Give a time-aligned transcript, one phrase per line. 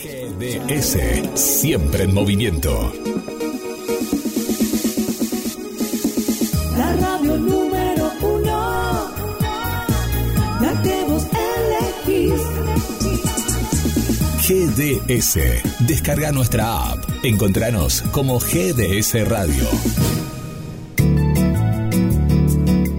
[0.00, 0.96] GDS,
[1.34, 2.92] siempre en movimiento.
[6.76, 9.10] La radio número uno,
[10.60, 11.26] la que vos
[12.06, 12.40] elegís.
[14.46, 15.38] GDS,
[15.80, 17.04] descarga nuestra app.
[17.24, 19.64] Encontranos como GDS Radio.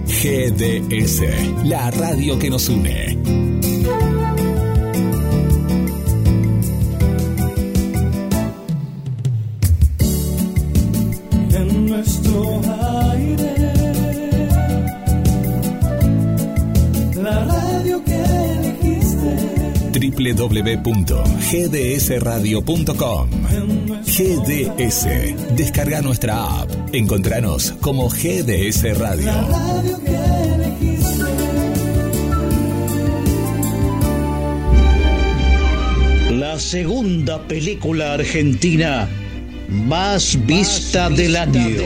[0.06, 3.39] GDS, la radio que nos une.
[20.50, 23.30] www.gdsradio.com
[24.02, 25.06] GDS,
[25.54, 26.68] descarga nuestra app.
[26.92, 29.30] Encontranos como GDS Radio.
[36.32, 39.08] La segunda película argentina
[39.68, 41.76] más vista del año.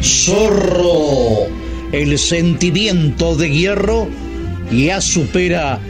[0.00, 1.48] Zorro,
[1.90, 4.06] el sentimiento de hierro
[4.70, 5.80] ya supera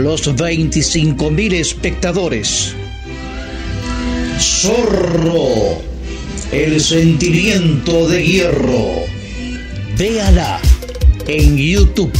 [0.00, 2.74] los 25.000 espectadores.
[4.38, 5.82] Zorro,
[6.52, 9.04] el sentimiento de hierro.
[9.98, 10.60] Véala
[11.26, 12.12] en YouTube.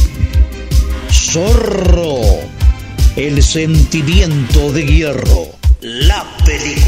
[1.11, 2.21] Zorro,
[3.15, 5.47] el sentimiento de hierro.
[5.81, 6.80] La película.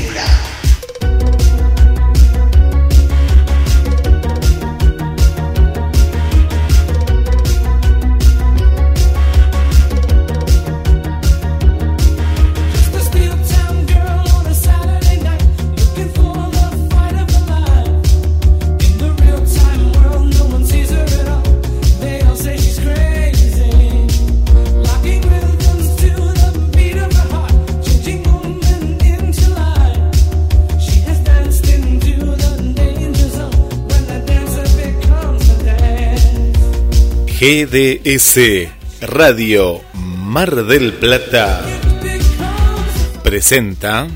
[37.45, 38.39] GDS
[39.02, 41.61] Radio Mar del Plata
[43.21, 44.08] presenta.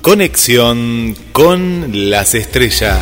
[0.00, 3.00] Conexión con las estrellas.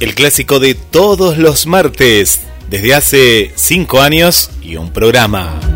[0.00, 5.75] El clásico de todos los martes, desde hace 5 años y un programa.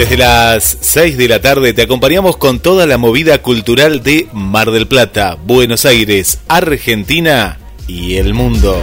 [0.00, 4.70] Desde las 6 de la tarde te acompañamos con toda la movida cultural de Mar
[4.70, 8.80] del Plata, Buenos Aires, Argentina y el mundo.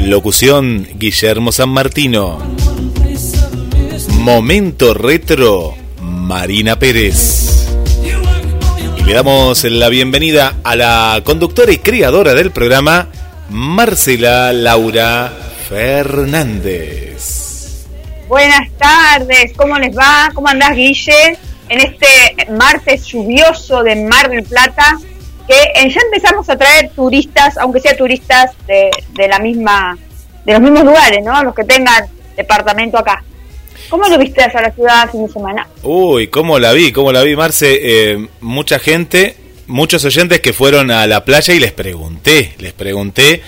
[0.00, 2.40] Locución Guillermo San Martino.
[4.18, 7.68] Momento retro Marina Pérez.
[8.98, 13.06] Y le damos la bienvenida a la conductora y creadora del programa,
[13.50, 17.20] Marcela Laura Fernández.
[18.26, 20.28] Buenas tardes, ¿cómo les va?
[20.34, 21.38] ¿Cómo andás, Guille?
[21.68, 24.98] En este martes lluvioso de Mar del Plata,
[25.46, 29.96] que eh, ya empezamos a traer turistas, aunque sea turistas de, de la misma,
[30.44, 31.40] de los mismos lugares, ¿no?
[31.44, 32.04] Los que tengan
[32.36, 33.22] departamento acá.
[33.88, 35.68] ¿Cómo lo viste allá la ciudad fin de semana?
[35.84, 37.78] Uy, cómo la vi, cómo la vi, Marce.
[37.80, 39.36] Eh, mucha gente,
[39.68, 43.40] muchos oyentes que fueron a la playa y les pregunté, les pregunté.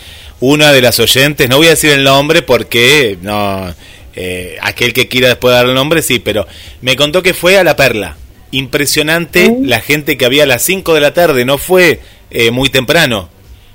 [0.45, 3.73] Una de las oyentes, no voy a decir el nombre porque no,
[4.17, 6.49] eh, aquel que quiera después dar el nombre, sí, pero
[6.81, 8.17] me contó que fue a la Perla.
[8.51, 12.01] Impresionante la gente que había a las 5 de la tarde, no fue
[12.33, 13.29] eh, muy temprano,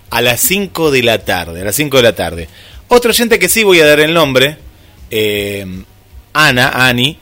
[0.09, 2.49] a las 5 de la tarde, a las 5 de la tarde.
[2.89, 4.57] Otro oyente que sí voy a dar el nombre,
[5.09, 5.65] eh,
[6.33, 7.17] Ana, Ani,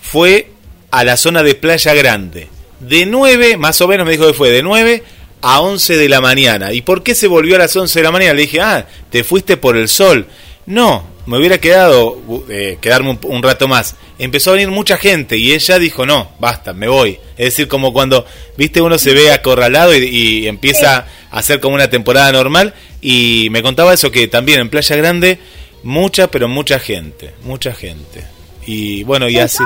[0.00, 0.50] fue
[0.92, 2.46] a la zona de Playa Grande.
[2.78, 5.02] De 9, más o menos me dijo que fue de 9
[5.46, 6.72] a 11 de la mañana.
[6.72, 8.32] ¿Y por qué se volvió a las 11 de la mañana?
[8.32, 10.26] Le dije, ah, te fuiste por el sol.
[10.64, 12.16] No, me hubiera quedado,
[12.48, 13.94] eh, quedarme un, un rato más.
[14.18, 17.20] Empezó a venir mucha gente y ella dijo, no, basta, me voy.
[17.36, 18.24] Es decir, como cuando,
[18.56, 22.72] viste, uno se ve acorralado y, y empieza a hacer como una temporada normal.
[23.02, 25.38] Y me contaba eso, que también en Playa Grande,
[25.82, 28.24] mucha, pero mucha gente, mucha gente.
[28.64, 29.62] Y bueno, y así.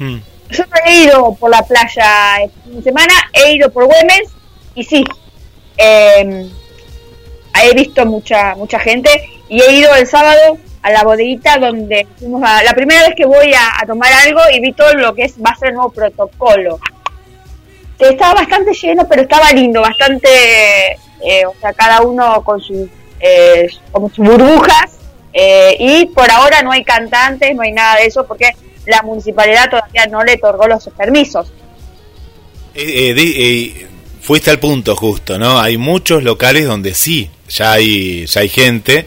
[0.00, 0.18] Mm.
[0.50, 4.37] Yo no he ido por la playa este fin de semana, he ido por Güemes
[4.78, 5.04] y sí,
[5.76, 6.48] eh,
[7.62, 9.10] he visto mucha mucha gente
[9.48, 13.26] y he ido el sábado a la bodeguita donde fuimos a, la primera vez que
[13.26, 15.90] voy a, tomar algo y vi todo lo que es va a ser el nuevo
[15.90, 16.78] protocolo.
[17.98, 20.28] Que estaba bastante lleno, pero estaba lindo, bastante,
[21.24, 22.88] eh, o sea, cada uno con sus,
[23.18, 24.98] eh, sus burbujas
[25.32, 28.52] eh, y por ahora no hay cantantes, no hay nada de eso porque
[28.86, 31.52] la municipalidad todavía no le otorgó los permisos.
[32.74, 33.88] Eh, eh,
[34.28, 35.58] fuiste al punto justo, ¿no?
[35.58, 39.06] Hay muchos locales donde sí, ya hay, ya hay gente,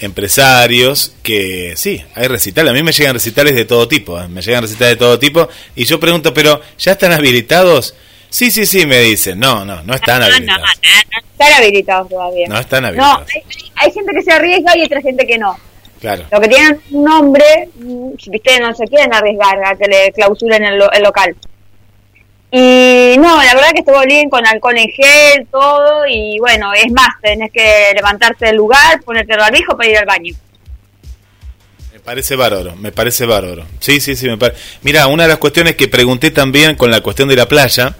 [0.00, 2.70] empresarios, que sí, hay recitales.
[2.72, 4.26] A mí me llegan recitales de todo tipo, ¿eh?
[4.26, 5.48] me llegan recitales de todo tipo.
[5.76, 7.94] Y yo pregunto, ¿pero ya están habilitados?
[8.30, 9.38] Sí, sí, sí, me dicen.
[9.38, 10.60] No, no, no están No, no, habilitados.
[10.82, 12.48] no, no están habilitados todavía.
[12.48, 13.28] No están No, habilitados.
[13.32, 13.42] hay,
[13.76, 15.56] hay gente que se arriesga y otra gente que no.
[16.00, 16.24] Claro.
[16.32, 17.44] Lo que tienen un nombre,
[17.76, 21.34] mm, viste, no se quieren arriesgar a que le clausuren el, lo- el local.
[22.50, 26.90] Y no, la verdad que estuvo bien con alcohol en gel, todo, y bueno, es
[26.92, 30.34] más, tenés que levantarte del lugar, ponerte el barbijo para ir al baño.
[31.92, 33.66] Me parece bárbaro, me parece bárbaro.
[33.80, 34.58] Sí, sí, sí, me parece.
[34.80, 37.94] Mira, una de las cuestiones que pregunté también con la cuestión de la playa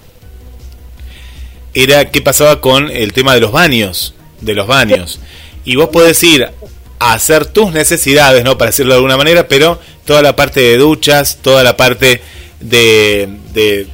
[1.74, 5.20] era qué pasaba con el tema de los baños, de los baños.
[5.64, 6.48] Y vos podés ir
[6.98, 8.56] a hacer tus necesidades, ¿no?
[8.56, 12.22] Para decirlo de alguna manera, pero toda la parte de duchas, toda la parte
[12.60, 13.86] de, de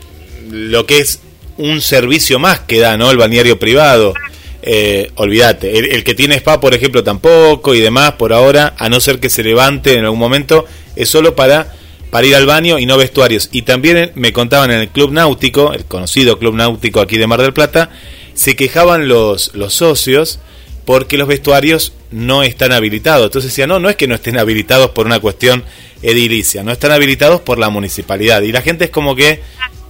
[0.54, 1.20] lo que es
[1.56, 3.10] un servicio más que da, ¿no?
[3.10, 4.14] El balneario privado.
[4.62, 8.88] Eh, olvídate, el, el que tiene spa, por ejemplo, tampoco y demás, por ahora, a
[8.88, 10.64] no ser que se levante en algún momento,
[10.96, 11.74] es solo para,
[12.10, 13.50] para ir al baño y no vestuarios.
[13.52, 17.26] Y también eh, me contaban en el Club Náutico, el conocido Club Náutico aquí de
[17.26, 17.90] Mar del Plata,
[18.32, 20.38] se quejaban los, los socios
[20.84, 23.26] porque los vestuarios no están habilitados.
[23.26, 25.64] Entonces decían, no, no es que no estén habilitados por una cuestión
[26.02, 28.42] edilicia, no están habilitados por la municipalidad.
[28.42, 29.40] Y la gente es como que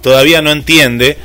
[0.05, 1.17] todavía no entiende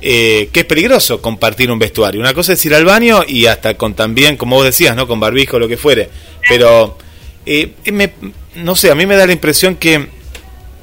[0.00, 2.20] eh, que es peligroso compartir un vestuario.
[2.20, 5.08] Una cosa es ir al baño y hasta con también, como vos decías, ¿no?
[5.08, 6.08] Con barbijo, lo que fuere.
[6.48, 6.96] Pero,
[7.44, 8.12] eh, me-
[8.54, 10.06] no sé, a mí me da la impresión que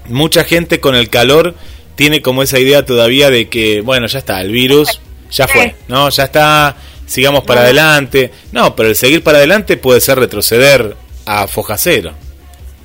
[0.09, 1.55] mucha gente con el calor
[1.95, 4.99] tiene como esa idea todavía de que, bueno, ya está, el virus
[5.31, 6.09] ya fue, ¿no?
[6.09, 6.75] Ya está,
[7.05, 8.31] sigamos para adelante.
[8.51, 10.93] No, pero el seguir para adelante puede ser retroceder
[11.25, 12.11] a foja cero.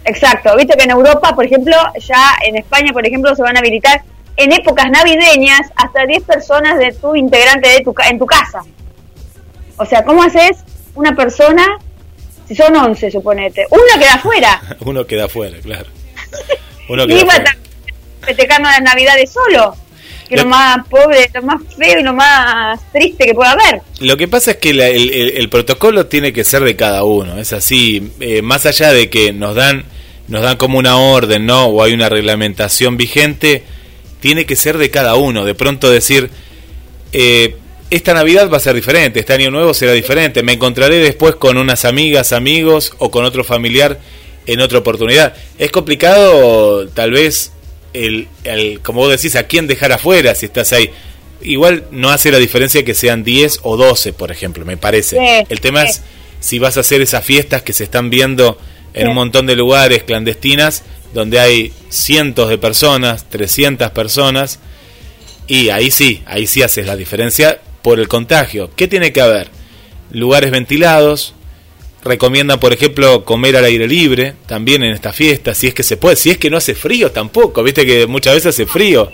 [0.04, 1.74] Exacto, viste que en Europa, por ejemplo,
[2.08, 4.02] ya en España, por ejemplo, se van a habilitar
[4.42, 8.62] en épocas navideñas hasta 10 personas de tu integrante de tu, en tu casa.
[9.76, 10.58] O sea, ¿cómo haces
[10.94, 11.66] una persona,
[12.46, 14.60] si son 11, suponete, una queda afuera?
[14.80, 15.86] Uno queda afuera, claro.
[16.88, 17.38] Uno y queda iba a
[18.72, 19.74] las navidades solo,
[20.28, 23.80] que Lo- lo más pobre, lo más feo y lo más triste que pueda haber.
[24.00, 27.04] Lo que pasa es que la- el, el- el protocolo tiene que ser de cada
[27.04, 29.84] uno, es así, eh, más allá de que nos dan
[30.28, 31.66] nos dan como una orden, ¿no?
[31.66, 33.64] O hay una reglamentación vigente,
[34.20, 35.44] tiene que ser de cada uno.
[35.44, 36.30] De pronto decir,
[37.12, 37.56] eh,
[37.90, 41.56] esta Navidad va a ser diferente, este año nuevo será diferente, me encontraré después con
[41.58, 43.98] unas amigas, amigos o con otro familiar
[44.46, 45.34] en otra oportunidad.
[45.58, 47.52] Es complicado, tal vez,
[47.92, 50.90] el, el, como vos decís, a quién dejar afuera si estás ahí.
[51.42, 55.16] Igual no hace la diferencia que sean 10 o 12, por ejemplo, me parece.
[55.16, 55.88] Sí, el tema sí.
[55.90, 56.02] es
[56.40, 58.56] si vas a hacer esas fiestas que se están viendo
[58.94, 59.08] en Sí.
[59.08, 64.60] un montón de lugares clandestinas donde hay cientos de personas, 300 personas,
[65.46, 68.70] y ahí sí, ahí sí haces la diferencia por el contagio.
[68.76, 69.48] ¿Qué tiene que haber?
[70.12, 71.34] Lugares ventilados,
[72.04, 75.96] recomiendan, por ejemplo, comer al aire libre, también en esta fiesta, si es que se
[75.96, 79.10] puede, si es que no hace frío tampoco, viste que muchas veces hace frío.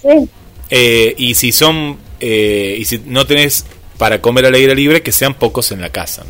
[0.00, 0.28] Sí.
[0.70, 3.64] Eh, y si son, eh, y si no tenés
[3.96, 6.24] para comer al aire libre, que sean pocos en la casa.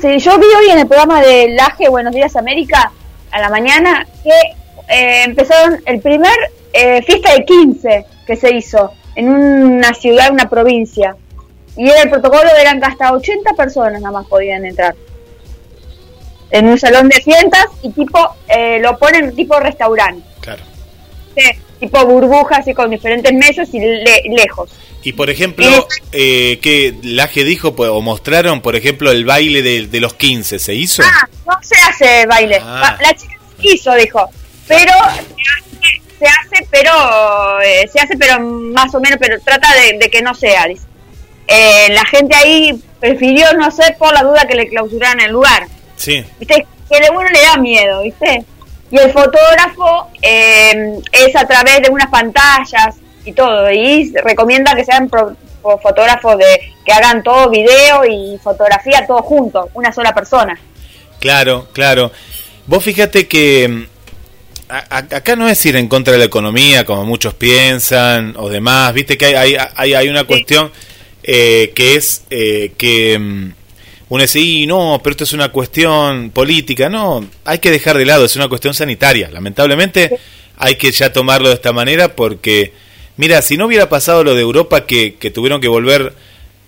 [0.00, 2.92] Sí, yo vi hoy en el programa de Laje Buenos Días América
[3.32, 4.30] a la mañana que
[4.88, 6.36] eh, empezaron el primer
[6.72, 11.16] eh, fiesta de 15 que se hizo en una ciudad, una provincia.
[11.76, 14.94] Y era el protocolo eran que hasta 80 personas nada más podían entrar.
[16.50, 18.18] En un salón de fiestas y tipo,
[18.48, 20.22] eh, lo ponen tipo restaurante.
[20.40, 20.62] Claro.
[21.34, 21.50] Sí,
[21.82, 24.70] tipo burbujas y con diferentes mesas y le- lejos.
[25.02, 25.66] Y por ejemplo,
[26.12, 30.58] eh, que Laje dijo pues, o mostraron, por ejemplo, el baile de, de los 15,
[30.60, 31.02] ¿se hizo?
[31.04, 32.60] Ah, no se hace baile.
[32.62, 32.96] Ah.
[33.02, 34.28] La chica hizo, dijo.
[34.68, 39.68] Pero se hace, se hace, pero eh, se hace, pero más o menos, pero trata
[39.74, 40.84] de, de que no sea, dice.
[41.48, 45.66] Eh, la gente ahí prefirió no hacer por la duda que le clausuraran el lugar.
[45.96, 46.24] Sí.
[46.38, 46.64] ¿Viste?
[46.88, 48.44] Que de uno le da miedo, ¿viste?
[48.92, 53.68] Y el fotógrafo eh, es a través de unas pantallas y todo.
[53.72, 59.22] Y recomienda que sean pro- pro- fotógrafos de que hagan todo video y fotografía todo
[59.22, 60.58] junto, una sola persona.
[61.18, 62.12] Claro, claro.
[62.66, 63.82] Vos fíjate que mm,
[64.68, 68.92] a- acá no es ir en contra de la economía, como muchos piensan, o demás.
[68.92, 70.70] Viste que hay, hay, hay, hay una cuestión
[71.22, 73.52] eh, que es eh, que mm,
[74.12, 76.90] uno dice, "Y no, pero esto es una cuestión política.
[76.90, 79.30] No, hay que dejar de lado, es una cuestión sanitaria.
[79.30, 80.18] Lamentablemente
[80.58, 82.74] hay que ya tomarlo de esta manera porque,
[83.16, 86.12] mira, si no hubiera pasado lo de Europa que, que tuvieron que volver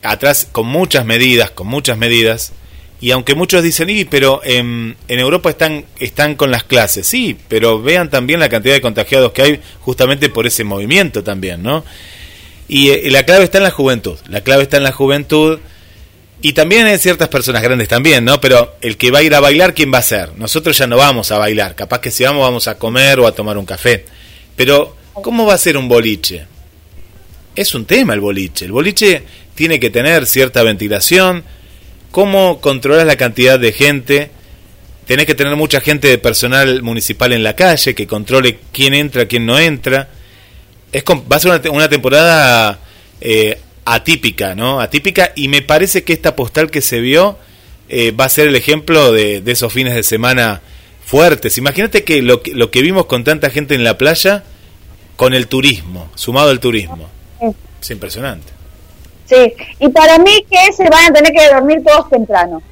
[0.02, 2.52] atrás con muchas medidas, con muchas medidas,
[3.00, 7.36] Y aunque muchos dicen, y, pero en, en Europa están, están con las clases, sí,
[7.48, 11.84] pero vean también la cantidad de contagiados que hay justamente por ese movimiento también, ¿no?
[12.68, 15.58] Y eh, la clave está en la juventud, la clave está en la juventud
[16.44, 18.38] y también en ciertas personas grandes también, ¿no?
[18.38, 20.36] Pero el que va a ir a bailar, ¿quién va a ser?
[20.36, 23.34] Nosotros ya no vamos a bailar, capaz que si vamos vamos a comer o a
[23.34, 24.04] tomar un café.
[24.54, 26.44] Pero, ¿cómo va a ser un boliche?
[27.56, 28.66] Es un tema el boliche.
[28.66, 29.22] El boliche
[29.54, 31.44] tiene que tener cierta ventilación.
[32.10, 34.30] ¿Cómo controlas la cantidad de gente?
[35.06, 39.24] Tenés que tener mucha gente de personal municipal en la calle que controle quién entra,
[39.24, 40.10] quién no entra.
[40.92, 42.80] Es va a ser una, una temporada
[43.22, 44.80] eh, atípica, ¿no?
[44.80, 47.38] Atípica y me parece que esta postal que se vio
[47.88, 50.60] eh, va a ser el ejemplo de, de esos fines de semana
[51.04, 51.58] fuertes.
[51.58, 54.42] Imagínate que lo, que lo que vimos con tanta gente en la playa,
[55.16, 57.08] con el turismo, sumado al turismo.
[57.80, 58.50] Es impresionante.
[59.26, 59.36] Sí,
[59.80, 62.62] y para mí que se van a tener que dormir todos temprano.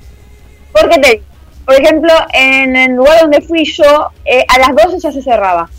[0.72, 1.22] Porque te
[1.64, 5.70] por ejemplo, en el lugar donde fui yo, eh, a las 12 ya se cerraba.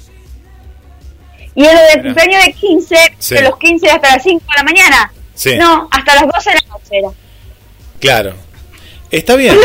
[1.56, 3.36] Y en lo del cumpleaños de 15, Sí.
[3.36, 5.14] de los 15 hasta las 5 de la mañana.
[5.36, 5.56] Sí.
[5.58, 7.10] No, hasta las 12 de la noche era.
[8.00, 8.34] Claro.
[9.10, 9.56] Está bien.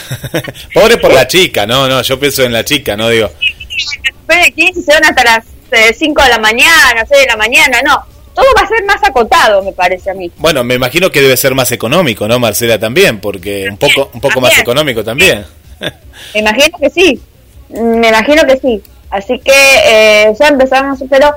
[0.74, 3.30] Pobre por la chica, no, no, yo pienso en la chica, no digo.
[4.02, 7.36] Después de 15 se van hasta las eh, 5 de la mañana, 6 de la
[7.36, 8.02] mañana, no.
[8.34, 10.30] Todo va a ser más acotado, me parece a mí.
[10.36, 12.78] Bueno, me imagino que debe ser más económico, ¿no, Marcela?
[12.78, 15.44] También, porque un poco, un poco más económico también.
[16.34, 17.20] Me imagino que sí.
[17.68, 18.82] Me imagino que sí.
[19.10, 21.30] Así que eh, ya empezamos, pero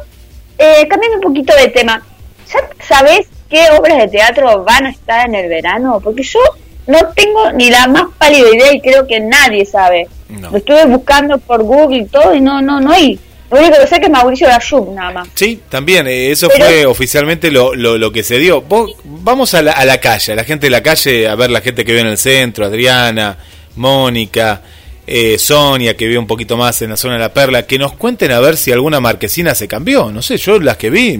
[0.57, 2.05] eh, cambiando un poquito de tema.
[2.53, 6.00] ¿Ya sabes qué obras de teatro van a estar en el verano?
[6.03, 6.39] Porque yo
[6.88, 10.08] no tengo ni la más pálida idea y creo que nadie sabe.
[10.29, 10.50] No.
[10.50, 13.20] Lo estuve buscando por Google y todo y no, no, no hay.
[13.51, 15.27] Lo único que sé que es Mauricio Dayub nada más.
[15.36, 18.62] Sí, también, eh, eso Pero- fue oficialmente lo, lo, lo que se dio.
[18.62, 21.51] Vos- vamos a la, a la calle, a la gente de la calle, a ver
[21.51, 23.38] la gente que vive en el centro, Adriana,
[23.75, 24.62] Mónica,
[25.05, 27.91] eh, Sonia, que vive un poquito más en la zona de la Perla, que nos
[27.93, 30.10] cuenten a ver si alguna marquesina se cambió.
[30.13, 31.20] No sé, yo las que vi,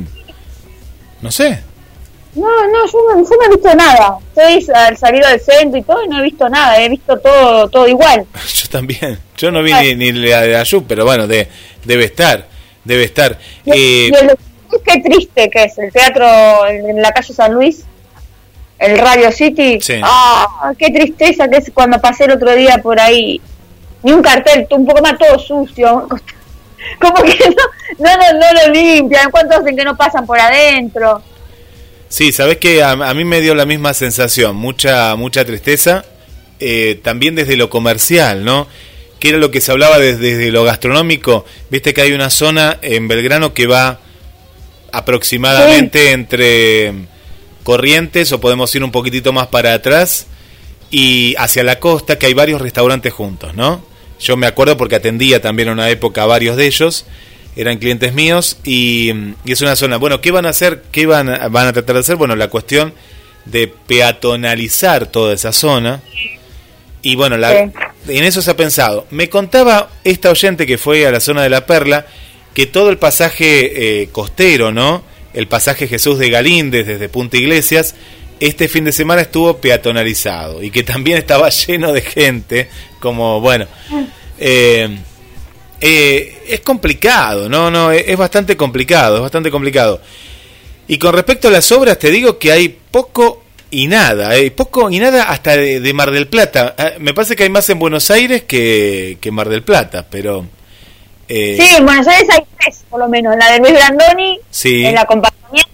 [1.22, 1.60] no sé.
[2.34, 4.18] No, no, yo no, yo no he visto nada.
[4.34, 6.82] Estoy al salir del centro y todo y no he visto nada.
[6.82, 8.26] He visto todo, todo igual.
[8.56, 9.20] Yo también.
[9.38, 11.50] Yo no vi ni, ni la de Ayub, pero bueno, de,
[11.84, 12.48] debe estar.
[12.86, 13.38] Debe estar.
[13.66, 14.38] Y, Eh, y el-
[14.86, 16.26] qué triste que es el teatro
[16.68, 17.84] en, la calle San Luis,
[18.80, 19.80] el Radio City.
[19.82, 20.00] Sí.
[20.02, 23.42] Ah, qué tristeza que es cuando pasé el otro día por ahí.
[24.04, 26.08] Ni un cartel, un poco más todo sucio.
[27.02, 27.38] Como que
[28.00, 29.30] no, no, no, no lo limpian.
[29.30, 31.22] ¿Cuántos hacen que no pasan por adentro?
[32.12, 34.56] Sí, sabes que a, a mí me dio la misma sensación.
[34.56, 36.06] Mucha, mucha tristeza.
[36.60, 38.68] eh, también desde lo comercial, ¿no?
[39.20, 41.44] Que era lo que se hablaba desde, desde lo gastronómico.
[41.72, 44.00] Viste que hay una zona en Belgrano que va
[44.92, 46.94] aproximadamente entre
[47.64, 50.28] Corrientes o podemos ir un poquitito más para atrás
[50.92, 53.84] y hacia la costa que hay varios restaurantes juntos, ¿no?
[54.20, 57.06] Yo me acuerdo porque atendía también en una época a varios de ellos,
[57.56, 59.12] eran clientes míos y,
[59.46, 59.98] y es una zona.
[59.98, 60.84] Bueno, ¿qué van a hacer?
[60.92, 62.16] ¿Qué van a, van a tratar de hacer?
[62.16, 62.94] Bueno, la cuestión
[63.46, 66.02] de peatonalizar toda esa zona.
[67.02, 67.52] Y bueno, la,
[68.06, 68.18] Sí.
[68.18, 69.08] en eso se ha pensado.
[69.12, 72.06] Me contaba esta oyente que fue a la zona de la Perla
[72.54, 75.04] que todo el pasaje eh, costero, ¿no?
[75.34, 77.96] El pasaje Jesús de Galíndez desde Punta Iglesias,
[78.40, 83.68] este fin de semana estuvo peatonalizado y que también estaba lleno de gente, como bueno.
[84.40, 84.90] eh,
[85.82, 90.00] eh, es complicado, no, no, es, es bastante complicado, es bastante complicado.
[90.88, 94.90] Y con respecto a las obras, te digo que hay poco y nada, hay poco
[94.92, 96.76] y nada hasta de, de Mar del Plata.
[96.78, 100.46] Ah, Me parece que hay más en Buenos Aires que, que Mar del Plata, pero...
[101.30, 103.34] eh, Sí, en Buenos Aires hay tres, por lo menos.
[103.38, 104.86] La de Luis Brandoni, Sí.
[104.86, 105.70] el acompañamiento.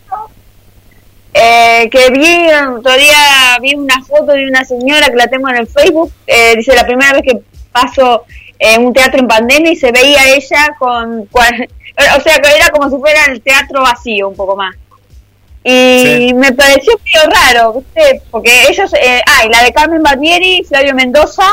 [1.33, 2.47] Eh, que vi
[2.77, 6.11] otro día, vi una foto de una señora que la tengo en el Facebook.
[6.25, 7.39] eh, dice la primera vez que
[7.71, 8.25] paso
[8.59, 11.21] en un teatro en pandemia y se veía ella con.
[11.31, 14.75] o sea, que era como si fuera el teatro vacío, un poco más.
[15.63, 16.33] Y Sí.
[16.33, 17.83] me pareció medio raro.
[18.31, 18.91] Porque ellos.
[18.93, 21.45] Eh, ah, y la de Carmen Barbieri, Flavio Mendoza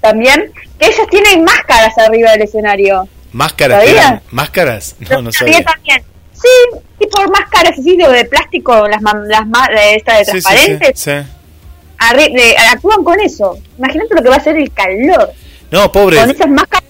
[0.00, 0.52] también.
[0.78, 3.08] Que ellos tienen máscaras arriba del escenario.
[3.32, 3.84] ¿Máscaras?
[4.30, 4.96] ¿Máscaras?
[5.10, 5.62] No, no sabía.
[5.64, 6.02] también.
[6.32, 9.42] Sí, tipo máscaras así de, de plástico, las, las
[9.96, 11.10] esta de Sí, sí, sí, transparentes, sí.
[11.98, 13.58] arri- actúan con eso.
[13.78, 15.32] Imagínate lo que va a ser el calor.
[15.76, 16.16] No, pobre.
[16.18, 16.84] Con esas máscaras,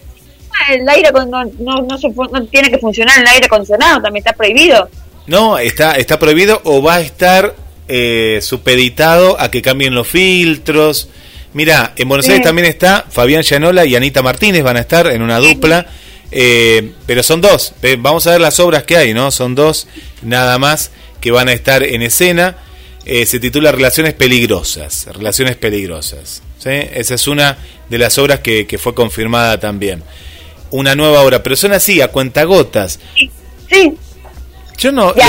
[0.70, 4.00] el aire con- no, no, no, se fu- no tiene que funcionar el aire acondicionado,
[4.02, 4.88] también está prohibido.
[5.26, 7.54] No, está, está prohibido o va a estar
[7.88, 11.08] eh, supeditado a que cambien los filtros.
[11.52, 12.32] Mira, en Buenos Sí.
[12.32, 15.86] Aires también está Fabián Llanola y Anita Martínez, van a estar en una dupla,
[16.30, 17.72] eh, pero son dos.
[17.98, 19.30] Vamos a ver las obras que hay, ¿no?
[19.30, 19.86] Son dos
[20.22, 20.90] nada más
[21.20, 22.56] que van a estar en escena.
[23.04, 25.06] Eh, se titula Relaciones Peligrosas.
[25.12, 26.42] Relaciones Peligrosas.
[26.66, 26.88] ¿Sí?
[26.92, 27.58] Esa es una
[27.88, 30.02] de las obras que, que fue confirmada también.
[30.70, 32.98] Una nueva obra, pero son así, a cuentagotas.
[33.14, 33.30] Sí,
[33.70, 33.94] sí,
[34.78, 35.14] Yo no...
[35.16, 35.20] y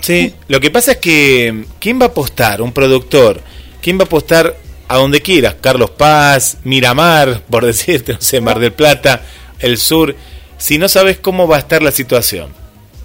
[0.00, 2.62] Sí, lo que pasa es que ¿quién va a apostar?
[2.62, 3.40] Un productor.
[3.82, 4.56] ¿Quién va a apostar
[4.88, 5.56] a donde quieras?
[5.60, 9.22] Carlos Paz, Miramar, por decirte, no sé, Mar del Plata,
[9.58, 10.14] el sur.
[10.56, 12.52] Si no sabes cómo va a estar la situación,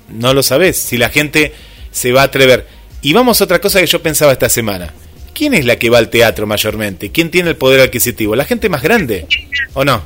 [0.09, 0.77] no lo sabes.
[0.77, 1.53] Si la gente
[1.91, 2.67] se va a atrever.
[3.01, 4.93] Y vamos a otra cosa que yo pensaba esta semana.
[5.33, 7.11] ¿Quién es la que va al teatro mayormente?
[7.11, 8.35] ¿Quién tiene el poder adquisitivo?
[8.35, 9.25] ¿La gente más grande?
[9.73, 10.01] ¿O no?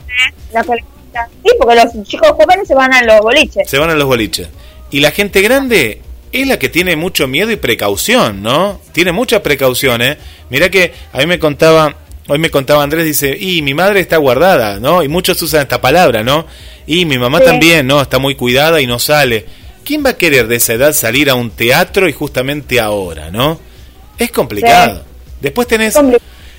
[0.54, 0.64] la.
[0.64, 3.68] Sí, porque los chicos jóvenes se van a los boliches.
[3.70, 4.48] Se van a los boliches.
[4.92, 8.80] Y la gente grande es la que tiene mucho miedo y precaución, ¿no?
[8.92, 10.18] Tiene mucha precaución, ¿eh?
[10.50, 11.96] Mirá que a mí me contaba,
[12.28, 15.02] hoy me contaba Andrés, dice, y mi madre está guardada, ¿no?
[15.02, 16.46] Y muchos usan esta palabra, ¿no?
[16.86, 17.46] Y mi mamá Sí.
[17.46, 18.00] también, ¿no?
[18.02, 19.46] Está muy cuidada y no sale.
[19.84, 23.60] ¿Quién va a querer de esa edad salir a un teatro y justamente ahora, ¿no?
[24.20, 25.04] Es complicado.
[25.42, 25.98] Después tenés...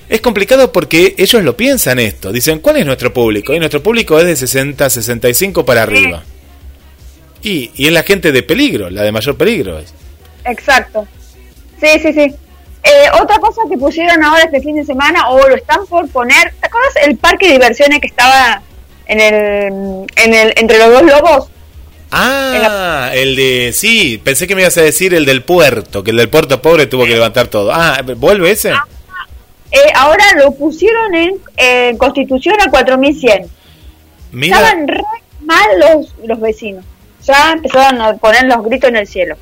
[0.09, 2.31] Es complicado porque ellos lo piensan esto.
[2.31, 3.53] Dicen, ¿cuál es nuestro público?
[3.53, 6.23] Y nuestro público es de 60, 65 para arriba.
[7.43, 9.77] Y, y es la gente de peligro, la de mayor peligro.
[9.77, 9.93] es.
[10.45, 11.07] Exacto.
[11.79, 12.35] Sí, sí, sí.
[12.83, 16.53] Eh, otra cosa que pusieron ahora este fin de semana, o lo están por poner,
[16.59, 18.61] ¿te acuerdas el parque de diversiones que estaba
[19.05, 21.49] en el, en el entre los dos lobos?
[22.11, 23.71] Ah, el de...
[23.73, 26.87] Sí, pensé que me ibas a decir el del puerto, que el del puerto pobre
[26.87, 27.71] tuvo que levantar todo.
[27.73, 28.71] Ah, ¿vuelve ese?
[29.71, 33.47] Eh, ahora lo pusieron en eh, Constitución a 4100.
[34.31, 35.03] Mira, Estaban re
[35.41, 36.83] mal los, los vecinos.
[37.25, 39.35] Ya empezaron a poner los gritos en el cielo.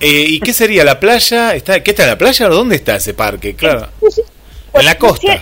[0.00, 0.82] eh, ¿y qué sería?
[0.84, 1.54] ¿La playa?
[1.54, 3.54] ¿Está, ¿Qué está en la playa o dónde está ese parque?
[3.54, 3.88] Claro.
[4.00, 4.22] Sí, sí.
[4.74, 5.38] En la costa.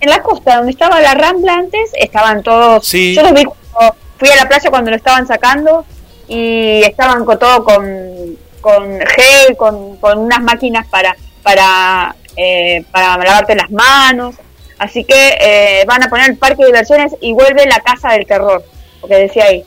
[0.00, 2.84] En la costa, donde estaba la Rambla antes, estaban todos.
[2.86, 3.14] Sí.
[3.14, 5.84] Yo los vi cuando fui a la playa cuando lo estaban sacando
[6.28, 13.16] y estaban con todo con, con gel, con, con unas máquinas para para eh, para
[13.16, 14.36] lavarte las manos.
[14.78, 18.26] Así que eh, van a poner el parque de diversiones y vuelve la casa del
[18.26, 18.64] terror,
[19.00, 19.64] porque decía ahí,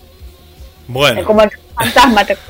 [0.88, 1.24] Bueno.
[1.26, 2.26] como el fantasma.
[2.26, 2.34] ¿te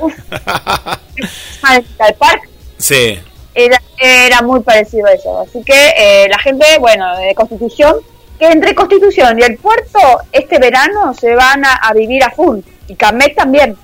[2.07, 3.19] el parque Sí.
[3.53, 5.41] era, era muy parecido a eso.
[5.41, 7.97] Así que eh, la gente, bueno, de Constitución,
[8.39, 9.99] que entre Constitución y el puerto,
[10.31, 12.59] este verano se van a, a vivir a full.
[12.87, 13.75] Y Camet también.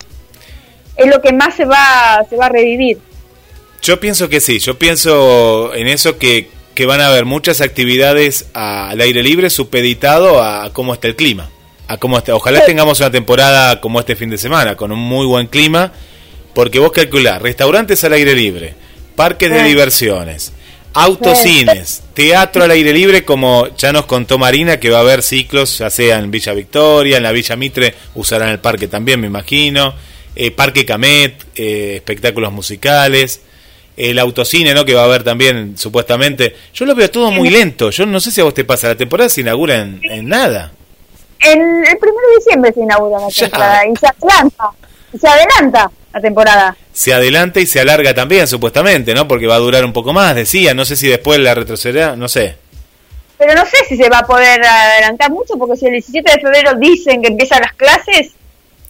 [0.95, 2.99] Es lo que más se va, se va a revivir.
[3.81, 8.47] Yo pienso que sí, yo pienso en eso que, que van a haber muchas actividades
[8.53, 11.49] al aire libre supeditado a cómo está el clima.
[11.87, 12.35] A cómo está.
[12.35, 15.91] Ojalá tengamos una temporada como este fin de semana, con un muy buen clima,
[16.53, 18.75] porque vos calculás, restaurantes al aire libre,
[19.15, 20.53] parques de diversiones,
[20.93, 25.77] autocines, teatro al aire libre, como ya nos contó Marina, que va a haber ciclos,
[25.77, 29.93] ya sea en Villa Victoria, en la Villa Mitre, usarán el parque también, me imagino,
[30.35, 33.41] eh, Parque Camet, eh, espectáculos musicales,
[33.97, 34.85] el autocine, ¿no?
[34.85, 36.55] Que va a haber también, supuestamente.
[36.73, 37.89] Yo lo veo todo muy lento.
[37.89, 38.87] Yo no sé si a vos te pasa.
[38.87, 40.71] La temporada se inaugura en, en nada.
[41.41, 43.41] En el primero de diciembre se inaugura la Ya.
[43.49, 44.69] temporada y se adelanta.
[45.17, 46.77] Se adelanta la temporada.
[46.91, 49.27] Se adelanta y se alarga también, supuestamente, ¿no?
[49.27, 50.73] Porque va a durar un poco más, decía.
[50.73, 52.55] No sé si después la retrocederá, no sé.
[53.37, 56.41] Pero no sé si se va a poder adelantar mucho, porque si el 17 de
[56.41, 58.31] febrero dicen que empiezan las clases,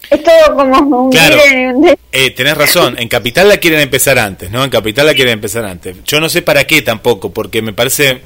[0.10, 1.38] es todo como un Claro.
[2.12, 4.64] Eh, tenés razón, en Capital la quieren empezar antes, ¿no?
[4.64, 5.98] En Capital la quieren empezar antes.
[6.04, 8.22] Yo no sé para qué tampoco, porque me parece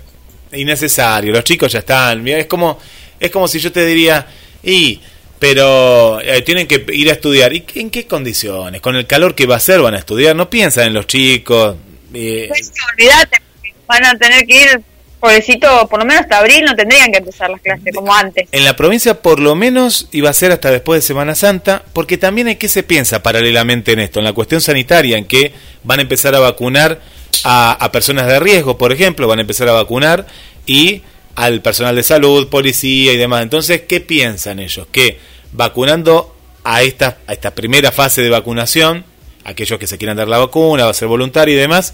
[0.54, 1.34] innecesario.
[1.34, 2.26] Los chicos ya están.
[2.26, 2.80] Es como,
[3.20, 4.26] es como si yo te diría,
[4.64, 5.02] y,
[5.44, 7.52] pero eh, tienen que ir a estudiar.
[7.52, 8.80] ¿Y en qué condiciones?
[8.80, 10.38] Con el calor que va a ser van a estudiar.
[10.38, 11.76] No piensan en los chicos.
[12.14, 13.42] eh, Pues, olvídate,
[13.86, 14.82] van a tener que ir,
[15.20, 18.48] pobrecito, por lo menos hasta abril no tendrían que empezar las clases como antes.
[18.54, 22.18] En la provincia por lo menos iba a ser hasta después de Semana Santa, porque
[22.18, 25.52] también hay que se piensa paralelamente en esto, en la cuestión sanitaria, en que
[25.84, 27.02] van a empezar a vacunar
[27.44, 30.26] a, a personas de riesgo, por ejemplo, van a empezar a vacunar
[30.66, 31.02] y
[31.36, 33.44] al personal de salud, policía y demás.
[33.44, 34.88] Entonces, ¿qué piensan ellos?
[34.90, 39.06] Que vacunando a esta, a esta primera fase de vacunación,
[39.46, 41.94] aquellos que se quieran dar la vacuna, va a ser voluntario y demás,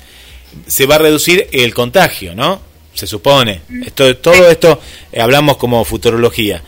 [0.67, 2.61] se va a reducir el contagio, ¿no?
[2.93, 3.61] Se supone.
[3.85, 4.79] Esto, todo esto
[5.11, 6.63] eh, hablamos como futurología.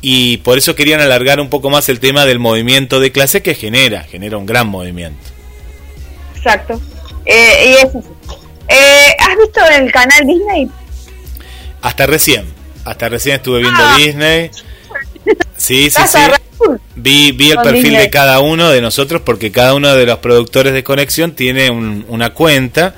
[0.00, 3.54] Y por eso querían alargar un poco más el tema del movimiento de clase que
[3.54, 5.18] genera, genera un gran movimiento.
[6.36, 6.80] Exacto.
[7.24, 8.02] Eh, y eso.
[8.68, 10.68] Eh, ¿Has visto el canal Disney?
[11.82, 12.46] Hasta recién,
[12.84, 13.96] hasta recién estuve viendo Ah.
[13.98, 14.50] Disney.
[15.56, 16.18] Sí, sí, ¿Estás sí.
[16.94, 18.00] Vi, vi el perfil Disney.
[18.02, 22.04] de cada uno de nosotros porque cada uno de los productores de Conexión tiene un-
[22.08, 22.94] una cuenta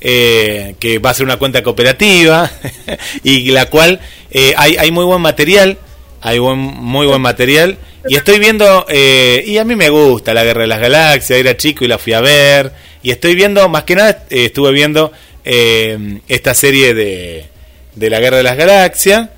[0.00, 2.50] eh, que va a ser una cuenta cooperativa
[3.24, 5.78] y la cual eh, hay, hay muy buen material,
[6.20, 10.44] hay buen, muy buen material y estoy viendo, eh, y a mí me gusta la
[10.44, 13.82] Guerra de las Galaxias, era chico y la fui a ver y estoy viendo, más
[13.84, 15.12] que nada eh, estuve viendo
[15.44, 17.46] eh, esta serie de,
[17.94, 19.28] de la Guerra de las Galaxias.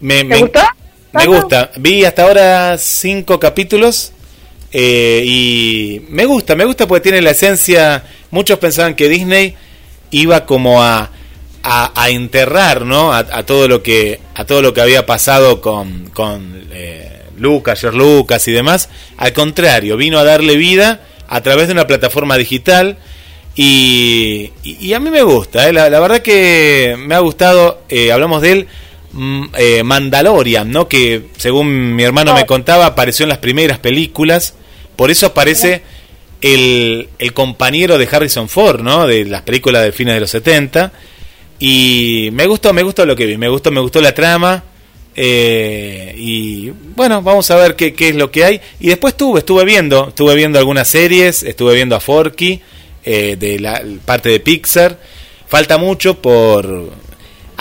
[0.00, 0.60] Me, ¿Te me- gustó?
[1.12, 1.70] Me gusta.
[1.76, 4.12] Vi hasta ahora cinco capítulos
[4.72, 8.04] eh, y me gusta, me gusta porque tiene la esencia.
[8.30, 9.54] Muchos pensaban que Disney
[10.12, 11.10] iba como a,
[11.62, 13.12] a, a enterrar, ¿no?
[13.12, 17.80] A, a todo lo que a todo lo que había pasado con, con eh, Lucas,
[17.80, 18.88] George Lucas y demás.
[19.16, 22.98] Al contrario, vino a darle vida a través de una plataforma digital.
[23.56, 25.72] Y, y- y a mí me gusta, ¿eh?
[25.72, 28.68] la, la verdad que me ha gustado, eh, hablamos de él,
[29.56, 30.88] eh, Mandalorian, ¿no?
[30.88, 34.54] que según mi hermano me contaba apareció en las primeras películas,
[34.96, 35.82] por eso aparece
[36.40, 39.06] el, el compañero de Harrison Ford, ¿no?
[39.06, 40.92] de las películas de fines de los 70,
[41.58, 44.64] y me gustó, me gustó lo que vi, me gustó, me gustó la trama,
[45.14, 48.60] eh, y bueno, vamos a ver qué, qué es lo que hay.
[48.78, 52.60] Y después estuve, estuve viendo, estuve viendo algunas series, estuve viendo a Forky,
[53.04, 54.98] eh, de la parte de Pixar.
[55.46, 56.90] Falta mucho por...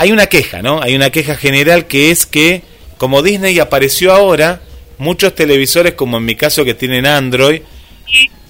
[0.01, 0.81] Hay una queja, ¿no?
[0.81, 2.61] Hay una queja general que es que,
[2.97, 4.61] como Disney apareció ahora,
[4.97, 7.63] muchos televisores, como en mi caso que tienen Android,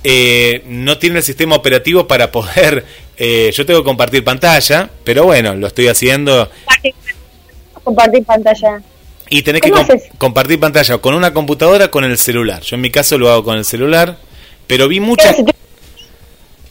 [0.04, 2.86] eh, no tienen el sistema operativo para poder...
[3.18, 6.52] eh, yo tengo que compartir pantalla, pero bueno, lo estoy haciendo
[7.84, 8.82] Compartir- pantalla.
[9.32, 9.72] y tenés que
[10.20, 12.62] compartir pantalla con una computadora o con el celular.
[12.62, 14.18] Yo en mi caso lo hago con el celular,
[14.68, 15.36] pero vi muchas.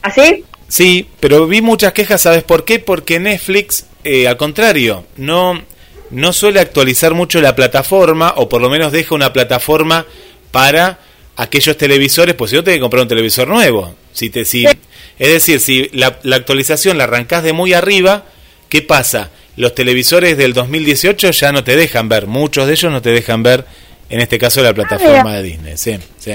[0.02, 0.44] ¿Así?
[0.68, 2.78] sí, pero vi muchas quejas, ¿sabes por qué?
[2.78, 5.62] Porque Netflix eh, al contrario, no
[6.10, 10.06] no suele actualizar mucho la plataforma o por lo menos deja una plataforma
[10.50, 10.98] para
[11.36, 13.94] aquellos televisores, pues si no tenés que comprar un televisor nuevo.
[14.12, 14.76] Si te si es
[15.18, 18.24] decir, si la, la actualización la arrancás de muy arriba,
[18.68, 19.30] ¿qué pasa?
[19.56, 23.42] Los televisores del 2018 ya no te dejan ver, muchos de ellos no te dejan
[23.42, 23.64] ver,
[24.08, 26.32] en este caso la plataforma de Disney, sí, sí.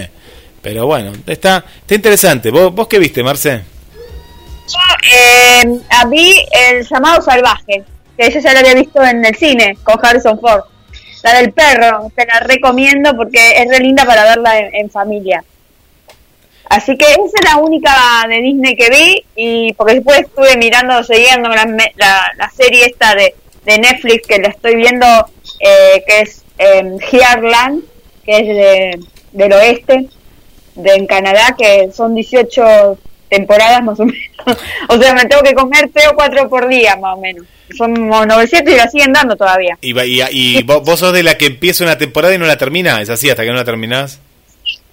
[0.61, 2.49] Pero bueno, está, está interesante.
[2.49, 3.72] ¿Vos, ¿Vos qué viste, Marce?
[4.67, 4.79] Yo
[5.11, 6.07] eh, a
[6.69, 7.83] el llamado salvaje,
[8.17, 10.63] que ella ya lo había visto en el cine con Harrison Ford.
[11.23, 15.43] La del perro, te la recomiendo porque es re linda para verla en, familia.
[16.69, 17.91] Así que esa es la única
[18.27, 23.15] de Disney que vi y porque después estuve mirando, siguiendo la, la, la serie esta
[23.15, 25.05] de, de Netflix que la estoy viendo,
[25.59, 27.83] eh, que es eh, Heartland,
[28.25, 28.99] que es de,
[29.31, 30.09] del oeste,
[30.75, 32.97] de en Canadá, que son 18
[33.35, 34.21] temporadas más o menos.
[34.89, 37.45] o sea, me tengo que comer 3 o 4 por día más o menos.
[37.77, 39.77] Son como 900 y la siguen dando todavía.
[39.81, 42.57] Y, y, y vos, vos sos de la que empieza una temporada y no la
[42.57, 44.19] termina, ¿es así hasta que no la terminás?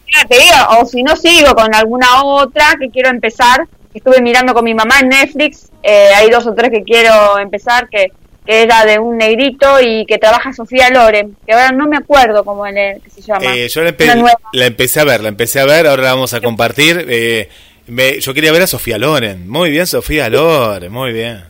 [0.07, 4.55] Mira, te digo, o si no sigo con alguna otra que quiero empezar, estuve mirando
[4.55, 8.07] con mi mamá en Netflix, eh, hay dos o tres que quiero empezar, que,
[8.47, 12.45] que era de un negrito y que trabaja Sofía Loren, que ahora no me acuerdo
[12.45, 13.55] cómo le- que se llama.
[13.55, 16.33] Eh, yo la, empe- la empecé a ver, la empecé a ver, ahora la vamos
[16.35, 17.05] a compartir.
[17.09, 17.49] Eh,
[17.91, 19.49] me- yo quería ver a Sofía Loren.
[19.49, 21.43] Muy bien, Sofía Loren, muy bien.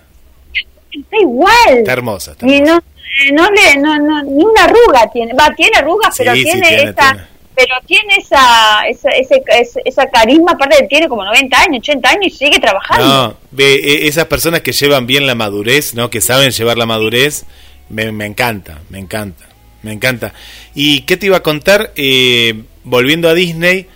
[0.93, 1.79] Está igual.
[1.79, 2.33] Está hermosa.
[2.33, 2.65] Está hermosa.
[2.73, 5.33] no, eh, no le, no, no, ni una arruga tiene.
[5.35, 7.13] Va, tiene arrugas, Sí, pero sí, tiene, tiene, esa.
[7.13, 7.31] tiene.
[7.55, 9.43] Pero tiene esa, esa, ese,
[9.85, 13.07] esa carisma, aparte tiene como 90 años, 80 años y sigue trabajando.
[13.07, 16.09] No, ve, e- esas personas que llevan bien la madurez, ¿no?
[16.09, 17.45] Que saben llevar la madurez,
[17.91, 19.47] me, me encanta, me encanta,
[19.83, 20.33] me encanta.
[20.75, 21.93] ¿Y qué te iba a contar?
[21.97, 23.87] Eh, volviendo a Disney,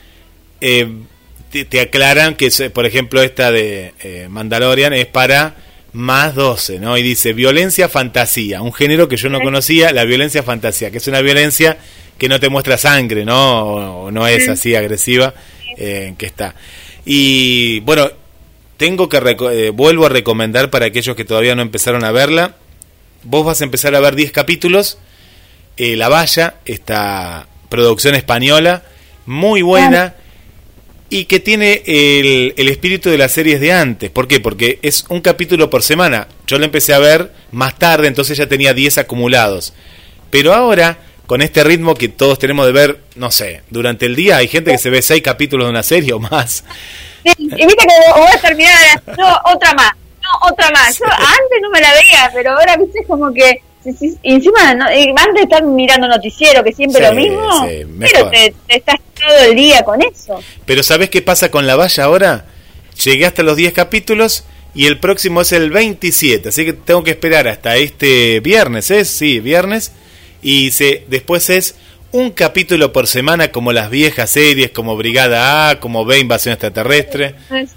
[0.60, 0.86] eh,
[1.54, 5.54] te, te aclaran que, por ejemplo, esta de eh, Mandalorian es para
[5.92, 6.98] más 12, ¿no?
[6.98, 11.06] Y dice violencia fantasía, un género que yo no conocía, la violencia fantasía, que es
[11.06, 11.78] una violencia
[12.18, 13.62] que no te muestra sangre, ¿no?
[13.62, 15.32] O, o no es así agresiva,
[15.78, 16.56] eh, que está.
[17.04, 18.10] Y bueno,
[18.76, 19.18] tengo que
[19.52, 22.56] eh, vuelvo a recomendar para aquellos que todavía no empezaron a verla.
[23.22, 24.98] Vos vas a empezar a ver 10 capítulos.
[25.76, 28.82] eh, la Valla, esta producción española,
[29.26, 30.14] muy buena
[31.14, 34.10] y que tiene el, el espíritu de las series de antes.
[34.10, 34.40] ¿Por qué?
[34.40, 36.26] Porque es un capítulo por semana.
[36.48, 39.74] Yo lo empecé a ver más tarde, entonces ya tenía 10 acumulados.
[40.30, 44.38] Pero ahora, con este ritmo que todos tenemos de ver, no sé, durante el día
[44.38, 46.64] hay gente que se ve 6 capítulos de una serie o más.
[47.22, 50.98] Sí, y viste que voy a terminar, no, otra más, no, otra más.
[50.98, 55.40] Yo antes no me la veía, pero ahora, viste, como que, y encima, no, de
[55.42, 59.56] estar mirando noticiero, que siempre Sí, lo mismo, sí, pero te, te estás todo el
[59.56, 60.40] día con eso.
[60.64, 62.46] Pero ¿sabés qué pasa con la valla ahora?
[63.04, 64.44] Llegué hasta los 10 capítulos
[64.74, 69.08] y el próximo es el 27, así que tengo que esperar hasta este viernes, ¿es?
[69.08, 69.92] Sí, viernes.
[70.42, 71.76] Y se, después es
[72.12, 77.34] un capítulo por semana como las viejas series, como Brigada A, como B, Invasión Extraterrestre.
[77.50, 77.70] Es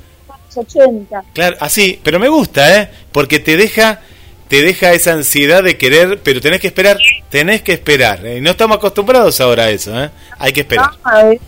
[0.56, 1.24] 80.
[1.34, 2.89] Claro, así, pero me gusta, ¿eh?
[3.12, 4.02] Porque te deja
[4.48, 6.98] te deja esa ansiedad de querer, pero tenés que esperar,
[7.30, 8.26] tenés que esperar.
[8.26, 8.42] ¿eh?
[8.42, 10.10] No estamos acostumbrados ahora a eso, ¿eh?
[10.40, 10.92] Hay que esperar.
[11.04, 11.40] No,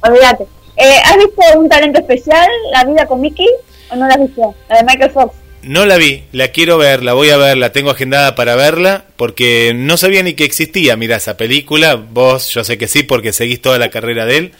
[0.00, 0.44] olvídate.
[0.76, 3.48] Eh, ¿Has visto un talento especial, La vida con Mickey?
[3.90, 4.54] ¿O no la has visto?
[4.68, 5.34] La de Michael Fox.
[5.62, 9.04] No la vi, la quiero ver, la voy a ver, la tengo agendada para verla,
[9.16, 13.32] porque no sabía ni que existía, mira, esa película, vos yo sé que sí, porque
[13.32, 14.52] seguís toda la carrera de él,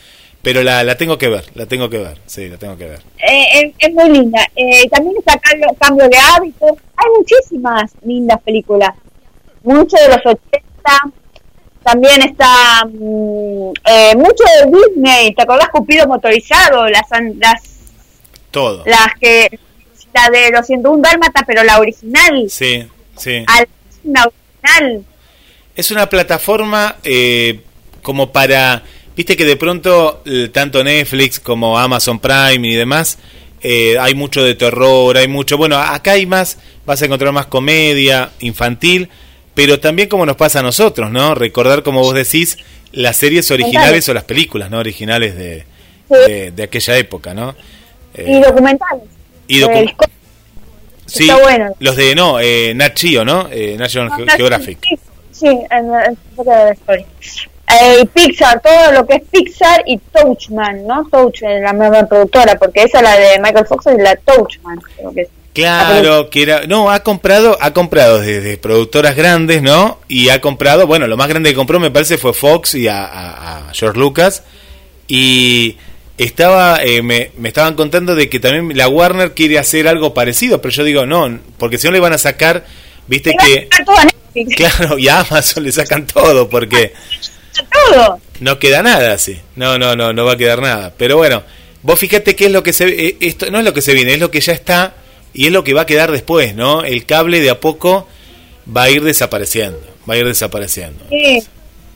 [0.42, 3.00] pero la, la tengo que ver, la tengo que ver, sí, la tengo que ver.
[3.18, 4.40] Eh, es, es muy linda.
[4.56, 6.72] Eh, también está cambio, cambio de hábitos.
[6.96, 8.90] Hay muchísimas lindas películas.
[9.62, 10.62] Mucho de los 80.
[11.84, 15.34] También está mm, eh, mucho de Disney.
[15.34, 16.88] ¿Te acordás Cupido motorizado?
[16.88, 17.02] Las,
[17.38, 17.62] las,
[18.50, 18.82] Todo.
[18.86, 19.58] las que.
[20.14, 22.44] La de los 101 Dálmata, pero la original.
[22.50, 23.44] Sí, sí.
[23.46, 23.68] Al-
[24.04, 25.04] la original.
[25.74, 27.62] Es una plataforma eh,
[28.02, 28.82] como para,
[29.16, 33.18] viste que de pronto eh, tanto Netflix como Amazon Prime y demás,
[33.62, 37.46] eh, hay mucho de terror, hay mucho, bueno, acá hay más, vas a encontrar más
[37.46, 39.08] comedia infantil,
[39.54, 41.34] pero también como nos pasa a nosotros, ¿no?
[41.34, 42.58] Recordar, como vos decís,
[42.92, 44.78] las series originales o las películas, ¿no?
[44.78, 45.64] Originales de,
[46.08, 47.54] de, de aquella época, ¿no?
[48.14, 49.04] Eh, Y documentales.
[49.46, 49.94] y docu- Eh,
[51.06, 51.74] sí, está bueno.
[51.78, 53.48] los de, no, eh, Nat Geo, ¿no?
[53.52, 54.78] Eh, National Ge- Geographic.
[54.82, 54.98] Sí,
[55.32, 57.06] sí, en, en- en la historia.
[57.80, 61.06] Eh, Pixar, todo lo que es Pixar y Touchman, ¿no?
[61.10, 64.78] Touch, eh, la misma productora, porque esa es la de Michael Fox y la Touchman,
[64.96, 65.28] creo que es.
[65.54, 69.98] Claro, que era, no, ha comprado, ha comprado desde productoras grandes, ¿no?
[70.08, 73.04] Y ha comprado, bueno, lo más grande que compró me parece fue Fox y a,
[73.04, 74.44] a- a George Lucas.
[75.08, 75.76] Y
[76.16, 80.62] estaba, eh, me, me estaban contando de que también la Warner quiere hacer algo parecido,
[80.62, 82.64] pero yo digo, no, porque si no le van a sacar,
[83.06, 86.94] viste que, sacar todo a Netflix, claro, y a Amazon le sacan todo, porque
[87.70, 88.18] todo.
[88.40, 89.40] no queda nada así.
[89.56, 90.92] No, no, no, no va a quedar nada.
[90.96, 91.42] Pero bueno,
[91.82, 94.14] vos fíjate qué es lo que se eh, esto no es lo que se viene,
[94.14, 94.94] es lo que ya está
[95.34, 96.82] y es lo que va a quedar después, ¿no?
[96.84, 98.06] El cable de a poco
[98.74, 101.04] va a ir desapareciendo, va a ir desapareciendo.
[101.08, 101.42] Sí,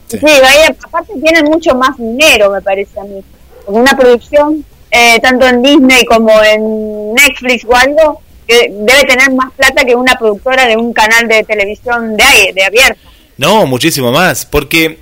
[0.09, 0.17] Sí.
[0.19, 3.21] sí, vaya, aparte tienen mucho más dinero, me parece a mí.
[3.65, 9.51] Una producción, eh, tanto en Disney como en Netflix o algo, que debe tener más
[9.57, 13.01] plata que una productora de un canal de televisión de aire, de abierta.
[13.35, 14.97] No, muchísimo más, porque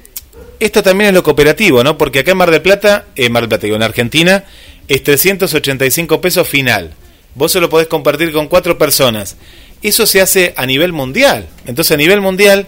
[0.59, 1.97] esto también es lo cooperativo, ¿no?
[1.97, 4.43] Porque acá en Mar del Plata, en Mar del Plata, digo, en Argentina,
[4.87, 6.93] es 385 pesos final.
[7.33, 9.35] Vos se lo podés compartir con cuatro personas.
[9.81, 11.47] Eso se hace a nivel mundial.
[11.65, 12.67] Entonces, a nivel mundial,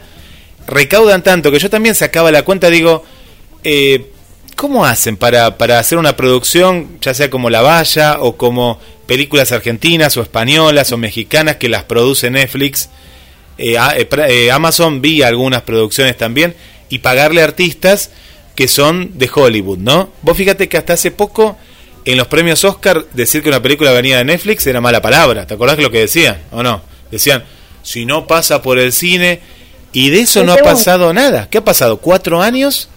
[0.67, 3.03] recaudan tanto que yo también sacaba la cuenta, digo,
[3.63, 4.11] eh,
[4.55, 9.51] ¿cómo hacen para, para hacer una producción, ya sea como La Valla o como películas
[9.51, 12.89] argentinas o españolas o mexicanas que las produce Netflix?
[13.57, 16.55] eh, eh, eh, Amazon vi algunas producciones también
[16.89, 18.11] y pagarle a artistas
[18.55, 20.11] que son de Hollywood, ¿no?
[20.21, 21.57] Vos fíjate que hasta hace poco
[22.05, 25.45] en los premios Oscar decir que una película venía de Netflix era mala palabra.
[25.45, 26.81] ¿Te acordás lo que decían o no?
[27.11, 27.43] Decían,
[27.83, 29.41] si no pasa por el cine
[29.91, 31.49] y de eso no ha pasado nada.
[31.49, 31.97] ¿Qué ha pasado?
[31.97, 32.89] Cuatro años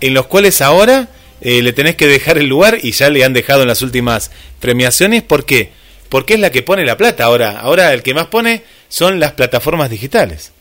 [0.00, 1.08] en los cuales ahora
[1.40, 4.30] eh, le tenés que dejar el lugar y ya le han dejado en las últimas
[4.58, 5.22] premiaciones.
[5.22, 5.72] ¿Por qué?
[6.08, 7.60] Porque es la que pone la plata ahora.
[7.60, 10.52] Ahora el que más pone son las plataformas digitales.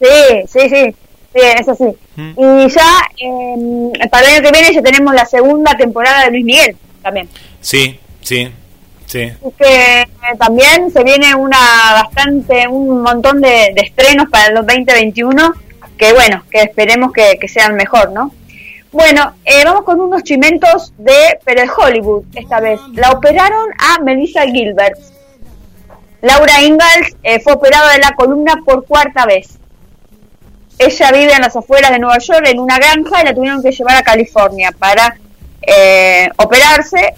[0.00, 0.06] Sí,
[0.52, 0.94] sí, sí,
[1.32, 1.84] sí, eso sí.
[2.16, 2.32] Mm.
[2.36, 6.44] Y ya, eh, para el año que viene ya tenemos la segunda temporada de Luis
[6.44, 7.28] Miguel también.
[7.60, 8.52] Sí, sí,
[9.06, 9.22] sí.
[9.22, 10.06] Así que eh,
[10.38, 11.58] también se viene una
[12.02, 15.52] bastante, un montón de, de estrenos para el 2021,
[15.96, 18.32] que bueno, que esperemos que, que sean mejor, ¿no?
[18.90, 22.80] Bueno, eh, vamos con unos chimentos de, pero de Hollywood esta vez.
[22.94, 24.98] La operaron a Melissa Gilbert.
[26.22, 29.57] Laura Ingalls eh, fue operada de la columna por cuarta vez.
[30.78, 33.72] Ella vive en las afueras de Nueva York en una granja y la tuvieron que
[33.72, 35.16] llevar a California para
[35.62, 37.14] eh, operarse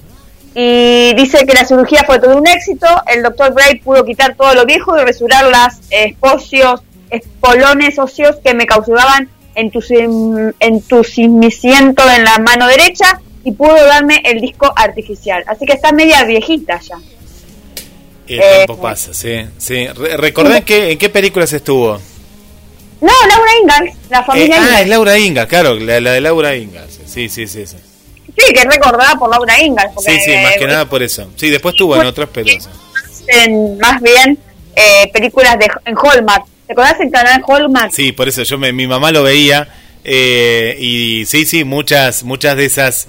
[0.55, 2.87] y dice que la cirugía fue todo un éxito.
[3.07, 8.55] El doctor Bray pudo quitar todo lo viejo y resurar las espocios, espolones óseos que
[8.55, 15.45] me causaban entusi- entumecimiento en la mano derecha y pudo darme el disco artificial.
[15.47, 16.97] Así que está media viejita ya.
[18.27, 19.47] El Eh, tiempo pasa, sí.
[19.59, 19.87] sí.
[19.89, 21.99] Re- ¿Recordá en qué, en qué películas estuvo?
[23.01, 24.81] No, Laura Ingalls, la Eh, familia ah, Ingalls.
[24.83, 27.01] es Laura Ingalls, claro, la, la de Laura Ingalls.
[27.07, 27.67] Sí, sí, sí.
[27.67, 27.77] Sí,
[28.39, 29.93] Sí, que es recordada por Laura Ingalls.
[29.95, 31.29] porque, sí, sí, más que eh, nada por eso.
[31.37, 32.29] Sí, después estuvo en otras,
[33.29, 34.39] en más bien
[34.77, 36.45] eh, películas de en Hallmark.
[36.67, 37.93] ¿Te acordás el canal Hallmark?
[37.93, 39.69] Sí, por eso yo me, mi mamá lo veía
[40.05, 43.09] eh, y sí, sí, muchas muchas de esas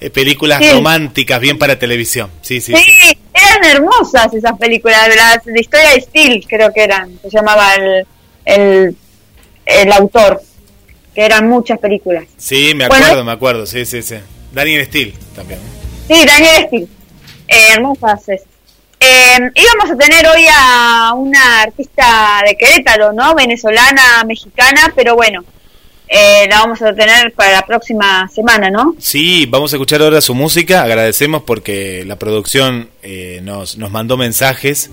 [0.00, 0.70] eh, películas Sí.
[0.70, 2.30] románticas bien para televisión.
[2.42, 3.18] Sí, sí, Sí, sí.
[3.34, 7.74] eran hermosas esas películas, de las de historia de Steel, creo que eran, se llamaba
[7.74, 8.06] el,
[8.44, 8.96] el,
[9.70, 10.40] el autor,
[11.14, 12.24] que eran muchas películas.
[12.36, 13.04] Sí, me Bueno.
[13.04, 14.16] acuerdo, me acuerdo, sí, sí, sí.
[14.52, 15.60] Daniel Steele también.
[16.08, 16.88] Sí, Daniel Steel,
[17.48, 18.28] eh, hermosas.
[18.28, 18.46] esas.
[19.02, 23.34] Eh, íbamos a tener hoy a una artista de Querétaro, ¿no?
[23.34, 25.42] Venezolana, mexicana, pero bueno,
[26.06, 28.94] eh, la vamos a tener para la próxima semana, ¿no?
[28.98, 30.82] Sí, vamos a escuchar ahora su música.
[30.82, 34.90] Agradecemos porque la producción eh, nos, nos mandó mensajes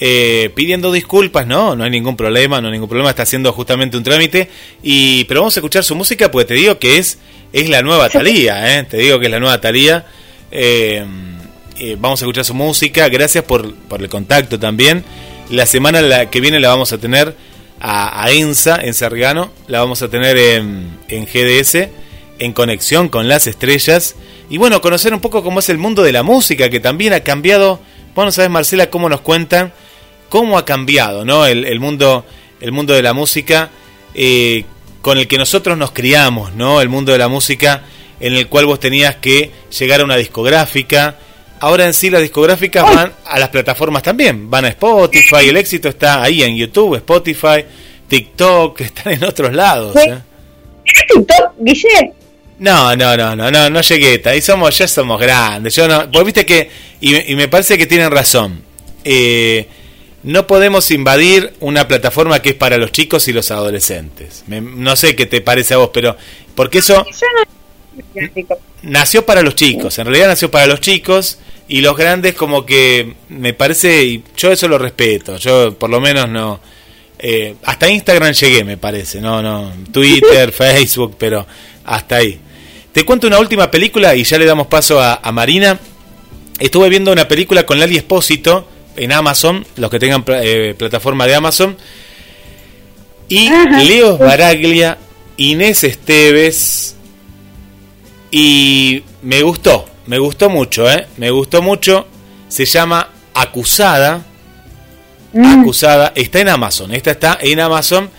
[0.00, 3.96] eh, pidiendo disculpas, no, no hay ningún problema, no hay ningún problema, está haciendo justamente
[3.96, 4.50] un trámite.
[4.82, 7.18] Y, pero vamos a escuchar su música porque te digo que es,
[7.52, 8.84] es la nueva Talía, ¿eh?
[8.84, 10.06] te digo que es la nueva Talía.
[10.50, 11.04] Eh,
[11.98, 15.04] vamos a escuchar su música, gracias por, por el contacto también.
[15.50, 17.36] La semana la que viene la vamos a tener
[17.80, 21.88] a, a ENSA, en Sargano, la vamos a tener en, en GDS,
[22.38, 24.16] en conexión con las estrellas.
[24.50, 27.20] Y bueno, conocer un poco cómo es el mundo de la música, que también ha
[27.20, 27.80] cambiado.
[28.14, 29.72] Bueno, sabes Marcela cómo nos cuentan
[30.34, 31.46] cómo ha cambiado, ¿no?
[31.46, 32.26] El, el mundo,
[32.60, 33.70] el mundo de la música
[34.16, 34.64] eh,
[35.00, 36.80] con el que nosotros nos criamos, ¿no?
[36.80, 37.82] El mundo de la música
[38.18, 41.16] en el cual vos tenías que llegar a una discográfica.
[41.60, 45.88] Ahora en sí las discográficas van a las plataformas también, van a Spotify, el éxito
[45.88, 47.64] está ahí en YouTube, Spotify,
[48.08, 49.94] TikTok, están en otros lados.
[49.94, 50.18] ¿eh?
[50.84, 52.12] ¿Tienes TikTok, Guille?
[52.58, 54.20] No, no, no, no, no, no llegué.
[54.24, 55.76] Ahí somos, ya somos grandes.
[55.76, 56.68] Yo no, vos viste que,
[57.00, 58.62] y, me- y me parece que tienen razón.
[59.04, 59.68] Eh,
[60.24, 64.42] no podemos invadir una plataforma que es para los chicos y los adolescentes.
[64.46, 66.16] Me- no sé qué te parece a vos, pero
[66.54, 68.28] porque eso no
[68.82, 69.98] nació para los chicos.
[69.98, 74.52] En realidad nació para los chicos y los grandes como que me parece, y yo
[74.52, 75.36] eso lo respeto.
[75.36, 76.60] Yo por lo menos no.
[77.18, 79.20] eh, hasta Instagram llegué, me parece.
[79.20, 79.72] No, no.
[79.92, 81.46] Twitter, Facebook, pero
[81.84, 82.38] hasta ahí.
[82.92, 85.78] Te cuento una última película y ya le damos paso a, a Marina.
[86.58, 91.34] Estuve viendo una película con Lali Espósito en Amazon, los que tengan eh, plataforma de
[91.34, 91.76] Amazon.
[93.28, 93.82] Y Ajá.
[93.82, 94.98] Leo Baraglia,
[95.36, 96.96] Inés Esteves.
[98.30, 101.06] Y me gustó, me gustó mucho, ¿eh?
[101.16, 102.06] Me gustó mucho.
[102.48, 104.24] Se llama Acusada.
[105.32, 105.60] Mm.
[105.60, 106.12] Acusada.
[106.14, 106.92] Está en Amazon.
[106.92, 108.10] Esta está en Amazon.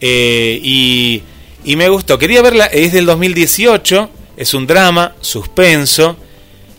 [0.00, 1.22] eh, y,
[1.64, 2.18] y me gustó.
[2.18, 2.66] Quería verla.
[2.66, 4.10] Es del 2018.
[4.36, 6.16] Es un drama, suspenso.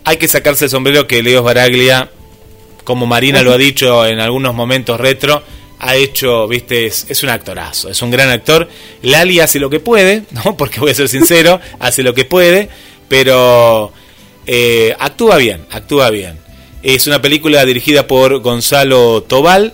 [0.06, 2.10] Hay que sacarse el sombrero que Leo Baraglia,
[2.88, 5.44] como Marina lo ha dicho en algunos momentos retro,
[5.78, 8.70] ha hecho, viste, es, es un actorazo, es un gran actor.
[9.02, 10.56] Lali hace lo que puede, ¿no?
[10.56, 12.70] Porque voy a ser sincero, hace lo que puede,
[13.10, 13.92] pero
[14.46, 16.40] eh, actúa bien, actúa bien.
[16.82, 19.74] Es una película dirigida por Gonzalo Tobal.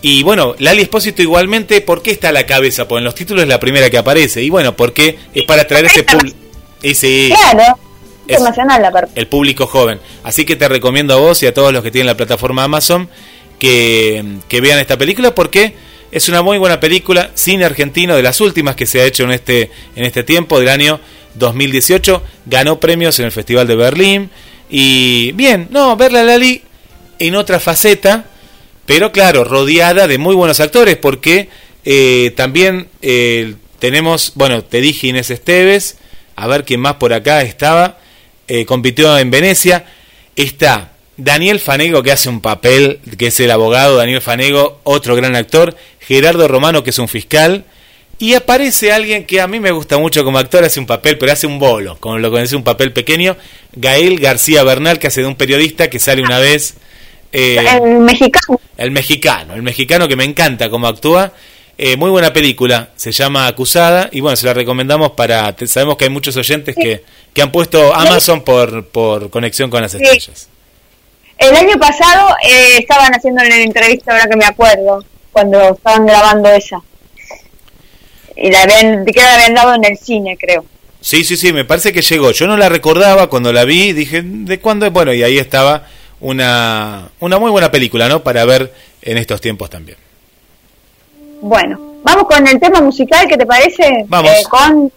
[0.00, 2.88] Y bueno, Lali Espósito igualmente, ¿por qué está a la cabeza?
[2.88, 4.42] Porque en los títulos es la primera que aparece.
[4.42, 6.38] Y bueno, porque es para atraer ese público.
[6.80, 7.78] Ese, Claro,
[8.28, 9.20] internacional aparte.
[9.20, 10.00] el público joven.
[10.22, 13.08] Así que te recomiendo a vos y a todos los que tienen la plataforma Amazon
[13.58, 15.74] que, que vean esta película porque
[16.10, 19.32] es una muy buena película, cine argentino, de las últimas que se ha hecho en
[19.32, 21.00] este, en este tiempo, del año
[21.34, 22.22] 2018.
[22.46, 24.30] Ganó premios en el Festival de Berlín.
[24.70, 26.62] Y bien, no, verla a Lali
[27.18, 28.26] en otra faceta,
[28.86, 31.48] pero claro, rodeada de muy buenos actores porque
[31.84, 35.96] eh, también eh, tenemos, bueno, te dije Inés Esteves,
[36.36, 37.98] a ver quién más por acá estaba,
[38.48, 39.84] eh, compitió en Venecia,
[40.34, 45.36] está Daniel Fanego que hace un papel, que es el abogado Daniel Fanego, otro gran
[45.36, 47.64] actor, Gerardo Romano que es un fiscal,
[48.18, 51.32] y aparece alguien que a mí me gusta mucho como actor, hace un papel, pero
[51.32, 53.36] hace un bolo, como lo conoce un papel pequeño,
[53.74, 56.74] Gael García Bernal que hace de un periodista que sale una vez...
[57.32, 58.60] eh, El mexicano.
[58.76, 61.32] el mexicano, el mexicano que me encanta cómo actúa.
[61.80, 65.54] Eh, muy buena película, se llama Acusada y bueno, se la recomendamos para...
[65.54, 69.82] te- sabemos que hay muchos oyentes que, que han puesto Amazon por, por conexión con
[69.82, 69.98] las Sí.
[70.02, 70.48] estrellas.
[71.38, 76.48] El año pasado eh, estaban haciendo una entrevista, ahora que me acuerdo, cuando estaban grabando
[76.50, 76.80] esa.
[78.36, 80.64] Y la habían, que la habían dado en el cine, creo.
[81.00, 82.32] Sí, sí, sí, me parece que llegó.
[82.32, 84.90] Yo no la recordaba cuando la vi, dije, ¿de cuándo?
[84.90, 85.86] Bueno, y ahí estaba
[86.18, 88.24] una, una muy buena película, ¿no?
[88.24, 89.96] Para ver en estos tiempos también.
[91.40, 94.04] Bueno, vamos con el tema musical, ¿qué te parece?
[94.08, 94.30] Vamos.
[94.30, 94.92] Eh, con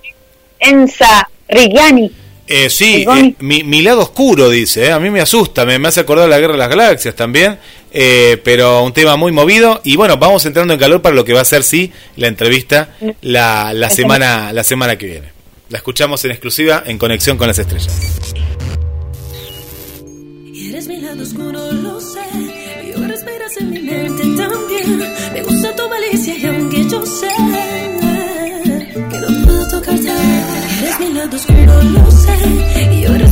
[0.60, 2.12] Enza Rigiani.
[2.48, 5.88] Eh, sí, eh, mi, mi lado oscuro, dice, eh, a mí me asusta, me, me
[5.88, 7.58] hace acordar la Guerra de las Galaxias también,
[7.94, 11.32] eh, pero un tema muy movido y bueno, vamos entrando en calor para lo que
[11.34, 15.32] va a ser, sí, la entrevista la, la, semana, la semana que viene.
[15.70, 17.98] La escuchamos en exclusiva en Conexión con las Estrellas.
[20.54, 22.20] Eres mi lado oscuro, lo sé.
[22.86, 25.00] Y ahora esperas en mi mente también.
[25.34, 26.21] Me gusta tu malicia
[27.22, 27.34] sé
[29.10, 30.12] que no puedo tocarte,
[30.82, 32.96] eres mi lado oscuro, lo sé.
[32.96, 33.28] Y ahora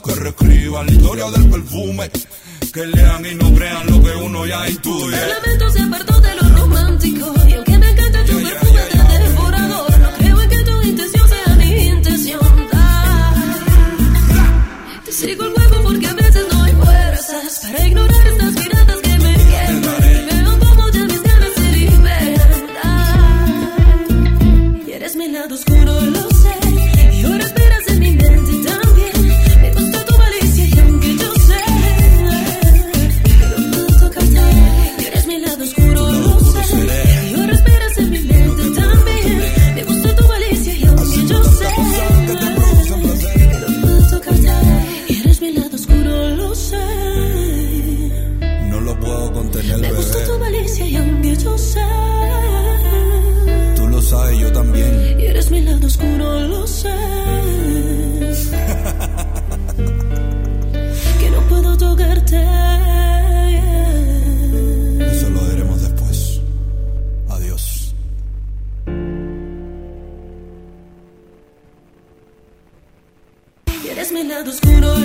[0.00, 0.32] cosa, corre,
[74.44, 75.01] The escuro.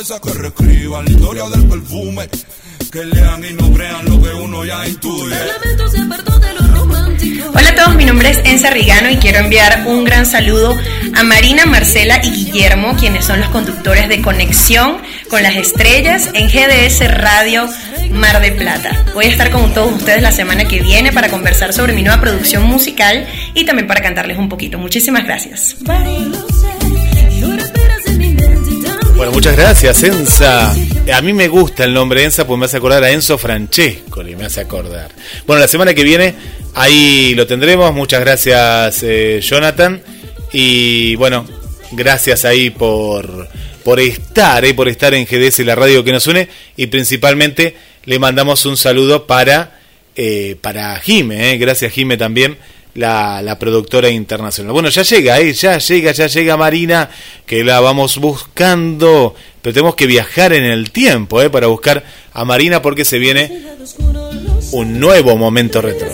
[0.00, 2.26] que reescriban la historia del perfume.
[2.90, 5.36] Que lean y no crean lo que uno ya intuye.
[7.54, 10.74] Hola a todos, mi nombre es Enza Rigano y quiero enviar un gran saludo
[11.14, 16.48] a Marina, Marcela y Guillermo, quienes son los conductores de Conexión con las Estrellas en
[16.48, 17.68] GDS Radio
[18.10, 19.04] Mar de Plata.
[19.12, 22.22] Voy a estar con todos ustedes la semana que viene para conversar sobre mi nueva
[22.22, 24.78] producción musical y también para cantarles un poquito.
[24.78, 25.76] Muchísimas gracias.
[25.80, 26.39] Bye.
[29.20, 30.72] Bueno, muchas gracias, Enza.
[31.12, 34.46] A mí me gusta el nombre Enza porque me hace acordar a Enzo Francesco, me
[34.46, 35.10] hace acordar.
[35.46, 36.34] Bueno, la semana que viene
[36.72, 37.92] ahí lo tendremos.
[37.92, 40.00] Muchas gracias, eh, Jonathan.
[40.54, 41.44] Y bueno,
[41.92, 43.46] gracias ahí por,
[43.84, 46.48] por estar, eh, por estar en GDS, la radio que nos une.
[46.78, 49.80] Y principalmente le mandamos un saludo para,
[50.16, 51.58] eh, para Jime, eh.
[51.58, 52.56] gracias Jime también
[52.94, 54.72] la, la, productora internacional.
[54.72, 55.52] Bueno, ya llega, ¿eh?
[55.52, 57.10] ya llega, ya llega Marina,
[57.46, 61.50] que la vamos buscando, pero tenemos que viajar en el tiempo ¿eh?
[61.50, 63.62] para buscar a Marina porque se viene
[64.72, 66.08] un nuevo momento retro.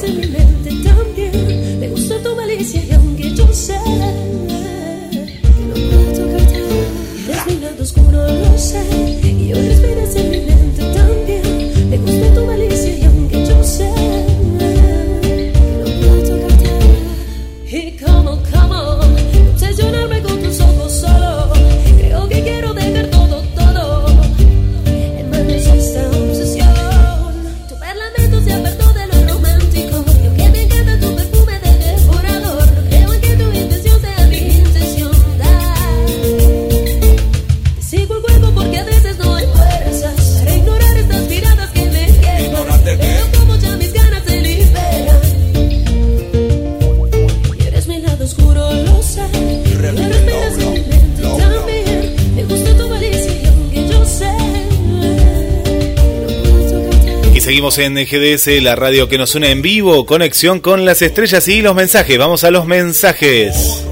[57.57, 61.63] Seguimos en GDS, la radio que nos une en vivo, conexión con las estrellas y
[61.63, 62.19] los mensajes.
[62.19, 63.83] Vamos a los mensajes.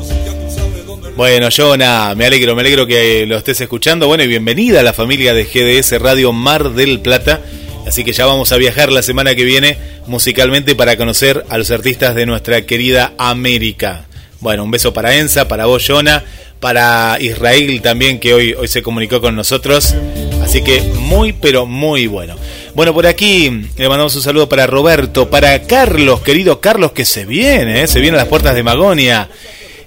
[1.16, 4.06] Bueno, Jonah, me alegro, me alegro que lo estés escuchando.
[4.06, 7.40] Bueno, y bienvenida a la familia de GDS Radio Mar del Plata.
[7.86, 11.70] Así que ya vamos a viajar la semana que viene musicalmente para conocer a los
[11.70, 14.04] artistas de nuestra querida América.
[14.40, 16.22] Bueno, un beso para Ensa, para vos, Jonah,
[16.60, 19.94] para Israel también, que hoy, hoy se comunicó con nosotros.
[20.42, 22.36] Así que muy, pero muy bueno.
[22.74, 27.24] Bueno, por aquí le mandamos un saludo para Roberto, para Carlos, querido Carlos, que se
[27.24, 27.86] viene, ¿eh?
[27.86, 29.28] se viene a las puertas de Magonia.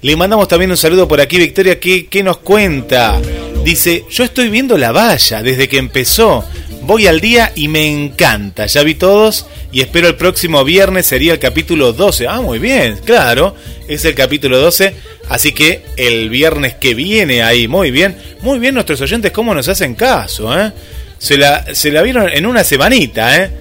[0.01, 3.19] Le mandamos también un saludo por aquí, Victoria, que, que nos cuenta.
[3.65, 6.45] Dice, yo estoy viendo la valla desde que empezó.
[6.83, 8.67] Voy al día y me encanta.
[8.67, 12.25] Ya vi todos y espero el próximo viernes sería el capítulo 12.
[12.29, 13.53] Ah, muy bien, claro.
[13.89, 14.95] Es el capítulo 12.
[15.27, 18.15] Así que el viernes que viene ahí, muy bien.
[18.41, 20.71] Muy bien nuestros oyentes, cómo nos hacen caso, ¿eh?
[21.20, 23.51] Se la, se la vieron en una semanita, ¿eh?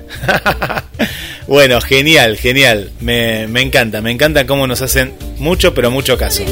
[1.46, 2.90] bueno, genial, genial.
[3.00, 6.42] Me, me encanta, me encanta cómo nos hacen mucho, pero mucho caso.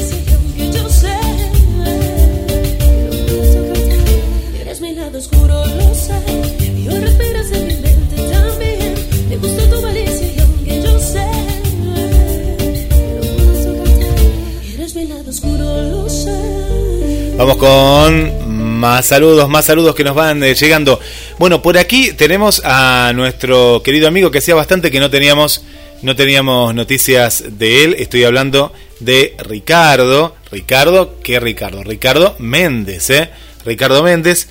[17.37, 18.44] Vamos con
[18.75, 20.99] más saludos, más saludos que nos van eh, llegando.
[21.39, 25.63] Bueno, por aquí tenemos a nuestro querido amigo que hacía bastante que no teníamos
[26.01, 27.95] no teníamos noticias de él.
[27.97, 30.35] Estoy hablando de Ricardo.
[30.51, 31.83] Ricardo, ¿qué Ricardo?
[31.83, 33.29] Ricardo Méndez, ¿eh?
[33.65, 34.47] Ricardo Méndez,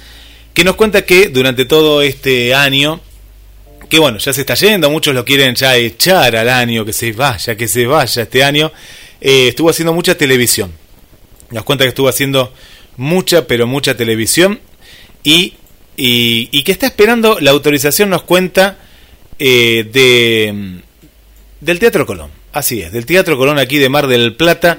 [0.53, 3.01] que nos cuenta que durante todo este año,
[3.89, 7.13] que bueno, ya se está yendo, muchos lo quieren ya echar al año, que se
[7.13, 8.73] vaya, que se vaya este año,
[9.21, 10.73] eh, estuvo haciendo mucha televisión.
[11.51, 12.53] Nos cuenta que estuvo haciendo
[12.97, 14.61] mucha, pero mucha televisión
[15.23, 15.55] y,
[15.97, 18.79] y, que está esperando la autorización, nos cuenta,
[19.39, 20.81] eh, de,
[21.61, 22.31] del Teatro Colón.
[22.53, 24.79] Así es, del Teatro Colón aquí de Mar del Plata.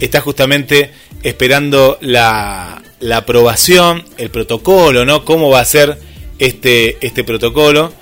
[0.00, 0.90] Está justamente
[1.22, 5.24] esperando la, la aprobación, el protocolo, ¿no?
[5.24, 5.98] Cómo va a ser
[6.38, 7.92] este, este protocolo.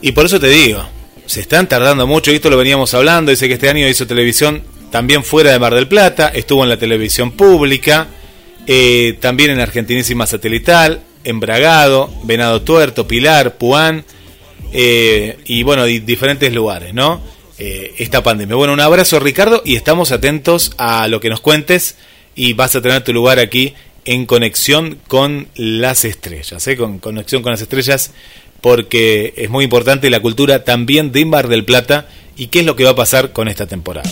[0.00, 0.84] Y por eso te digo,
[1.26, 4.62] se están tardando mucho, y esto lo veníamos hablando, dice que este año hizo televisión
[4.90, 8.06] también fuera de Mar del Plata, estuvo en la televisión pública,
[8.68, 14.04] eh, también en Argentinísima Satelital, en Bragado, Venado Tuerto, Pilar, Puán,
[14.72, 17.20] eh, y bueno, di- diferentes lugares, ¿no?
[17.58, 18.54] Eh, esta pandemia.
[18.54, 21.96] Bueno, un abrazo Ricardo y estamos atentos a lo que nos cuentes
[22.36, 26.76] y vas a tener tu lugar aquí en conexión con las estrellas, ¿eh?
[26.76, 28.12] con conexión con las estrellas,
[28.60, 32.06] porque es muy importante la cultura también de Mar del Plata
[32.36, 34.08] y qué es lo que va a pasar con esta temporada.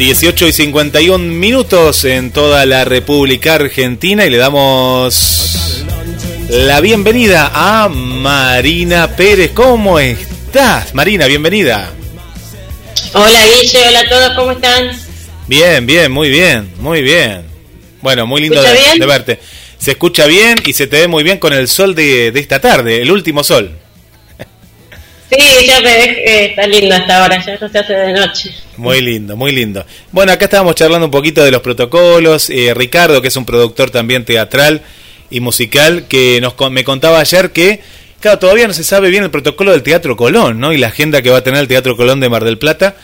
[0.00, 4.24] ...18 y 51 minutos en toda la República Argentina...
[4.24, 5.84] ...y le damos...
[6.48, 9.50] ...la bienvenida a Marina Pérez...
[9.52, 10.94] ¿Cómo estás?
[10.94, 11.92] Marina, bienvenida.
[13.12, 14.90] Hola Guille, hola a todos, ¿cómo están?
[15.46, 17.42] Bien, bien, muy bien, muy bien.
[18.00, 19.38] Bueno, muy lindo de, verte.
[19.76, 22.58] Se escucha bien y se te ve muy bien con el sol de, de esta
[22.58, 23.79] tarde, el último sol.
[25.30, 28.50] Sí, ya me que está lindo hasta ahora, ya no se hace de noche.
[28.76, 29.84] Muy lindo, muy lindo.
[30.10, 32.50] Bueno, acá estábamos charlando un poquito de los protocolos.
[32.50, 34.82] eh, Ricardo, que es un productor también teatral
[35.30, 37.80] y musical, que nos me contaba ayer que,
[38.20, 40.72] claro, todavía no se sabe bien el protocolo del Teatro Colón, ¿no?
[40.72, 42.96] Y la agenda que va a tener el Teatro Colón de Mar del Plata,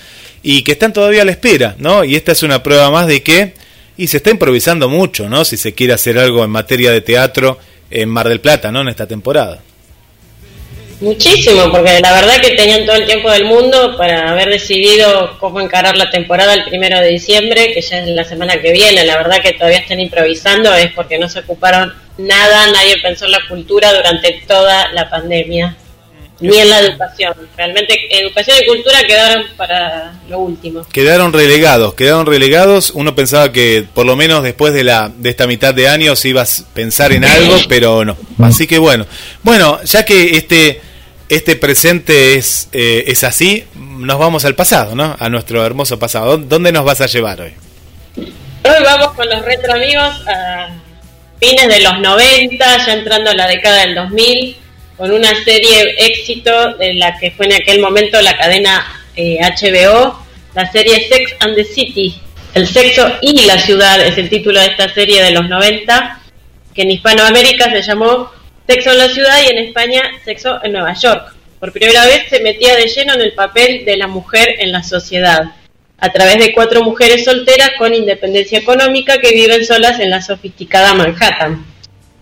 [0.42, 2.02] y que están todavía a la espera, ¿no?
[2.04, 3.54] Y esta es una prueba más de que,
[3.96, 5.44] y se está improvisando mucho, ¿no?
[5.44, 7.58] Si se quiere hacer algo en materia de teatro
[7.90, 8.80] en Mar del Plata, ¿no?
[8.80, 9.62] En esta temporada.
[11.00, 15.60] Muchísimo, porque la verdad que tenían todo el tiempo del mundo para haber decidido cómo
[15.60, 19.04] encarar la temporada el primero de diciembre, que ya es la semana que viene.
[19.04, 23.32] La verdad que todavía están improvisando, es porque no se ocuparon nada, nadie pensó en
[23.32, 25.76] la cultura durante toda la pandemia,
[26.40, 27.34] ni en la educación.
[27.58, 30.86] Realmente educación y cultura quedaron para lo último.
[30.90, 32.90] Quedaron relegados, quedaron relegados.
[32.94, 36.60] Uno pensaba que por lo menos después de la de esta mitad de años ibas
[36.60, 38.16] a pensar en algo, pero no.
[38.38, 39.06] Así que bueno,
[39.42, 40.85] bueno, ya que este
[41.28, 45.16] este presente es eh, es así, nos vamos al pasado, ¿no?
[45.18, 46.36] A nuestro hermoso pasado.
[46.38, 47.52] ¿Dónde nos vas a llevar hoy?
[48.16, 50.68] Hoy vamos con los retro amigos a
[51.40, 54.56] fines de los 90, ya entrando a la década del 2000,
[54.96, 60.18] con una serie éxito de la que fue en aquel momento la cadena eh, HBO,
[60.54, 62.20] la serie Sex and the City.
[62.54, 66.20] El sexo y la ciudad es el título de esta serie de los 90,
[66.74, 68.30] que en Hispanoamérica se llamó
[68.66, 71.34] Sexo en la ciudad y en España Sexo en Nueva York.
[71.60, 74.82] Por primera vez se metía de lleno en el papel de la mujer en la
[74.82, 75.52] sociedad
[75.98, 80.92] a través de cuatro mujeres solteras con independencia económica que viven solas en la sofisticada
[80.92, 81.64] Manhattan.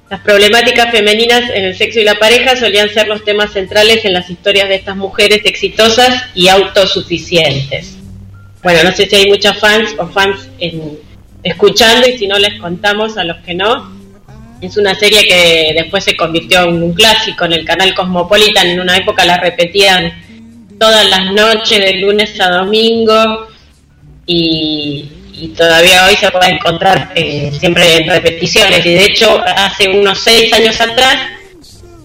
[0.08, 4.12] Las problemáticas femeninas en el sexo y la pareja solían ser los temas centrales en
[4.12, 7.96] las historias de estas mujeres exitosas y autosuficientes.
[8.62, 10.98] Bueno, no sé si hay muchas fans o fans en-
[11.42, 13.92] escuchando y si no les contamos a los que no.
[14.60, 18.68] Es una serie que después se convirtió en un clásico en el canal Cosmopolitan.
[18.68, 20.12] En una época la repetían
[20.78, 23.48] todas las noches, de lunes a domingo.
[24.26, 28.84] Y, y todavía hoy se puede encontrar eh, siempre en repeticiones.
[28.86, 31.16] Y de hecho, hace unos seis años atrás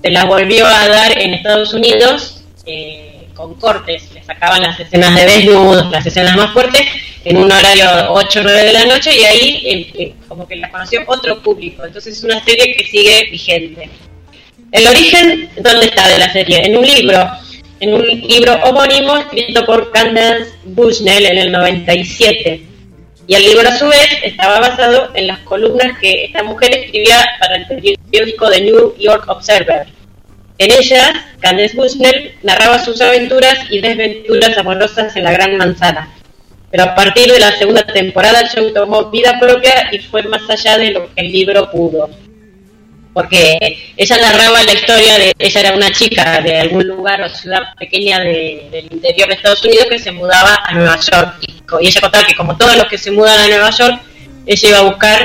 [0.01, 4.11] se la volvió a dar en Estados Unidos eh, con cortes.
[4.13, 6.81] Le sacaban las escenas de desnudos, las escenas más fuertes,
[7.25, 10.55] en un horario 8 o 9 de la noche y ahí eh, eh, como que
[10.55, 11.85] la conoció otro público.
[11.85, 13.89] Entonces es una serie que sigue vigente.
[14.71, 16.61] El origen, ¿dónde está de la serie?
[16.63, 17.27] En un libro,
[17.79, 22.61] en un libro homónimo escrito por Candace Bushnell en el 97.
[23.27, 27.23] Y el libro a su vez estaba basado en las columnas que esta mujer escribía
[27.39, 29.87] para el periódico The New York Observer.
[30.57, 36.09] En ellas, Candace Bushnell narraba sus aventuras y desventuras amorosas en la Gran Manzana.
[36.71, 40.47] Pero a partir de la segunda temporada el show tomó vida propia y fue más
[40.49, 42.09] allá de lo que el libro pudo.
[43.13, 43.57] Porque
[43.97, 48.19] ella narraba la historia de ella era una chica de algún lugar o ciudad pequeña
[48.19, 51.35] de- del interior de Estados Unidos que se mudaba a Nueva York.
[51.81, 53.99] Y, ella contaba que como todos los que se mudan a Nueva York
[54.45, 55.21] ella iba a buscar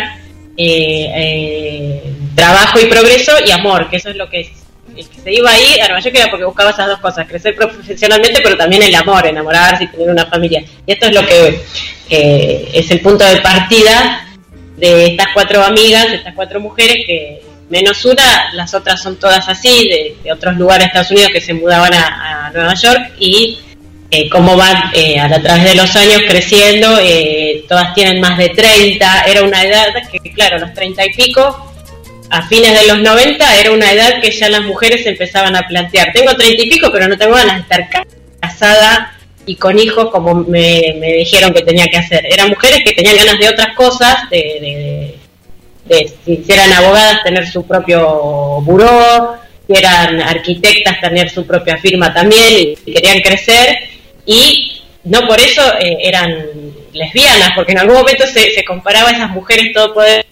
[0.56, 2.02] eh, eh,
[2.34, 4.50] trabajo y progreso y amor que eso es lo que
[4.96, 7.54] el que se iba ahí a Nueva York era porque buscaba esas dos cosas crecer
[7.54, 10.64] profesionalmente pero también el amor enamorarse y tener una familia.
[10.86, 11.64] Y esto es lo que
[12.08, 14.26] es el punto de partida
[14.76, 17.40] de estas cuatro amigas, estas cuatro mujeres que
[17.70, 21.40] menos una, las otras son todas así, de, de otros lugares de Estados Unidos que
[21.40, 23.58] se mudaban a, a Nueva York y
[24.10, 28.50] eh, cómo van eh, a través de los años creciendo, eh, todas tienen más de
[28.50, 31.73] 30, era una edad que claro, los 30 y pico,
[32.36, 36.12] a fines de los 90 era una edad que ya las mujeres empezaban a plantear,
[36.12, 38.06] tengo 30 y pico pero no tengo ganas de estar ca-
[38.40, 39.16] casada
[39.46, 42.24] y con hijos como me, me dijeron que tenía que hacer.
[42.30, 45.16] Eran mujeres que tenían ganas de otras cosas, de,
[45.86, 51.76] de, de si eran abogadas tener su propio buró, si eran arquitectas tener su propia
[51.76, 53.76] firma también y querían crecer
[54.26, 56.46] y no por eso eh, eran
[56.92, 60.24] lesbianas, porque en algún momento se, se comparaba a esas mujeres todopoderosas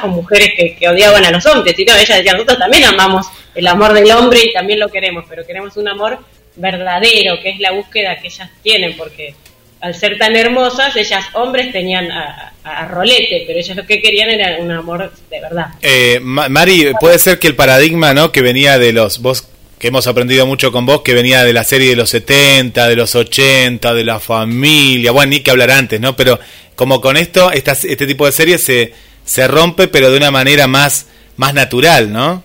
[0.00, 3.66] con mujeres que, odiaban a los hombres, y no, ellas decían, nosotros también amamos el
[3.66, 6.18] amor del hombre y también lo queremos, pero queremos un amor
[6.56, 9.34] verdadero, que es la búsqueda que ellas tienen, porque
[9.80, 14.30] al ser tan hermosas, ellas hombres tenían a, a- rolete, pero ellas lo que querían
[14.30, 15.66] era un amor de verdad.
[15.82, 18.30] Eh, Ma- Mari, puede ser que el paradigma, ¿no?
[18.30, 19.48] Que venía de los vos
[19.78, 22.94] que hemos aprendido mucho con vos, que venía de la serie de los 70, de
[22.94, 26.14] los 80, de la familia, bueno, ni que hablar antes, ¿no?
[26.14, 26.38] Pero
[26.76, 28.94] como con esto, estas, este tipo de series se,
[29.24, 31.06] se rompe, pero de una manera más,
[31.36, 32.42] más natural, ¿no?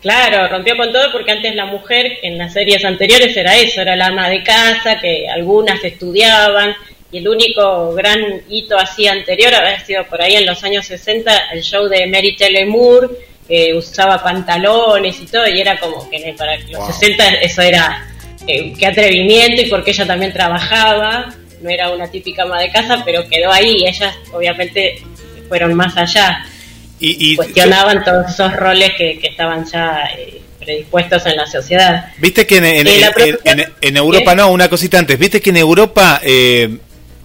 [0.00, 3.96] Claro, rompió con todo porque antes la mujer en las series anteriores era eso, era
[3.96, 6.74] la ama de casa, que algunas estudiaban,
[7.12, 11.50] y el único gran hito así anterior había sido por ahí en los años 60
[11.52, 13.08] el show de Mary Tyler Moore,
[13.46, 18.06] que usaba pantalones y todo, y era como que para los 60 eso era
[18.46, 23.02] eh, qué atrevimiento y porque ella también trabajaba, no era una típica ama de casa,
[23.04, 25.02] pero quedó ahí, ellas obviamente
[25.50, 26.46] fueron más allá
[27.00, 32.12] Y, y cuestionaban todos esos roles que, que estaban ya eh, predispuestos en la sociedad.
[32.18, 33.10] Viste que en, Eh,
[33.96, 34.36] Europa, ¿Qué?
[34.36, 36.68] no, una cosita antes, viste que en Europa, eh,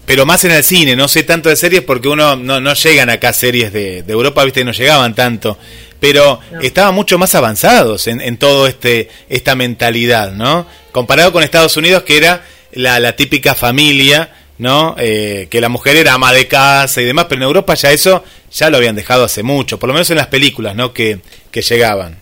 [0.05, 3.09] pero más en el cine, no sé tanto de series porque uno no, no llegan
[3.09, 5.57] acá series de, de Europa, viste que no llegaban tanto,
[5.99, 6.61] pero No.
[6.61, 10.65] estaban mucho más avanzados en, en todo este esta mentalidad, ¿no?
[10.93, 14.95] Comparado con Estados Unidos que era la, la típica familia, ¿no?
[14.97, 18.23] Eh, que la mujer era ama de casa y demás, pero en Europa ya eso
[18.51, 20.93] ya lo habían dejado hace mucho, por lo menos en las películas, ¿no?
[20.93, 21.19] Que,
[21.51, 22.19] que llegaban.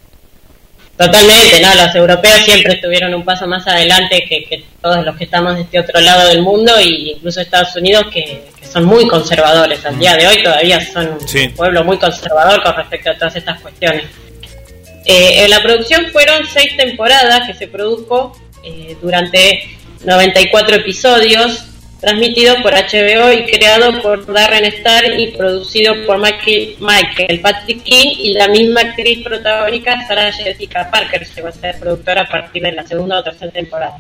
[0.97, 1.73] Totalmente, ¿no?
[1.73, 5.61] Los europeos siempre estuvieron un paso más adelante que, que todos los que estamos de
[5.61, 6.83] este otro lado del mundo e
[7.15, 9.83] incluso Estados Unidos que, que son muy conservadores.
[9.85, 11.45] Al día de hoy todavía son Sí.
[11.45, 14.03] un pueblo muy conservador con respecto a todas estas cuestiones.
[15.05, 19.75] Eh, en la producción fueron seis temporadas que se produjo eh, durante
[20.05, 21.65] 94 episodios,
[22.03, 28.33] transmitido por HBO y creado por Darren Star y producido por Michael, Patrick King y
[28.33, 32.85] la misma actriz protagónica Sarah Jessica Parker llegó a ser productora a partir de la
[32.85, 33.99] segunda o tercera temporada.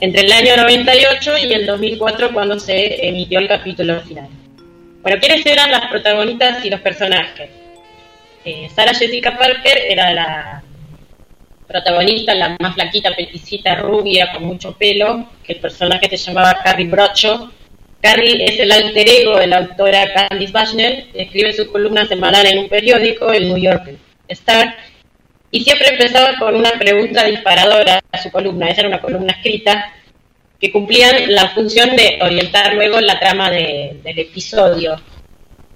[0.00, 4.28] Entre el año 98 y el 2004 cuando se emitió el capítulo final.
[5.00, 7.48] Bueno, ¿quiénes eran las protagonistas y los personajes?
[8.44, 10.62] Eh, Sarah Jessica Parker era la
[11.70, 16.88] protagonista, la más flaquita, peticita, rubia, con mucho pelo, que el personaje se llamaba Carrie
[16.88, 17.52] Brocho,
[18.02, 22.58] Carrie es el alter ego de la autora Candice Bushnell, escribe su columna semanal en
[22.58, 23.90] un periódico, el New York
[24.28, 24.74] Star,
[25.50, 28.68] y siempre empezaba con una pregunta disparadora a su columna.
[28.68, 29.92] Esa era una columna escrita
[30.60, 35.00] que cumplía la función de orientar luego la trama de- del episodio.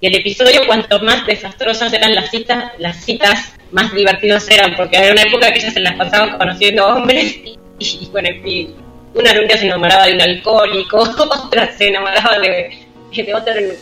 [0.05, 5.13] El episodio, cuanto más desastrosas eran las citas, las citas más divertidos eran, porque había
[5.13, 7.39] una época que ella se las pasaba conociendo hombres
[7.79, 8.69] y, bueno, y
[9.15, 10.97] una rubia se enamoraba de un alcohólico,
[11.45, 12.85] otra se enamoraba de,
[13.15, 13.77] de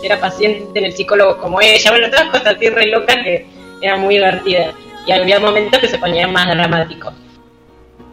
[0.00, 3.46] que era paciente en el psicólogo como ella, bueno, todas cosas así re locas que
[3.82, 4.74] eran muy divertidas.
[5.06, 7.12] Y había momentos que se ponían más dramáticos.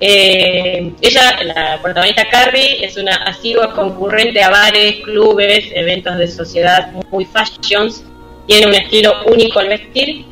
[0.02, 6.92] Eh, ella, la protagonista Carrie, es una asidua concurrente a bares, clubes, eventos de sociedad
[7.12, 8.04] muy fashions.
[8.48, 10.26] Tiene un estilo único al vestir,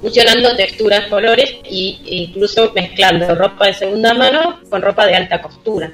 [0.00, 5.92] fusionando texturas, colores e incluso mezclando ropa de segunda mano con ropa de alta costura.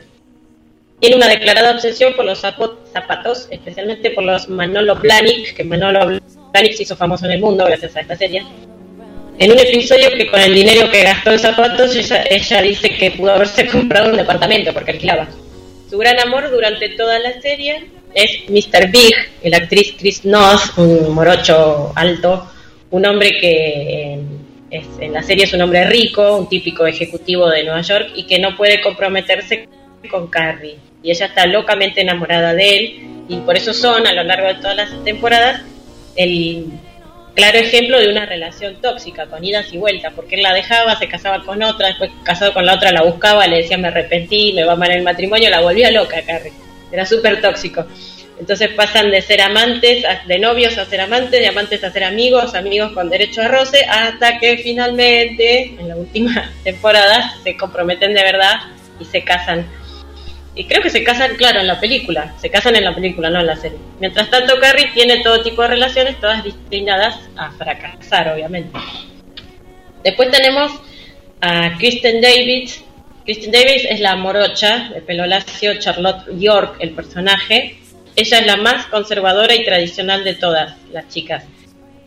[1.01, 6.20] Tiene una declarada obsesión por los zapatos, especialmente por los Manolo Blahnik, que Manolo
[6.53, 8.47] Blahnik se hizo famoso en el mundo gracias a esta serie.
[9.39, 13.11] En un episodio que con el dinero que gastó en zapatos, ella, ella dice que
[13.11, 15.28] pudo haberse comprado un departamento porque alquilaba.
[15.91, 18.91] Su gran amor durante toda la serie es Mr.
[18.91, 22.51] Big, el actriz Chris Noth, un morocho alto,
[22.91, 23.51] un hombre que
[24.14, 24.18] eh,
[24.70, 28.26] es- en la serie es un hombre rico, un típico ejecutivo de Nueva York y
[28.26, 29.68] que no puede comprometerse
[30.11, 30.76] con Carrie.
[31.03, 34.55] Y ella está locamente enamorada de él y por eso son a lo largo de
[34.55, 35.61] todas las temporadas
[36.16, 36.66] el
[37.37, 41.07] claro ejemplo de una relación tóxica, con idas y vueltas, porque él la dejaba, se
[41.09, 44.64] casaba con otra, después casado con la otra la buscaba, le decía me arrepentí, me
[44.64, 46.53] va mal el matrimonio, la volvía loca Carrie.
[46.91, 47.87] Era súper tóxico.
[48.39, 52.05] Entonces pasan de ser amantes, a- de novios a ser amantes, de amantes a ser
[52.05, 58.12] amigos, amigos con derecho a roce, hasta que finalmente, en la última temporada, se comprometen
[58.14, 58.55] de verdad
[59.01, 59.66] y se casan.
[60.57, 62.34] Y creo que se casan, claro, en la película.
[62.40, 63.78] Se casan en la película, no en la serie.
[64.00, 68.78] Mientras tanto, Carrie tiene todo tipo de relaciones, todas destinadas a fracasar, obviamente.
[70.02, 70.72] Después tenemos
[71.42, 72.82] a Kristen Davis.
[73.26, 77.78] Kristen Davis es la morocha, de pelo lacio, Charlotte York, el personaje.
[78.14, 81.44] Ella es la más conservadora y tradicional de todas las chicas.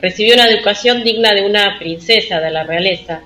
[0.02, 3.22] Recibió una educación digna de una princesa de la realeza.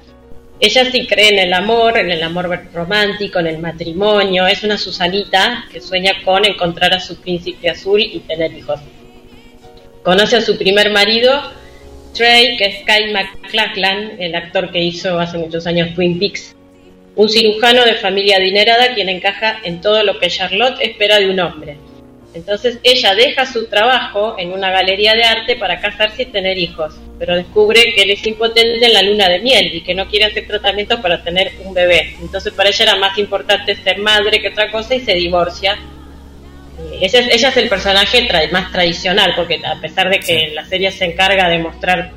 [0.66, 4.48] Ella sí cree en el amor, en el amor romántico, en el matrimonio.
[4.48, 8.80] Es una Susanita que sueña con encontrar a su príncipe azul y tener hijos.
[10.04, 11.34] Conoce a su primer marido,
[12.14, 16.56] Trey, que es Kyle MacLachlan, el actor que hizo hace muchos años Twin Peaks.
[17.18, 21.42] Un cirujano de familia adinerada quien encaja en todo lo que Charlotte espera de un
[21.42, 21.76] hombre.
[22.34, 26.96] Entonces ella deja su trabajo en una galería de arte para casarse y tener hijos,
[27.20, 30.26] pero descubre que él es impotente en la luna de miel y que no quiere
[30.26, 32.16] hacer tratamientos para tener un bebé.
[32.22, 35.74] Entonces para ella era más importante ser madre que otra cosa y se divorcia.
[36.80, 40.50] Eh, Ella es, ella es el personaje tra- más tradicional, porque a pesar de que
[40.56, 42.12] la serie se encarga de mostrar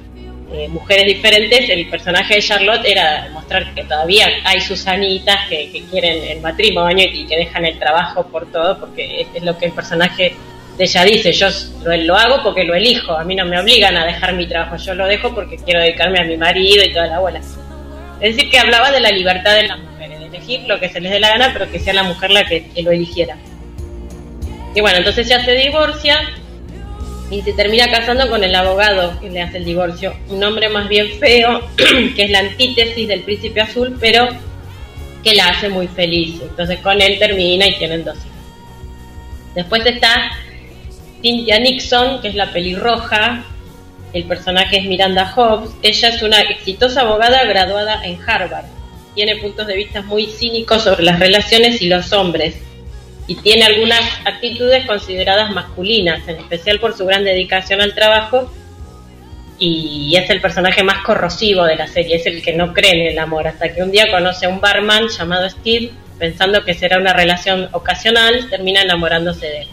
[0.53, 5.82] eh, mujeres diferentes, el personaje de Charlotte era mostrar que todavía hay Susanitas que, que
[5.84, 9.72] quieren el matrimonio y que dejan el trabajo por todo, porque es, lo que el
[9.72, 10.34] personaje
[10.78, 11.49] de ella dice, yo
[11.82, 14.76] lo, lo hago porque lo elijo, a mí no me obligan a dejar mi trabajo,
[14.76, 17.40] yo lo dejo porque quiero dedicarme a mi marido y toda la bola.
[18.20, 21.01] Es decir, que hablaba de la libertad de las mujeres, de elegir lo que se
[21.01, 23.36] les dé la gana, pero que sea la mujer la que, que lo eligiera.
[24.76, 26.20] Y bueno, entonces ya se divorcia
[27.31, 30.14] y se termina casando con el abogado que le hace el divorcio.
[30.29, 34.29] Un hombre más bien feo, que es la antítesis del príncipe azul, pero
[35.24, 36.41] que la hace muy feliz.
[36.41, 38.31] Entonces con él termina y tienen dos hijos.
[39.55, 40.31] Después está
[41.20, 43.45] Cynthia Nixon, que es la pelirroja.
[44.12, 45.74] El personaje es Miranda Hobbs.
[45.83, 48.66] Ella es una exitosa abogada graduada en Harvard.
[49.16, 52.55] Tiene puntos de vista muy cínicos sobre las relaciones y los hombres
[53.27, 58.51] y tiene algunas actitudes consideradas masculinas, en especial por su gran dedicación al trabajo
[59.59, 63.12] y es el personaje más corrosivo de la serie, es el que no cree en
[63.12, 66.99] el amor, hasta que un día conoce a un barman llamado Steve, pensando que será
[66.99, 69.68] una relación ocasional, termina enamorándose de él.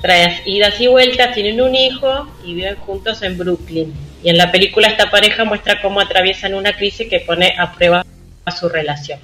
[0.00, 3.92] Tras idas y vueltas tienen un hijo y viven juntos en Brooklyn.
[4.22, 8.04] Y en la película esta pareja muestra cómo atraviesan una crisis que pone a prueba
[8.56, 9.18] su relación.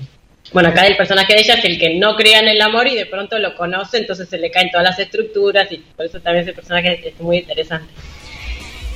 [0.53, 2.94] Bueno, acá el personaje de ella es el que no crea en el amor y
[2.94, 6.42] de pronto lo conoce, entonces se le caen todas las estructuras y por eso también
[6.44, 7.90] ese personaje es muy interesante.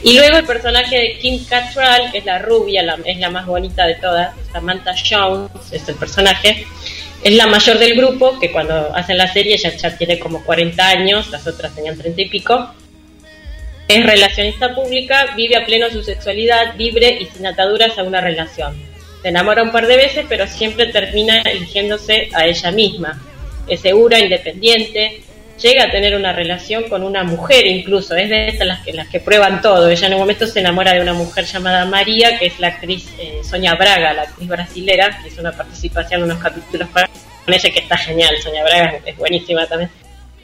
[0.03, 3.47] Y luego el personaje de Kim Cattrall, que es la rubia, la- es la más
[3.47, 6.67] bonita de todas, Samantha Jones es el personaje,
[7.25, 10.87] es la mayor del grupo, que cuando hacen la serie ella ya tiene como 40
[10.87, 12.75] años, las otras tenían 30 y pico.
[13.89, 18.77] Es relacionista pública, vive a pleno su sexualidad, libre y sin ataduras a una relación.
[19.27, 23.21] Se enamora un par de veces, pero siempre termina eligiéndose a ella misma.
[23.67, 25.21] Es segura, independiente,
[25.61, 29.09] llega a tener una relación con una mujer incluso, es de estas las que, las
[29.09, 29.91] que prueban todo.
[29.91, 33.09] Ella en un momento se enamora de una mujer llamada María, que es la actriz
[33.19, 37.09] eh, Sonia Braga, la actriz brasilera, que hizo una participación en unos capítulos para
[37.45, 39.91] con ella que está genial, Sonia Braga es buenísima también.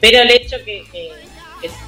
[0.01, 1.09] Pero el hecho que- que-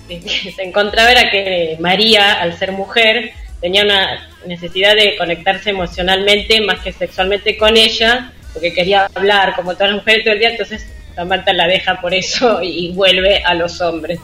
[0.08, 0.22] que
[0.54, 3.34] se encontraba era que María, al ser mujer,
[3.66, 9.74] tenía una necesidad de conectarse emocionalmente más que sexualmente con ella, porque quería hablar como
[9.74, 13.55] todas las mujeres todo el día, entonces Samantha la deja por eso y vuelve a
[13.55, 14.20] los hombres.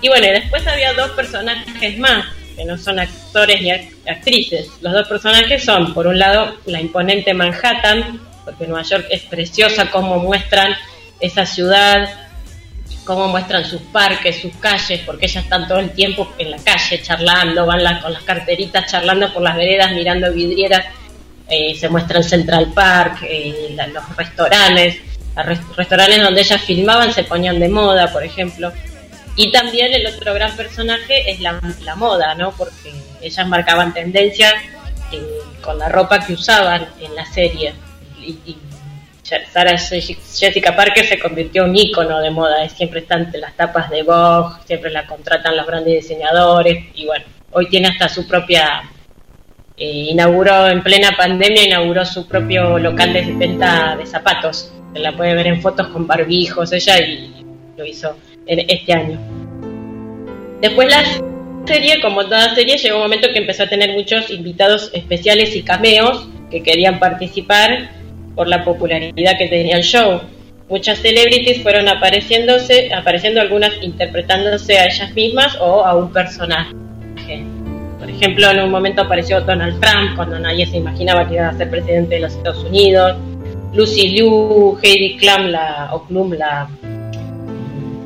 [0.00, 2.24] Y bueno, después había dos personajes más,
[2.56, 4.68] que no son actores ni act- actrices.
[4.80, 9.90] Los dos personajes son, por un lado, la imponente Manhattan, porque Nueva York es preciosa,
[9.90, 10.72] cómo muestran
[11.18, 12.25] esa ciudad,
[13.06, 17.00] cómo muestran sus parques, sus calles, porque ellas están todo el tiempo en la calle
[17.00, 20.84] charlando, van la- con las carteritas charlando por las veredas, mirando vidrieras,
[21.48, 24.96] eh, se muestra el Central Park, eh, los restaurantes,
[25.36, 28.72] los res- restaurantes donde ellas filmaban se ponían de moda, por ejemplo.
[29.36, 32.52] Y también el otro gran personaje es la, la moda, ¿no?
[32.52, 32.90] Porque
[33.22, 34.50] ellas marcaban tendencia
[35.12, 35.22] eh,
[35.62, 37.72] con la ropa que usaban en la serie.
[38.20, 38.58] Y, y
[39.26, 43.90] Sarah Jessica Parker se convirtió en un ícono de moda, siempre está ante las tapas
[43.90, 48.82] de Vogue, siempre la contratan los grandes diseñadores y bueno, hoy tiene hasta su propia,
[49.76, 55.16] eh, inauguró en plena pandemia, inauguró su propio local de venta de zapatos, se la
[55.16, 57.44] puede ver en fotos con barbijos ella y
[57.76, 58.16] lo hizo
[58.46, 59.18] en este año.
[60.60, 61.02] Después la
[61.66, 65.62] serie, como toda serie, llegó un momento que empezó a tener muchos invitados especiales y
[65.62, 67.95] cameos que querían participar
[68.36, 70.20] por la popularidad que tenía el show.
[70.68, 76.74] Muchas celebrities fueron apareciéndose, apareciendo algunas interpretándose a ellas mismas o a un personaje.
[77.98, 81.56] Por ejemplo, en un momento apareció Donald Trump cuando nadie se imaginaba que iba a
[81.56, 83.16] ser presidente de los Estados Unidos.
[83.72, 86.68] Lucy Liu, Heidi Klum, la, o Klum, la,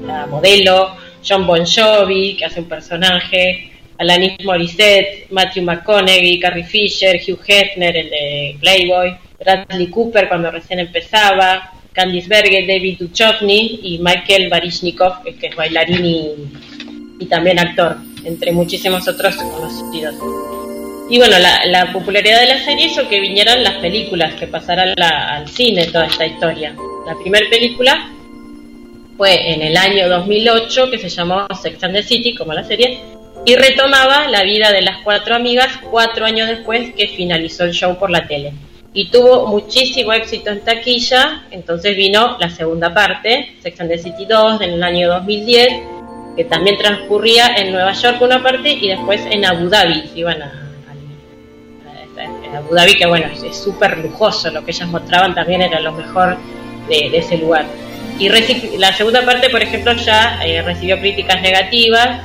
[0.07, 7.21] la modelo, John Bon Jovi, que hace un personaje, Alanis Morissette, Matthew McConaughey, Carrie Fisher,
[7.21, 13.99] Hugh Hefner, el de Playboy, Bradley Cooper cuando recién empezaba, Candice Berger, David Duchovny y
[13.99, 16.05] Michael Baryshnikov, que es bailarín
[17.19, 20.15] y, también actor, entre muchísimos otros conocidos.
[21.11, 24.95] Y bueno, la, la popularidad de la serie hizo que vinieran las películas, que pasara
[24.97, 26.75] la- al cine toda esta historia.
[27.07, 28.09] La primera película
[29.17, 33.01] fue en el año 2008, que se llamó Sex and the City, como la serie,
[33.45, 37.99] y retomaba la vida de las cuatro amigas cuatro años después que finalizó el show
[37.99, 38.53] por la tele.
[38.93, 44.61] Y tuvo muchísimo éxito en taquilla, entonces vino la segunda parte, Sex and City 2,
[44.63, 45.69] en el año 2010,
[46.37, 50.43] que también transcurría en Nueva York una parte y después en Abu Dhabi, se iban
[50.43, 50.47] a,
[52.53, 55.93] a Abu Dhabi, que bueno, es- súper lujoso, lo que ellas mostraban también era lo
[55.93, 56.37] mejor
[56.89, 57.67] de, ese lugar.
[58.19, 58.29] Y
[58.77, 62.23] la segunda parte, por ejemplo, ya eh, recibió críticas negativas.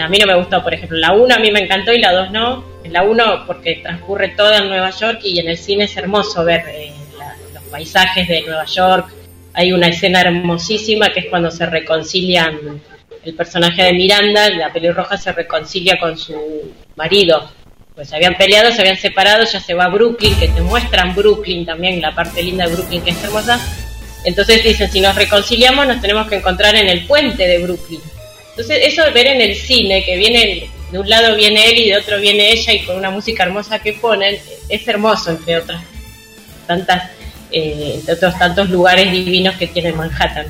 [0.00, 2.12] A mí no me gustó, por ejemplo, la 1 a mí me encantó y la
[2.12, 2.64] 2 no.
[2.90, 6.64] La 1 porque transcurre toda en Nueva York y en el cine es hermoso ver
[6.68, 9.08] eh, la- los paisajes de Nueva York.
[9.54, 12.80] Hay una escena hermosísima que es cuando se reconcilian
[13.24, 17.50] el personaje de Miranda, la pelirroja se reconcilia con su marido.
[17.94, 21.14] Pues se habían peleado, se habían separado, ya se va a Brooklyn, que te muestran
[21.14, 23.58] Brooklyn también, la parte linda de Brooklyn que es hermosa.
[24.24, 28.00] Entonces dicen, si nos reconciliamos nos tenemos que encontrar en el puente de Brooklyn.
[28.56, 31.90] Entonces eso de ver en el cine, que viene, de un lado viene él y
[31.90, 34.38] de otro viene ella y con una música hermosa que ponen,
[34.70, 35.82] es hermoso entre otras
[36.66, 37.10] tantas,
[37.52, 40.46] eh, entre otros tantos lugares divinos que tiene Manhattan.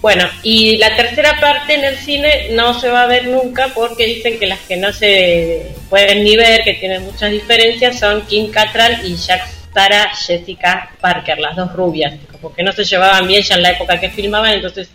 [0.00, 4.06] Bueno, y la tercera parte en el cine no se va a ver nunca porque
[4.06, 8.50] dicen que las que no se pueden ni ver, que tienen muchas diferencias, son Kim
[8.50, 13.42] Cattrall y Jack Sarah Jessica Parker, las dos rubias, como que no se llevaban bien
[13.42, 14.88] ya en la época que filmaban, entonces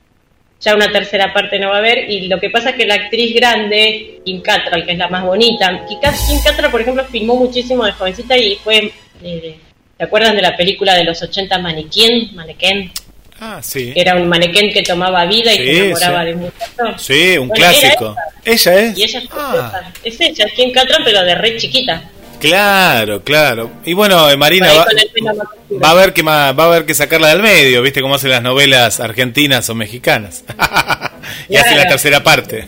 [0.63, 2.09] ya una tercera parte no va a haber.
[2.09, 5.23] Y lo que pasa es que la actriz grande, Kim Cattrall, que es la más
[5.23, 8.91] bonita, Kim Cat- Kim Cattrall, por ejemplo, filmó muchísimo de jovencita y fue.
[9.23, 9.57] eh,
[9.97, 12.31] ¿Se acuerdan de la película de los 80 Maniquín?
[12.35, 12.91] Manequén.
[13.39, 13.91] Ah, sí.
[13.95, 16.25] Era un manequén que tomaba vida y Sí, se enamoraba sí.
[16.27, 16.97] de un muchacho.
[16.97, 18.15] Sí, un Bueno, clásico.
[18.45, 18.97] ¿Ella es?
[18.97, 19.81] Y ella es, Ah.
[20.03, 22.09] es ella, es Kim Cattrall, pero de re chiquita.
[22.47, 23.71] Claro, claro.
[23.85, 27.41] Y bueno, eh, Marina va, a haber que ma- va a haber que sacarla del
[27.41, 30.43] medio, ¿viste cómo hacen las novelas argentinas o mexicanas?
[31.49, 31.89] y hacen la Claro.
[31.89, 32.67] tercera parte.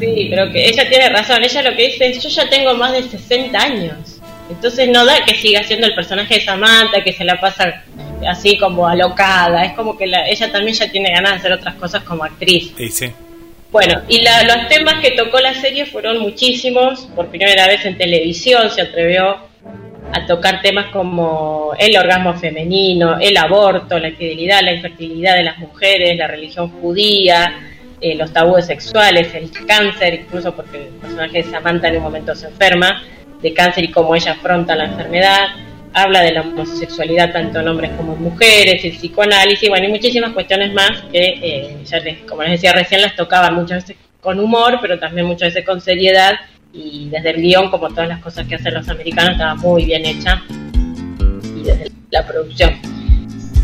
[0.00, 1.42] Sí, pero que ella tiene razón.
[1.42, 3.96] Ella lo que dice es, yo ya tengo más de 60 años.
[4.50, 7.82] Entonces no da que siga siendo el personaje de Samantha, que se la pasa
[8.28, 9.64] así como alocada.
[9.64, 12.72] Es como que la- ella también ya tiene ganas de hacer otras cosas como actriz.
[12.78, 13.10] y sí.
[13.70, 17.08] Bueno, y la- los temas que tocó la serie fueron muchísimos.
[17.14, 19.36] Por primera vez en televisión se atrevió
[20.12, 25.58] a tocar temas como el orgasmo femenino, el aborto, la infidelidad, la infertilidad de las
[25.58, 27.60] mujeres, la religión judía,
[28.00, 32.34] eh, los tabúes sexuales, el cáncer, incluso porque el personaje de Samantha en un momento
[32.34, 33.02] se enferma
[33.42, 35.48] de cáncer y cómo ella afronta la enfermedad.
[35.98, 40.32] Habla de la homosexualidad tanto en hombres como en mujeres, el psicoanálisis, bueno, y muchísimas
[40.34, 44.38] cuestiones más que, eh, ya les- como les decía recién, las tocaba muchas veces con
[44.38, 46.34] humor, pero también muchas veces con seriedad
[46.70, 50.04] y desde el guion, como todas las cosas que hacen los americanos, estaba muy bien
[50.04, 50.42] hecha
[51.58, 52.74] y desde la producción.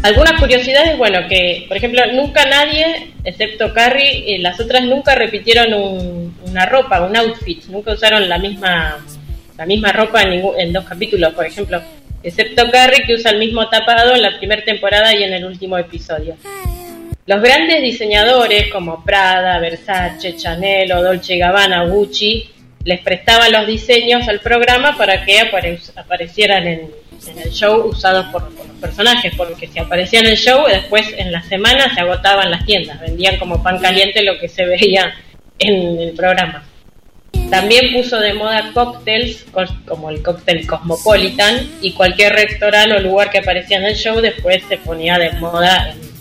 [0.02, 5.74] Algunas curiosidades, bueno, que por ejemplo nunca nadie, excepto Carrie, eh, las otras nunca repitieron
[5.74, 8.96] un- una ropa, un outfit, nunca usaron la misma
[9.58, 11.80] la misma ropa en, ningún- en dos capítulos, por ejemplo,
[12.22, 15.78] excepto Carrie que usa el mismo tapado en la primera temporada y en el último
[15.78, 16.36] episodio.
[17.26, 22.50] Los grandes diseñadores como Prada, Versace, Chanel o Dolce Gabbana, Gucci,
[22.84, 26.90] les prestaban los diseños al programa para que apare- aparecieran en,
[27.44, 31.30] el show usados por, por los personajes, porque si aparecía en el show, después en
[31.30, 35.14] la semana se agotaban las tiendas, vendían como pan caliente lo que se veía
[35.60, 36.64] en el programa.
[37.50, 43.30] También puso de moda cócteles co- como el cóctel Cosmopolitan y cualquier restaurante o lugar
[43.30, 46.12] que aparecía en el show después se ponía de moda en.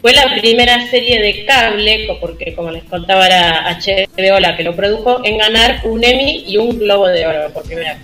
[0.00, 4.74] Fue la primera serie de cable, porque como les contaba era HBO la que lo
[4.74, 8.02] produjo, en ganar un Emmy y un Globo de Oro por primera vez.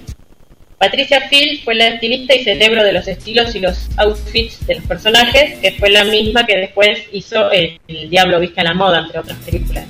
[0.79, 4.85] Patricia Field fue la estilista y cerebro de los estilos y los outfits de los
[4.85, 8.99] personajes, que fue la misma que después hizo El, El Diablo Viste a la Moda,
[9.01, 9.87] entre otras películas.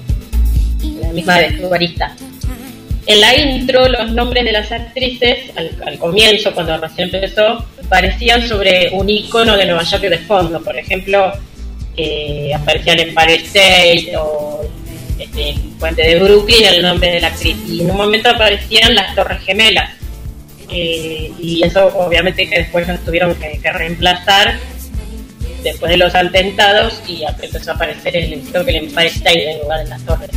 [1.01, 2.14] La misma vestuarista.
[3.07, 8.47] En la intro, los nombres de las actrices, al, al comienzo, cuando recién empezó, parecían
[8.47, 10.61] sobre un icono de Nueva York de fondo.
[10.62, 11.32] Por ejemplo,
[11.97, 14.61] eh, aparecían en Empire State o
[15.18, 17.57] este, el puente de Brooklyn el nombre de la actriz.
[17.68, 19.91] Y en un momento aparecían las Torres Gemelas.
[20.70, 24.59] Eh, y eso obviamente que después las tuvieron que, que reemplazar
[25.62, 29.61] después de los atentados y empezó a aparecer el, creo que el Empire State en
[29.61, 30.30] lugar de las torres.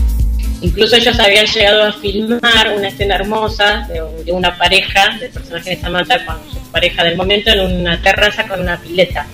[0.61, 3.87] Incluso ellos habían llegado a filmar una escena hermosa
[4.25, 8.45] de, una pareja, del personaje de Samantha con su pareja del momento en una terraza
[8.45, 9.25] con una pileta.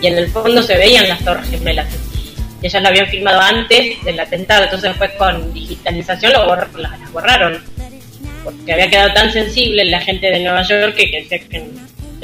[0.00, 1.86] Y en el fondo se veían las torres gemelas.
[2.60, 7.62] Ellas la habían filmado antes del atentado, entonces después con digitalización lo borr- las borraron.
[8.42, 11.64] Porque había quedado tan sensible la gente de Nueva York que, que, que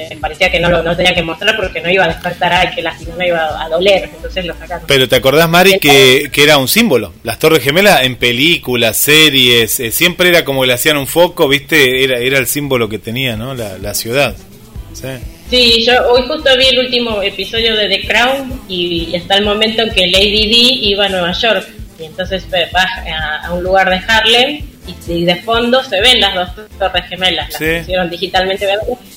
[0.06, 2.74] que parecía que no lo no tenía que mostrar porque no iba a despertar ay,
[2.74, 4.84] que la no iba a doler, entonces lo sacaron.
[4.86, 7.12] Pero te acordás, Mari, que, que era un símbolo.
[7.24, 11.48] Las Torres Gemelas en películas, series, eh, siempre era como que le hacían un foco,
[11.48, 12.04] ¿viste?
[12.04, 13.54] Era, era el símbolo que tenía, ¿no?
[13.54, 14.36] La, la ciudad.
[14.92, 15.08] Sí.
[15.50, 19.82] Sí, yo hoy justo vi el último episodio de The Crown y está el momento
[19.82, 21.66] en que Lady D iba a Nueva York
[21.98, 24.62] y entonces eh, va a, a un lugar de Harlem
[25.08, 27.78] y, de fondo se ven las dos torres gemelas, las Sí.
[27.80, 28.66] pusieron digitalmente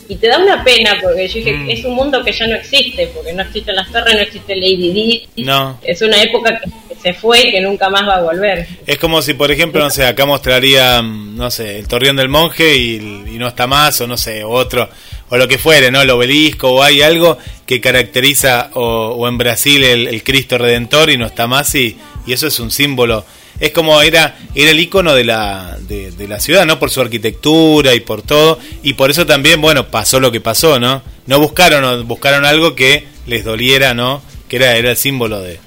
[0.09, 1.69] y te da una pena porque yo dije Mm.
[1.69, 5.23] es un mundo que ya no existe porque no existen las torres, no existe Lady
[5.35, 5.79] D, No.
[5.83, 6.59] es una época
[6.89, 8.67] que se fue y que nunca más va a volver.
[8.85, 12.29] Es como si, por ejemplo, no sé, acá mostraría, mm, no sé, el Torreón del
[12.29, 14.87] Monje y, y no está más, o no sé, otro,
[15.29, 16.01] o lo que fuere, ¿no?
[16.01, 21.09] El obelisco, o hay algo que caracteriza, o, o en Brasil el, el Cristo Redentor
[21.09, 21.97] y no está más, y,
[22.27, 23.25] y eso es un símbolo.
[23.61, 26.79] Es como era, era el icono de la, de, de la ciudad, ¿no?
[26.79, 30.79] Por su arquitectura y por todo, y por eso también, bueno, pasó lo que pasó,
[30.79, 31.03] ¿no?
[31.27, 34.21] No buscaron, buscaron algo que les doliera, ¿no?
[34.49, 35.59] Que era, era el símbolo de,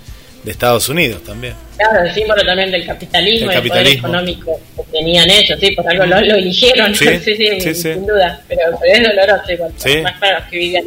[0.42, 1.54] de Estados Unidos también.
[1.76, 5.88] Claro, el símbolo también del capitalismo y el poder económico que tenían ellos, sí, por
[5.88, 7.82] algo lo, lo eligieron, Sí, sí, sí, sí, sí.
[7.94, 9.72] sin duda, pero, pero es doloroso igual,
[10.02, 10.84] más para los que vivían.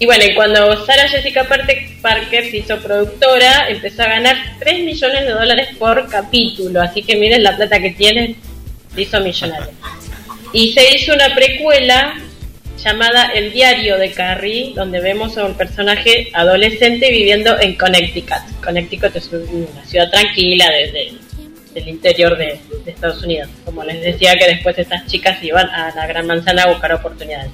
[0.00, 5.30] Y bueno, cuando Sarah Jessica Parker se hizo productora, empezó a ganar 3 millones de
[5.30, 8.34] dólares por capítulo, así que miren la plata que tiene,
[8.94, 9.68] se hizo millonaria.
[10.54, 12.18] Y se hizo una precuela
[12.82, 18.62] llamada El diario de Carrie, donde vemos a un personaje adolescente viviendo en Connecticut.
[18.64, 21.12] Connecticut es una ciudad tranquila desde
[21.74, 23.50] del interior de Estados Unidos.
[23.66, 27.50] Como les decía que después estas chicas iban a la Gran Manzana a buscar oportunidades.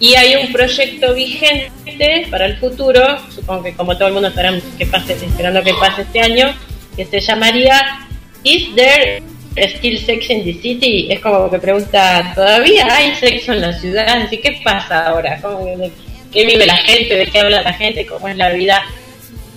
[0.00, 3.00] Y hay un proyecto vigente para el futuro,
[3.34, 6.54] supongo que como todo el mundo estarán que pase, esperando que pase este año,
[6.96, 8.06] que se llamaría
[8.44, 9.22] Is There
[9.56, 11.08] Still Sex in the City?
[11.10, 14.06] Es como que pregunta, ¿todavía hay sexo en la ciudad?
[14.22, 15.40] Así, ¿Qué pasa ahora?
[15.42, 15.90] ¿Cómo, de
[16.32, 17.16] ¿Qué vive la gente?
[17.16, 18.06] ¿De qué habla la gente?
[18.06, 18.80] ¿Cómo es la vida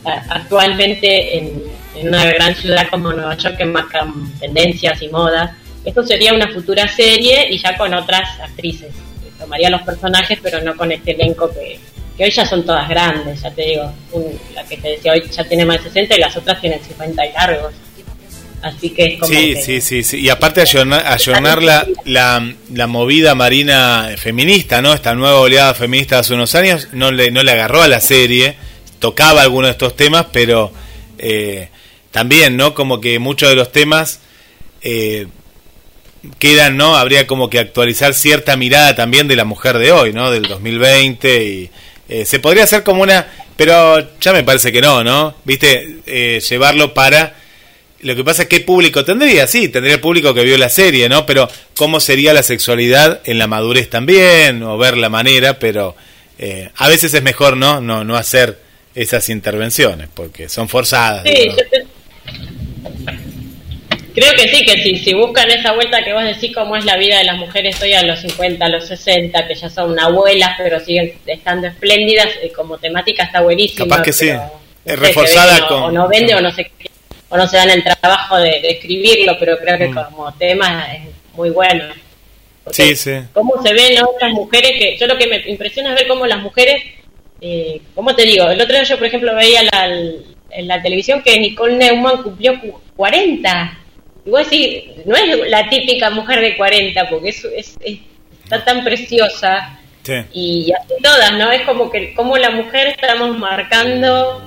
[0.05, 1.61] a- actualmente en,
[1.97, 5.51] en una gran ciudad como Nueva York que marcan tendencias y modas?
[5.85, 8.89] Esto sería una futura serie y ya con otras actrices
[9.41, 11.77] tomaría los personajes, pero no con este elenco que,
[12.17, 15.23] que hoy ya son todas grandes, ya te digo, un- la que te decía hoy
[15.29, 17.73] ya tiene más de 60 y las otras tienen 50 y largos.
[18.61, 20.19] Así que es como Sí, que- sí, sí, sí.
[20.21, 24.93] Y aparte ayornar, ayornar la, la, la movida marina feminista, ¿no?
[24.93, 28.55] Esta nueva oleada feminista hace unos años no le, no le agarró a la serie,
[28.99, 30.71] tocaba algunos de estos temas, pero
[31.17, 31.69] eh,
[32.11, 32.75] también, ¿no?
[32.75, 34.19] Como que muchos de los temas
[34.83, 35.25] eh,
[36.39, 36.95] quedan, ¿no?
[36.95, 40.31] Habría como que actualizar cierta mirada también de la mujer de hoy, ¿no?
[40.31, 41.69] Del 2020 y
[42.09, 45.35] eh, se podría hacer como una, pero ya me parece que no, ¿no?
[45.43, 47.35] Viste, Eh, llevarlo para
[48.01, 51.07] lo que pasa es que público tendría, sí, tendría el público que vio la serie,
[51.07, 51.25] ¿no?
[51.25, 55.95] Pero cómo sería la sexualidad en la madurez también, o ver la manera, pero
[56.39, 57.79] eh, a veces es mejor, ¿no?
[57.79, 58.59] No, no hacer
[58.95, 61.23] esas intervenciones, porque son forzadas.
[61.25, 61.79] Sí, yo
[64.13, 66.97] creo que sí, que si, si buscan esa vuelta que vos decís cómo es la
[66.97, 70.51] vida de las mujeres hoy a los 50, a los 60, que ya son abuelas,
[70.57, 73.85] pero siguen estando espléndidas, como temática está buenísima.
[73.87, 74.27] Capaz que sí.
[74.27, 74.41] pero,
[74.85, 76.71] Es no reforzada se que con- O no vende o no qué,
[77.29, 79.93] o no se dan el trabajo de, de escribirlo, pero creo que Mm.
[79.95, 81.01] como tema es
[81.35, 81.85] muy bueno.
[82.71, 83.11] Sí, Porque sí.
[83.33, 86.39] cómo se ven estas mujeres que yo lo que me impresiona es ver cómo las
[86.39, 86.83] mujeres
[87.41, 88.47] eh, ¿cómo te digo?
[88.51, 92.59] el otro día yo por ejemplo veía la, en la televisión que Nicole Neumann cumplió
[92.61, 93.79] cu- 40
[94.25, 97.99] vos decís, no es la típica mujer de 40 porque es, es- es-
[98.43, 100.13] está tan preciosa Sí.
[100.33, 101.51] y así todas, ¿no?
[101.51, 104.41] Es como que como la mujer estamos marcando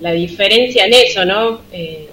[0.00, 1.62] la diferencia en eso, ¿no?
[1.72, 2.08] Eh,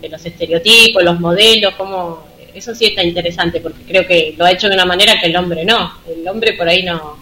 [0.00, 4.52] de los estereotipos, los modelos, como eso sí está interesante porque creo que lo ha
[4.52, 5.92] hecho de una manera que el hombre no.
[6.08, 7.16] El hombre por ahí no.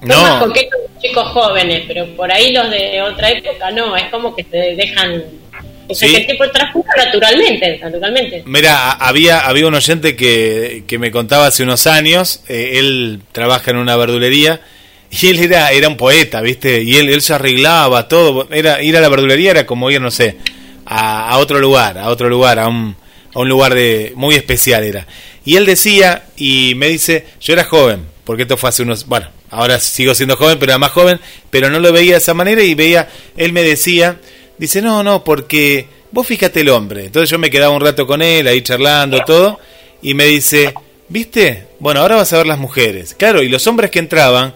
[0.00, 3.96] Son más No, coquetos los chicos jóvenes, pero por ahí los de otra época no.
[3.96, 5.24] Es como que se dejan.
[5.90, 6.14] O sea, Sí.
[6.14, 8.42] que el tipo transcurre naturalmente, naturalmente.
[8.46, 13.70] Mira, había, había un oyente que, que me contaba hace unos años, eh, él trabaja
[13.70, 14.60] en una verdulería
[15.10, 16.82] y él era, era un poeta, ¿viste?
[16.82, 20.10] Y él, él se arreglaba todo, era ir a la verdulería era como ir, no
[20.10, 20.36] sé,
[20.86, 22.94] a, a otro lugar, a otro lugar, a un,
[23.34, 25.06] a un lugar de muy especial era.
[25.44, 29.28] Y él decía, y me dice, yo era joven, porque esto fue hace unos, bueno,
[29.50, 31.18] ahora sigo siendo joven, pero era más joven,
[31.50, 34.20] pero no lo veía de esa manera y veía, él me decía,
[34.60, 37.06] dice, no, no, porque vos fíjate el hombre.
[37.06, 39.58] Entonces yo me quedaba un rato con él, ahí charlando, todo,
[40.02, 40.74] y me dice,
[41.08, 41.66] ¿viste?
[41.78, 43.14] Bueno, ahora vas a ver las mujeres.
[43.18, 44.54] Claro, y los hombres que entraban,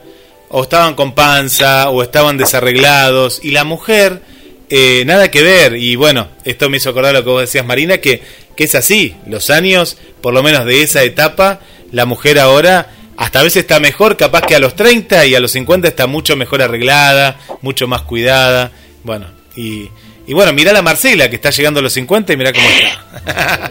[0.50, 4.20] o estaban con panza, o estaban desarreglados, y la mujer,
[4.68, 5.76] eh, nada que ver.
[5.76, 8.22] Y bueno, esto me hizo acordar lo que vos decías, Marina, que,
[8.55, 9.16] que es así.
[9.26, 11.61] Los años, por lo menos de esa etapa,
[11.92, 15.40] la mujer ahora hasta a veces está mejor, capaz que a los 30 y a
[15.40, 18.72] los 50 está mucho mejor arreglada, mucho más cuidada.
[19.05, 19.90] Bueno, y,
[20.26, 23.70] y bueno, mirá la Marcela que está llegando a los 50 y mirá cómo está.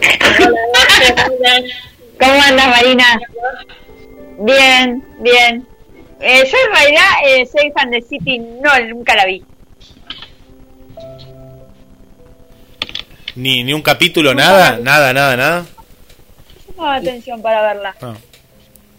[2.20, 3.20] ¿Cómo andas, Marina?
[4.38, 5.66] Bien, bien.
[6.20, 9.44] Eh, yo en realidad eh, soy fan de City, no, nunca la vi.
[13.36, 15.66] ni, ni un capítulo, nada, nada, nada, nada.
[16.76, 17.94] No atención para verla.
[18.00, 18.14] Ah.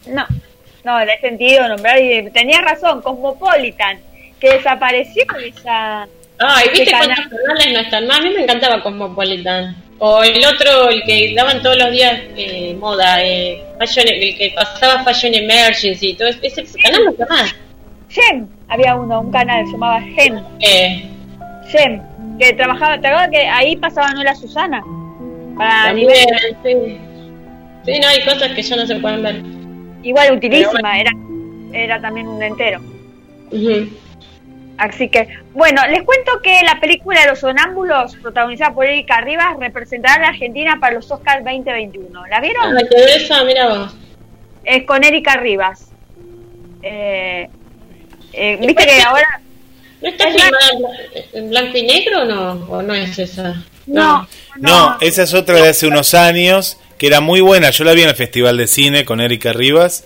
[0.08, 0.26] No,
[0.84, 4.00] no, le he sentido nombrar y tenía razón, Cosmopolitan,
[4.40, 6.08] que desapareció esa...
[6.40, 7.30] Ay, ¿viste cuántos canal.
[7.48, 8.20] canales no están más?
[8.20, 9.76] A mí me encantaba Cosmopolitan.
[10.00, 14.54] O el otro, el que daban todos los días eh, moda, eh, fashion, el que
[14.54, 17.56] pasaba Fashion Emergency, todo ese, ese canal no está más.
[18.10, 21.06] Gem, había uno, un canal que se llamaba Gem, Eh,
[21.68, 22.02] Gem,
[22.38, 24.84] que trabajaba, ¿te acuerdas que ahí pasaba Nola Susana?
[25.58, 26.98] Para también, nivel, sí.
[27.86, 29.42] Sí, no, hay cosas que ya no se pueden ver.
[30.04, 31.12] igual utilísima, era,
[31.72, 32.82] era también un entero.
[33.52, 33.88] Ujú.
[34.78, 40.16] Así que, bueno, les cuento que la película Los Sonámbulos, protagonizada por Erika Rivas, representará
[40.16, 42.26] a la Argentina para los Oscars 2021.
[42.28, 42.78] ¿La vieron?
[42.78, 43.96] Ah, que esa, mira vos.
[44.66, 45.92] Es con Erika Rivas.
[46.82, 47.48] Eh,
[48.34, 49.42] eh, Viste que ahora...
[50.02, 50.90] ¿No está Es filmada
[51.34, 52.52] en blanco y negro o no?
[52.70, 53.64] ¿O no es esa?
[53.88, 54.28] No,
[54.58, 57.70] No, esa es otra de hace unos años, que era muy buena.
[57.70, 60.04] Yo la vi en el Festival de Cine con Erika Rivas.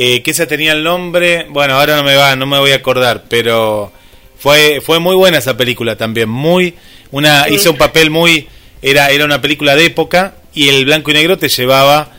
[0.00, 2.76] Eh, que esa tenía el nombre, bueno, ahora no me va, no me voy a
[2.76, 3.90] acordar, pero
[4.38, 6.74] fue fue muy buena esa película también, muy
[7.10, 8.46] una hizo un papel muy
[8.80, 12.12] era era una película de época y el blanco y negro te llevaba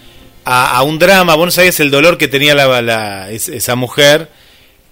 [0.43, 3.75] a, a un drama, vos no sabías el dolor que tenía la, la- es- esa
[3.75, 4.29] mujer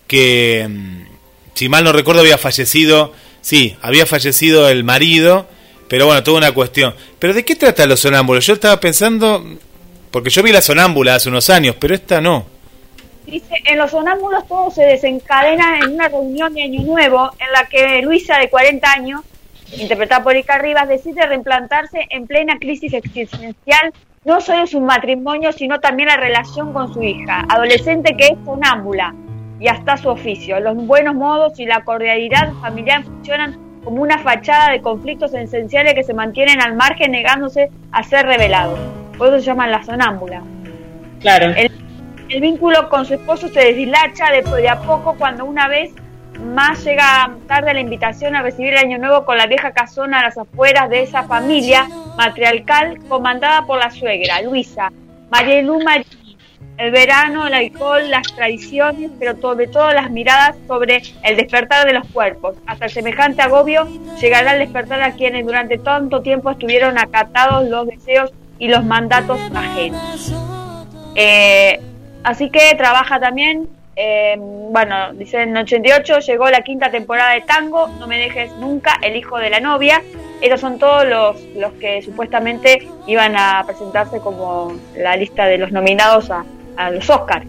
[0.07, 1.01] que mm,
[1.55, 5.47] si mal no recuerdo había fallecido, sí, había fallecido el marido,
[5.89, 6.95] pero bueno, toda una cuestión.
[7.19, 8.45] Pero ¿de qué trata los sonámbulos?
[8.45, 9.43] Yo estaba pensando
[10.11, 12.55] porque yo vi la sonámbula hace unos años, pero esta no.
[13.27, 17.65] Dice, en los sonámbulos todo se desencadena en una reunión de Año Nuevo en la
[17.65, 19.21] que Luisa, de 40 años,
[19.77, 23.93] interpretada por Erika Rivas, decide reimplantarse en plena crisis existencial
[24.23, 29.13] no solo su matrimonio, sino también la relación con su hija, adolescente que es sonámbula,
[29.59, 30.59] y hasta su oficio.
[30.59, 36.03] Los buenos modos y la cordialidad familiar funcionan como una fachada de conflictos esenciales que
[36.03, 38.79] se mantienen al margen negándose a ser revelados.
[39.17, 40.43] Por eso se llaman la sonámbula.
[41.21, 41.53] Claro.
[41.55, 41.71] El,
[42.29, 45.93] el vínculo con su esposo se deshilacha de, de a poco cuando una vez
[46.39, 50.23] más llega tarde la invitación a recibir el año nuevo con la vieja casona a
[50.23, 54.91] las afueras de esa familia matriarcal comandada por la suegra, Luisa,
[55.29, 56.37] María Lu Marini.
[56.77, 61.93] El verano, el alcohol, las tradiciones, pero sobre todo las miradas sobre el despertar de
[61.93, 62.55] los cuerpos.
[62.67, 63.87] Hasta el semejante agobio
[64.21, 69.39] llegará el despertar a quienes durante tanto tiempo estuvieron acatados los deseos y los mandatos
[69.55, 70.31] ajenos.
[71.15, 71.79] Eh,
[72.27, 77.87] así que trabaja también, eh, bueno, dice en 88 llegó la quinta temporada de Tango,
[77.99, 80.01] No me dejes nunca, El hijo de la novia.
[80.41, 85.71] Estos son todos los, los que supuestamente iban a presentarse como la lista de los
[85.71, 86.45] nominados a,
[86.75, 87.45] a los Oscars.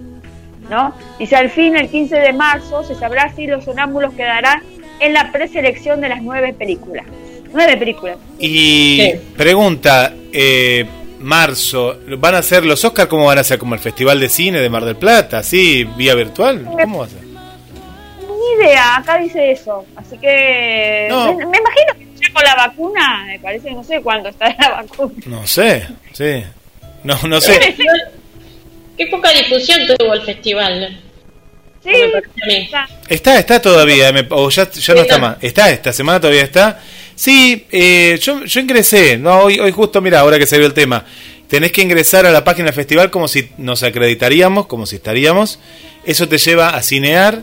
[0.70, 0.94] ¿no?
[1.18, 4.62] Dice al fin, el 15 de marzo, se sabrá si los sonámbulos quedarán
[5.00, 7.06] en la preselección de las nueve películas.
[7.52, 8.18] Nueve películas.
[8.38, 9.20] Y Sí.
[9.36, 10.84] pregunta, eh,
[11.20, 13.08] marzo, ¿van a ser los Oscars?
[13.08, 13.58] ¿Cómo van a ser?
[13.58, 15.38] ¿Como el Festival de Cine de Mar del Plata?
[15.38, 16.64] ¿Así, vía virtual?
[16.64, 17.22] ¿Cómo va a ser?
[17.22, 19.84] Ni idea, acá dice eso.
[19.96, 21.34] Así que No.
[21.34, 24.70] me, me imagino que ya con la vacuna, me parece no sé cuándo está la
[24.82, 25.12] vacuna.
[25.26, 26.42] No sé, sí.
[27.04, 27.76] No, no sé.
[28.96, 31.00] Qué poca difusión tuvo el festival.
[31.84, 31.90] Sí,
[32.48, 32.88] está.
[33.08, 35.18] Está, está todavía, me- o ya, ya no Está.
[35.18, 35.36] más.
[35.40, 36.80] Está, esta semana todavía está.
[37.18, 41.04] Sí, eh, yo, yo ingresé, no, hoy, hoy justo, mira, ahora que salió el tema,
[41.48, 45.58] tenés que ingresar a la página del festival como si nos acreditaríamos, como si estaríamos.
[46.04, 47.42] Eso te lleva a cinear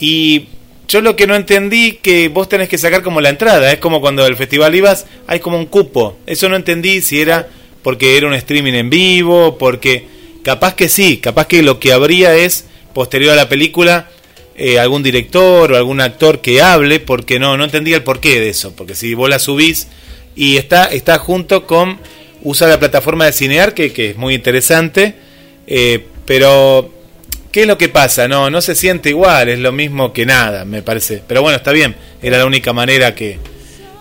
[0.00, 0.46] y
[0.88, 4.00] yo lo que no entendí que vos tenés que sacar como la entrada, es como
[4.00, 6.18] cuando al festival ibas, hay como un cupo.
[6.26, 7.48] Eso no entendí si era
[7.84, 10.08] porque era un streaming en vivo, porque
[10.42, 14.10] capaz que sí, capaz que lo que habría es posterior a la película
[14.58, 18.48] eh, algún director o algún actor que hable, porque no, no entendía el porqué de
[18.48, 19.88] eso, porque si vos la subís
[20.34, 21.98] y está, está junto con,
[22.42, 25.14] usa la plataforma de Cinear, que, que es muy interesante,
[25.66, 26.90] eh, pero
[27.52, 28.28] ¿qué es lo que pasa?
[28.28, 31.22] No, no se siente igual, es lo mismo que nada, me parece.
[31.26, 33.38] Pero bueno, está bien, era la única manera que,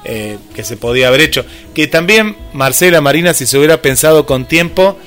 [0.05, 1.45] eh, que se podía haber hecho.
[1.73, 4.97] Que también Marcela Marina, si se hubiera pensado con tiempo,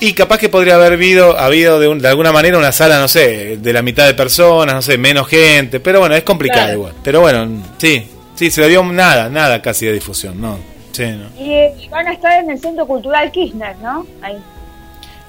[0.00, 3.08] y capaz que podría haber habido, habido de, un- de alguna manera una sala, no
[3.08, 6.78] sé, de la mitad de personas, no sé, menos gente, pero bueno, es complicado Claro.
[6.78, 6.94] igual.
[7.04, 10.58] Pero bueno, sí, sí, se le dio nada, nada casi de difusión, ¿no?
[10.92, 11.30] Sí, ¿no?
[11.40, 14.06] Y eh, van a estar en el Centro Cultural Kirchner, ¿no?
[14.22, 14.36] Ahí.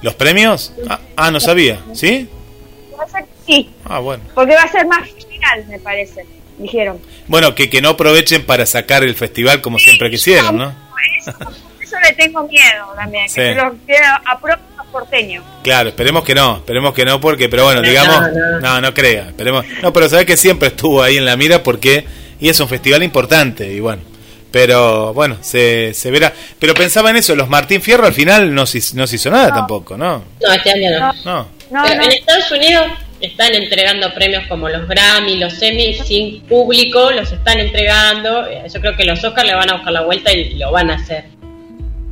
[0.02, 0.72] ¿Los premios?
[0.88, 2.28] Ah, ah, no sabía, ¿sí?
[2.98, 4.24] Va a ser- sí, Ah, bueno.
[4.34, 6.24] porque va a ser más general, me parece.
[6.58, 7.00] Dijeron.
[7.28, 10.74] Bueno, que, que no aprovechen para sacar el festival como siempre quisieron, ¿no?
[11.92, 13.28] Eso, le tengo miedo también.
[13.28, 13.36] Sí.
[13.36, 15.44] Que se lo que aprueben los porteños.
[15.62, 18.60] Claro, esperemos que no, esperemos que no, porque, pero bueno, No, digamos, no.
[18.60, 22.04] no, no crea, esperemos, no, pero sabes que siempre estuvo ahí en la mira porque,
[22.40, 24.02] y es un festival importante, y bueno,
[24.50, 28.66] pero bueno, se, se verá, pero pensaba en eso, los Martín Fierro al final no
[28.66, 30.24] se, no se hizo nada tampoco, ¿no?
[30.40, 31.12] No, este año no.
[31.24, 32.02] No, No, Pero no.
[32.04, 32.86] en Estados Unidos
[33.20, 38.46] están entregando premios como los Grammy, los Emmy, sin público, los están entregando.
[38.48, 40.90] Eh, Yo creo que los Oscars le van a buscar la vuelta y lo van
[40.90, 41.24] a hacer.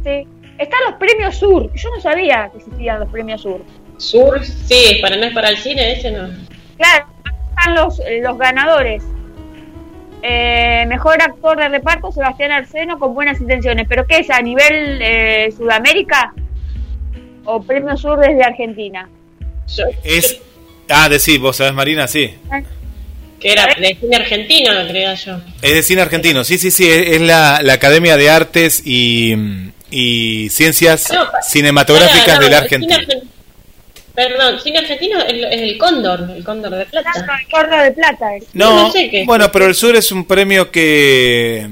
[0.05, 0.27] Sí.
[0.59, 1.71] Están los premios Sur.
[1.75, 3.65] Yo no sabía que existían los premios Sur.
[3.97, 6.29] Sur, sí, para no es para el cine, ese no.
[6.77, 7.07] Claro,
[7.51, 9.03] están los, eh, los ganadores.
[10.23, 13.87] Eh, mejor actor de reparto, Sebastián Arseno, con buenas intenciones.
[13.89, 14.31] ¿Pero qué es?
[14.31, 16.35] ¿A nivel eh, Sudamérica?
[17.45, 19.09] ¿O Premio Sur desde Argentina?
[20.05, 20.41] Es,
[20.89, 22.35] ah, decís, vos sabés Marina, sí,
[23.39, 25.41] que era de cine argentino, lo creía yo.
[25.63, 29.35] es de cine argentino, sí, sí, sí, es, es la, la Academia de Artes y,
[29.91, 32.97] y Ciencias No, Cinematográficas Pará, no, de la el cine Argentina.
[33.21, 33.29] argen-
[34.15, 37.11] Perdón, cine argentino es, es el Cóndor, el Cóndor de Plata.
[37.17, 38.37] El Córdoba de Plata.
[38.37, 38.45] es.
[38.53, 39.25] No, no sé qué.
[39.25, 41.67] bueno, pero el Sur es un premio que...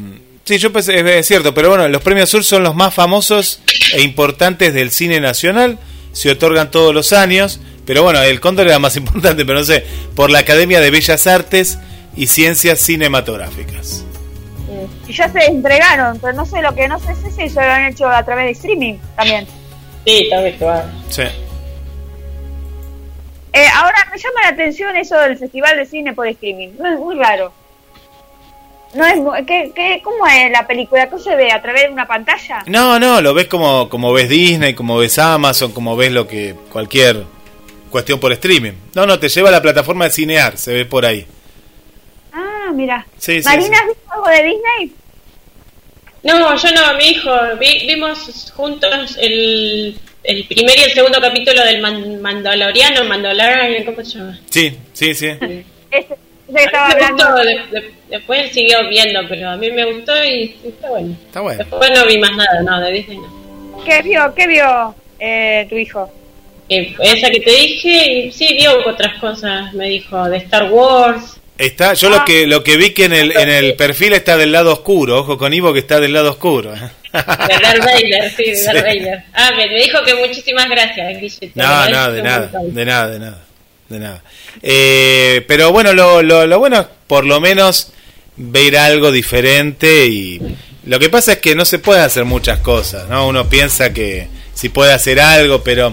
[0.45, 3.61] Sí, yo pensé, es, es cierto, pero bueno, los premios Sur son los más famosos
[3.93, 5.78] e importantes del cine nacional,
[6.12, 9.85] se otorgan todos los años, pero bueno, el Cóndor era más importante, pero no sé,
[10.15, 11.78] por la Academia de Bellas Artes
[12.16, 14.05] y Ciencias Cinematográficas.
[15.09, 17.86] Y ya se entregaron, pero no sé lo que no sé si se lo han
[17.86, 19.47] hecho a través de streaming también.
[20.05, 20.93] Sí, está virtual.
[21.09, 21.22] Sí.
[23.52, 26.68] Eh, ahora me llama la atención eso del festival de cine por streaming.
[26.78, 27.52] No es muy raro.
[28.94, 31.09] No es ¿qué, qué, ¿Cómo es la película?
[31.10, 31.52] ¿Qué se ve?
[31.52, 32.62] ¿A través de una pantalla?
[32.66, 36.55] No, no, lo ves como, como ves Disney, como ves Amazon, como ves lo que
[36.70, 37.24] cualquier
[37.90, 38.72] cuestión por streaming.
[38.94, 41.26] No, no, te lleva a la plataforma de Cinear, se ve por ahí.
[42.32, 43.06] Ah, mira.
[43.18, 43.89] Sí, sí, ¿Marina sí.
[43.89, 44.93] visto algo de Disney?
[46.24, 47.31] No, yo no, mi hijo.
[47.61, 54.05] Vi- vimos juntos el, el primer y el segundo capítulo del Man- Mandaloriano, Mandalorian, ¿cómo
[54.05, 54.39] se llama?
[54.51, 55.28] Sí, sí, sí.
[55.90, 57.24] Que estaba hablando.
[57.24, 61.15] gustó, de- de- después él siguió viendo, pero a mí me gustó y está bueno.
[61.27, 61.59] Está bueno.
[61.59, 63.85] Después no vi más nada, no, de Disney no.
[63.85, 64.35] ¿Qué vio?
[64.35, 66.11] ¿Qué vio eh, tu hijo?
[66.69, 71.39] Eh, esa que te dije, y sí, vio otras cosas, me dijo, de Star Wars.
[71.59, 72.18] Está, yo Ah.
[72.18, 75.18] lo que lo que vi que en el en el perfil está del lado oscuro,
[75.18, 76.70] ojo con Ivo que está del lado oscuro.
[76.72, 76.78] De
[77.12, 78.64] Darth Vader, sí, de Sí.
[78.64, 79.24] Darth Vader.
[79.35, 81.51] Ah, me, me dijo que muchísimas gracias, Guille.
[81.55, 83.39] No, no, de nada, de nada, de nada,
[83.89, 84.22] de nada.
[84.62, 87.93] Eh, pero bueno, lo, lo, lo bueno es por lo menos
[88.36, 90.40] ver algo diferente y
[90.85, 93.26] lo que pasa es que no se puede hacer muchas cosas, ¿no?
[93.26, 95.93] Uno piensa que si puede hacer algo, pero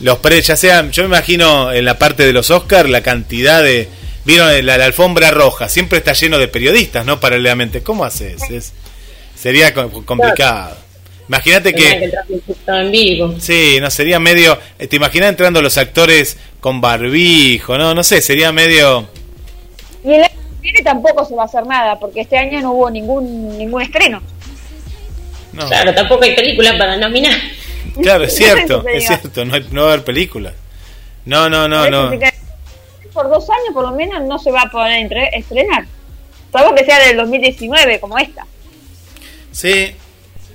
[0.00, 3.62] los pre, ya sean, yo me imagino en la parte de los Oscars la cantidad
[3.62, 3.88] de,
[4.24, 7.20] vieron la, la alfombra roja, siempre está lleno de periodistas, ¿no?
[7.20, 8.42] Paralelamente, ¿cómo haces?
[8.50, 8.72] Es,
[9.34, 10.76] sería co- complicado.
[11.28, 12.10] Imagínate que...
[12.10, 13.34] transmitir en vivo.
[13.40, 14.58] Sí, no, sería medio...
[14.78, 17.78] eh, ¿Te imaginas entrando los actores con barbijo?
[17.78, 19.08] No, no sé, sería medio...
[20.04, 22.72] Y el año que viene tampoco se va a hacer nada, porque este año no
[22.72, 24.20] hubo ningún ningún estreno.
[25.54, 25.66] No.
[25.66, 27.38] Claro, tampoco hay películas para nominar.
[28.02, 30.52] Claro, es cierto, es cierto, no, hay- no va a haber películas.
[31.24, 32.10] No, no, no, no.
[32.10, 32.34] se queda-
[33.14, 35.86] Por dos años por lo menos no se va a poder entre- estrenar.
[36.52, 38.44] Salvo que sea del 2019, como esta.
[39.52, 39.92] Sí,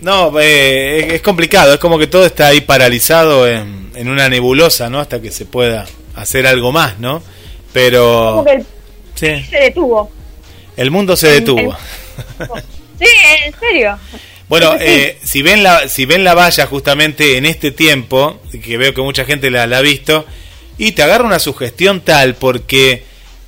[0.01, 4.29] no, eh, es, es complicado, es como que todo está ahí paralizado en, en una
[4.29, 4.99] nebulosa, ¿no?
[4.99, 7.23] Hasta que se pueda hacer algo más, ¿no?
[7.73, 8.31] Pero...
[8.35, 8.65] Como que el
[9.15, 10.09] Sí, se detuvo.
[10.77, 11.75] el mundo se detuvo.
[12.99, 13.05] Sí,
[13.45, 13.97] en serio.
[14.47, 18.93] Bueno, eh, si ven la si ven la valla justamente en este tiempo, que veo
[18.93, 20.25] que mucha gente la, la ha visto,
[20.79, 23.03] y te agarra una sugestión tal, porque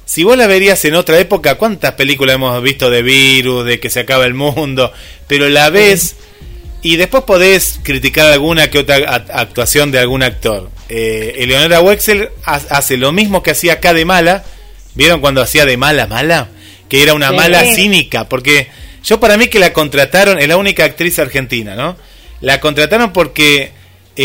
[0.06, 3.90] si vos la verías en otra época, ¿cuántas películas hemos visto de virus, de que
[3.90, 4.92] se acaba el mundo?
[5.28, 6.16] Pero la ves
[6.84, 8.96] y después podés criticar alguna que otra
[9.34, 10.70] actuación de algún actor.
[10.90, 14.44] Eh, Eleonora Wexel ha- hace lo mismo que hacía acá de mala,
[14.94, 16.50] ¿vieron cuando hacía de mala mala?
[16.90, 17.36] Que era una Sí.
[17.36, 18.68] mala cínica, porque
[19.06, 21.96] yo para mí que la contrataron, es la única actriz argentina, ¿no?
[22.42, 23.72] La contrataron porque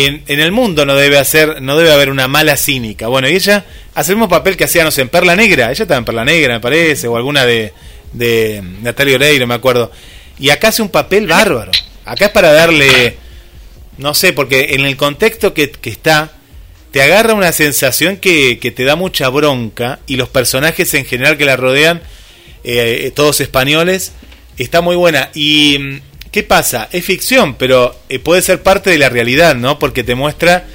[0.05, 3.09] en, en el mundo no debe hacer, no debe haber una mala cínica.
[3.09, 3.65] Bueno, y ella
[3.95, 6.25] hace el mismo papel que hacía, no sé, en Perla Negra, ella estaba en Perla
[6.25, 7.73] Negra, me parece, o alguna de,
[8.13, 9.91] de Natalia Oreiro, me acuerdo.
[10.39, 11.73] Y acá hace un papel bárbaro.
[12.05, 13.17] Acá es para darle,
[13.99, 16.33] no sé, porque en el contexto que, está,
[16.91, 21.37] te agarra una sensación que, que te da mucha bronca y los personajes en general
[21.37, 22.03] que la rodean,
[22.65, 24.13] eh, todos españoles,
[24.59, 25.31] está muy buena.
[25.35, 26.01] Y mm,
[26.37, 26.91] ¿qué pasa?
[26.93, 29.79] Es ficción, pero eh, puede ser parte de la realidad, ¿no?
[29.79, 30.67] Porque te muestra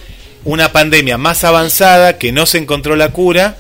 [0.43, 3.59] una pandemia más avanzada que no se encontró la cura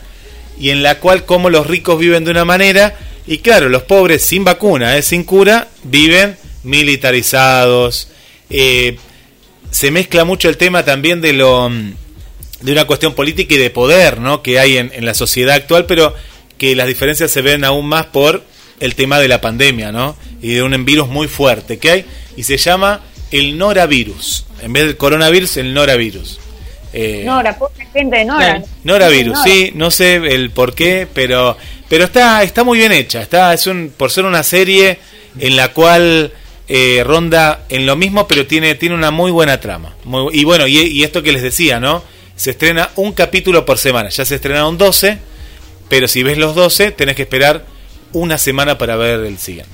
[0.59, 2.97] y en la cual como los ricos viven de una manera
[3.27, 5.03] y claro, los pobres sin vacuna, ¿eh?
[5.03, 8.07] sin cura, viven militarizados.
[8.49, 8.97] eh,
[9.69, 11.93] se mezcla mucho el tema también de lo mm,
[12.61, 14.41] de una cuestión política y de poder, ¿no?
[14.41, 16.15] Que hay en, en la sociedad actual, pero
[16.57, 18.43] que las diferencias se ven aún más por
[18.81, 20.17] el tema de la pandemia, ¿no?
[20.41, 22.05] Y de un virus muy fuerte que hay
[22.35, 22.99] y se llama
[23.31, 24.45] el noravirus.
[24.61, 26.39] En vez del coronavirus, el noravirus.
[26.93, 28.61] Eh, Nora, pobre gente de Nora.
[28.83, 29.43] Noravirus, Nora.
[29.49, 31.55] sí, no sé el por qué, pero
[31.87, 34.99] pero está está muy bien hecha, está es un por ser una serie
[35.39, 36.33] en la cual
[36.67, 39.95] eh, ronda en lo mismo, pero tiene tiene una muy buena trama.
[40.03, 42.03] Muy- y bueno, y, y esto que les decía, ¿no?
[42.35, 44.09] Se estrena un capítulo por semana.
[44.09, 45.17] Ya se estrenaron 12,
[45.87, 47.65] pero si ves los 12 tenés que esperar
[48.13, 49.71] una semana para ver el siguiente.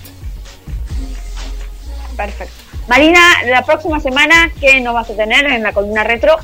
[2.15, 2.53] Perfecto.
[2.87, 6.37] Marina, la próxima semana, ¿qué nos vas a tener en la columna retro?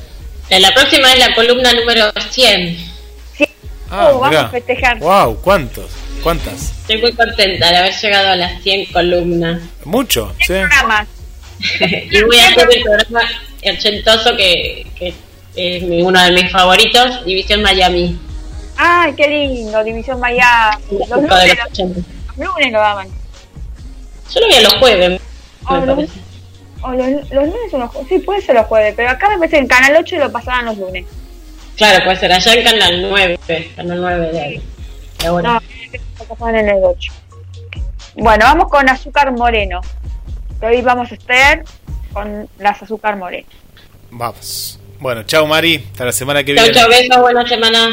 [0.50, 2.76] La próxima es la columna número 100.
[3.38, 3.46] Sí.
[3.90, 4.98] Ah, Oh, vamos a festejar.
[4.98, 5.90] Wow, ¿cuántos?
[6.22, 6.70] ¿Cuántas?
[6.80, 9.62] Estoy muy contenta de haber llegado a las 100 columnas.
[9.84, 10.52] Mucho, sí.
[10.54, 11.08] Programas.
[11.80, 13.22] y voy a hacer el programa
[13.66, 15.14] ochentoso que, que
[15.56, 18.18] es mi- uno de mis favoritos, División Miami.
[18.76, 20.76] Ay, qué lindo, División Miami.
[20.90, 22.00] Los lunes, los los, 80.
[22.36, 23.08] los lunes lo daban.
[24.32, 25.20] Yo lo vi a los jueves.
[25.66, 26.10] Oh, me los,
[26.82, 28.08] oh, los, los lunes son los jueves.
[28.08, 30.78] Sí, puede ser los jueves, pero acá me parece en Canal 8 lo pasaban los
[30.78, 31.06] lunes.
[31.76, 33.38] Claro, puede ser allá en Canal 9,
[33.76, 34.62] Canal 9 de ahí.
[35.20, 35.54] De ahora.
[35.54, 35.60] No,
[36.18, 37.12] lo pasaban en el 8.
[38.16, 39.80] Bueno, vamos con azúcar moreno.
[40.62, 41.64] Hoy vamos a estar
[42.12, 43.46] con las azúcar moreno.
[44.10, 44.78] Vamos.
[45.00, 46.78] Bueno, chao Mari, hasta la semana que Chau, viene.
[46.80, 47.88] chau, besos, buena semana.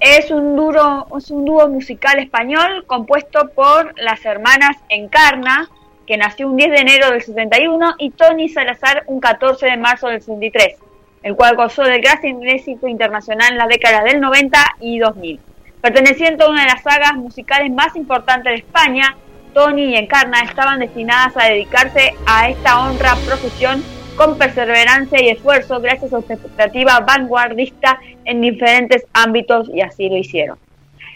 [0.00, 5.68] Es un, dúo musical español compuesto por las hermanas Encarna,
[6.06, 10.06] que nació un 10 de enero del 71, y Tony Salazar un 14 de marzo
[10.06, 10.76] del 63,
[11.24, 15.40] el cual gozó del gran éxito internacional en las décadas del 90 y 2000.
[15.80, 19.16] Perteneciendo a una de las sagas musicales más importantes de España,
[19.52, 23.82] Tony y Encarna estaban destinadas a dedicarse a esta honra profesión
[24.18, 30.16] con perseverancia y esfuerzo gracias a su expectativa vanguardista en diferentes ámbitos y así lo
[30.16, 30.58] hicieron.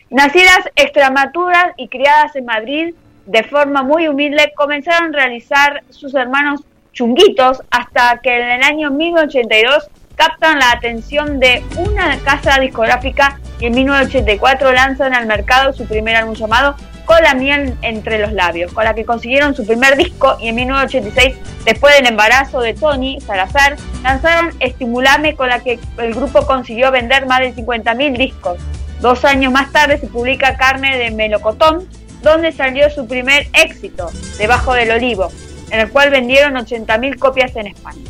[0.09, 2.95] Nacidas extramaturas y criadas en Madrid
[3.27, 6.61] de forma muy humilde, comenzaron a realizar sus hermanos
[6.93, 13.67] chunguitos hasta que en el año 1982 captan la atención de una casa discográfica y
[13.67, 16.77] en 1984 lanzan al mercado su primer álbum llamado
[17.21, 21.37] La miel entre los labios, con la que consiguieron su primer disco y en 1986,
[21.65, 27.27] después del embarazo de Tony Salazar, lanzaron Estimulame con la que el grupo consiguió vender
[27.27, 28.59] más de 50.000 discos.
[29.01, 31.89] Dos años más tarde se publica Carne de Melocotón,
[32.23, 35.31] donde salió su primer éxito, Debajo del Olivo,
[35.71, 38.03] en el cual vendieron 80.000 copias en España.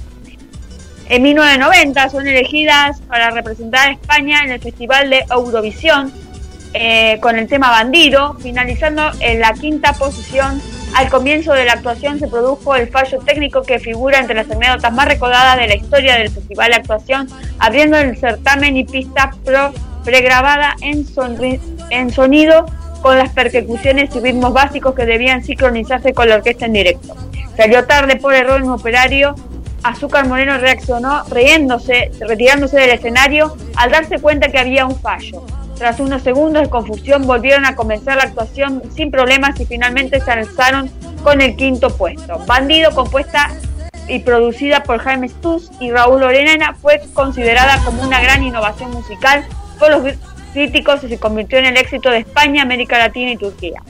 [1.09, 6.13] En 1990 son elegidas para representar a España en el Festival de Eurovisión
[6.75, 10.61] eh, con el tema Bandido, finalizando en la quinta posición.
[10.95, 14.93] Al comienzo de la actuación se produjo el fallo técnico que figura entre las anécdotas
[14.93, 17.29] más recordadas de la historia del Festival de Actuación,
[17.59, 19.73] abriendo el certamen y pista pro
[20.05, 21.07] pregrabada en,
[22.13, 22.67] sonido
[23.01, 27.15] con las percusiones y ritmos básicos que debían sincronizarse con la orquesta en directo.
[27.57, 29.35] Salió tarde por error en operario.
[29.83, 35.45] Azúcar Moreno reaccionó riéndose, retirándose del escenario al darse cuenta que había un fallo.
[35.77, 40.31] Tras unos segundos de confusión volvieron a comenzar la actuación sin problemas y finalmente se
[40.31, 40.91] alzaron
[41.23, 42.39] con el quinto puesto.
[42.47, 43.51] Bandido, compuesta
[44.09, 49.45] y producida por Jaime Stus y Raúl Lorena, fue considerada como una gran innovación musical
[49.79, 50.15] por los
[50.53, 53.81] críticos y se convirtió en el éxito de España, América Latina y Turquía.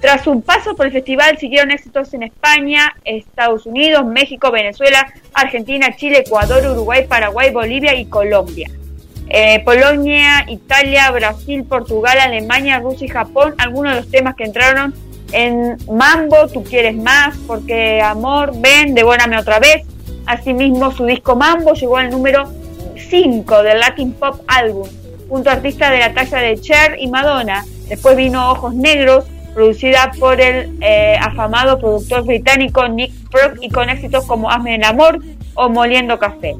[0.00, 5.96] Tras su paso por el festival siguieron éxitos en España, Estados Unidos, México, Venezuela, Argentina,
[5.96, 8.70] Chile, Ecuador, Uruguay, Paraguay, Bolivia y Colombia.
[9.28, 14.94] Eh, Polonia, Italia, Brasil, Portugal, Alemania, Rusia y Japón, algunos de los temas que entraron
[15.32, 19.84] en Mambo, Tú quieres más, porque amor, ven, devórame otra vez.
[20.26, 22.50] Asimismo, su disco Mambo llegó al número
[22.96, 24.88] 5 del Latin Pop Album,
[25.28, 27.64] junto a artistas de la talla de Cher y Madonna.
[27.88, 29.24] Después vino Ojos Negros,
[29.54, 34.84] producida por el eh, afamado productor británico Nick Brock y con éxitos como Hazme el
[34.84, 35.20] amor
[35.54, 36.56] o Moliendo Café.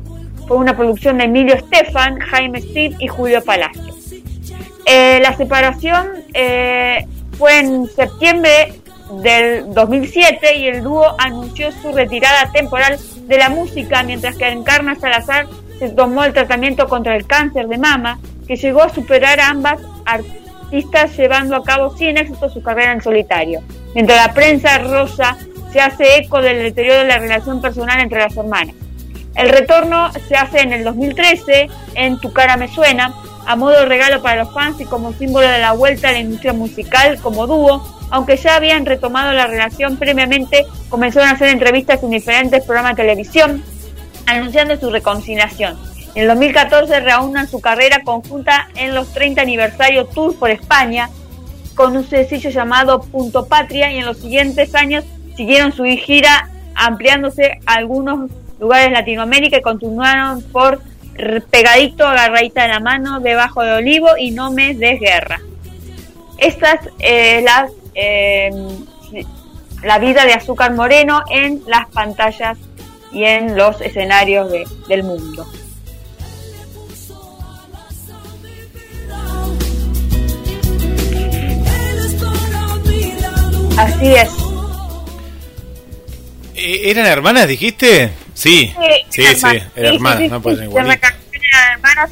[0.46, 3.94] Fue una producción de Emilio Estefan, Jaime Steve y Julio Palacio.
[4.86, 7.04] Eh, la separación eh,
[7.36, 8.80] fue en septiembre
[9.22, 14.94] del 2007 y el dúo anunció su retirada temporal de la música, mientras que Encarna
[14.94, 15.46] Salazar
[15.78, 19.80] se tomó el tratamiento contra el cáncer de mama, que llegó a superar a ambas
[20.04, 23.62] artistas llevando a cabo sin éxito su carrera en solitario.
[23.94, 25.36] Mientras la prensa rosa
[25.72, 28.85] se hace eco del deterioro de la relación personal entre las hermanas.
[29.36, 33.12] El retorno se hace en el 2013 en Tu cara me suena,
[33.46, 36.20] a modo de regalo para los fans y como símbolo de la vuelta a la
[36.20, 42.02] industria musical como dúo, aunque ya habían retomado la relación previamente, comenzaron a hacer entrevistas
[42.02, 43.62] en diferentes programas de televisión,
[44.26, 45.76] anunciando su reconciliación.
[46.14, 51.10] En el 2014 reúnan su carrera conjunta en los 30 aniversario tour por España,
[51.74, 55.04] con un sencillo llamado Punto Patria, y en los siguientes años
[55.36, 60.80] siguieron su gira ampliándose algunos lugares Latinoamérica y continuaron por
[61.50, 65.40] Pegadito, Agarradita de la Mano, Debajo de Olivo y No Me Des Guerra.
[66.38, 68.50] Estas eh, las eh,
[69.82, 72.58] la vida de Azúcar Moreno en las pantallas
[73.12, 75.46] y en los escenarios de- del mundo.
[83.78, 84.30] Así es.
[86.54, 88.10] Eh, ¿Eran hermanas, dijiste?
[88.36, 88.70] Sí,
[89.08, 92.10] sí, sí, sí, no pueden hermanas.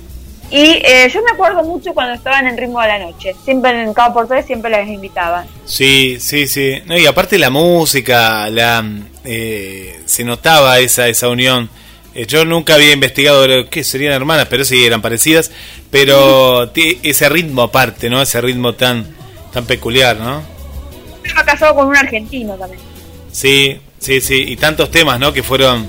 [0.50, 3.34] Y eh, yo me acuerdo mucho cuando estaban en Ritmo de la Noche.
[3.44, 5.46] Siempre en cada por tres siempre las invitaban.
[5.66, 6.80] Sí, sí, sí.
[6.86, 8.84] No, y aparte la música, la
[9.24, 11.68] eh, se notaba esa esa unión.
[12.14, 15.50] Eh, yo nunca había investigado qué serían hermanas, pero sí eran parecidas.
[15.90, 16.72] Pero
[17.02, 18.22] ese ritmo aparte, ¿no?
[18.22, 19.14] Ese ritmo tan
[19.52, 20.42] tan peculiar, ¿no?
[21.22, 22.80] Estaba casado con un argentino también.
[23.30, 24.44] Sí, sí, sí.
[24.46, 25.32] Y tantos temas, ¿no?
[25.32, 25.88] Que fueron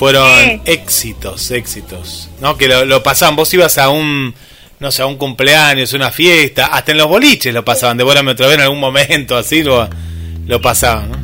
[0.00, 2.30] fueron éxitos, éxitos.
[2.40, 2.56] ¿No?
[2.56, 3.36] Que lo, lo pasaban.
[3.36, 4.34] Vos ibas a un
[4.78, 7.98] no sé, a un cumpleaños, una fiesta, hasta en los boliches lo pasaban.
[7.98, 9.86] Devórame otra vez en algún momento, así lo,
[10.46, 11.18] lo pasaban, ¿no?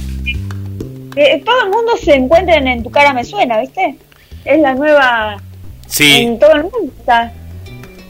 [1.17, 3.97] Eh, todo el mundo se encuentra en, en Tu Cara Me Suena, ¿viste?
[4.45, 5.41] Es la nueva...
[5.89, 7.33] Sí, En todo el mundo está.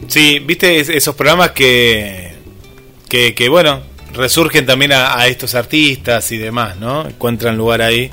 [0.09, 2.33] sí, viste Es- esos programas que,
[3.09, 3.83] que, que, bueno,
[4.15, 7.07] resurgen también a, a estos artistas y demás, ¿no?
[7.07, 8.11] Encuentran lugar ahí.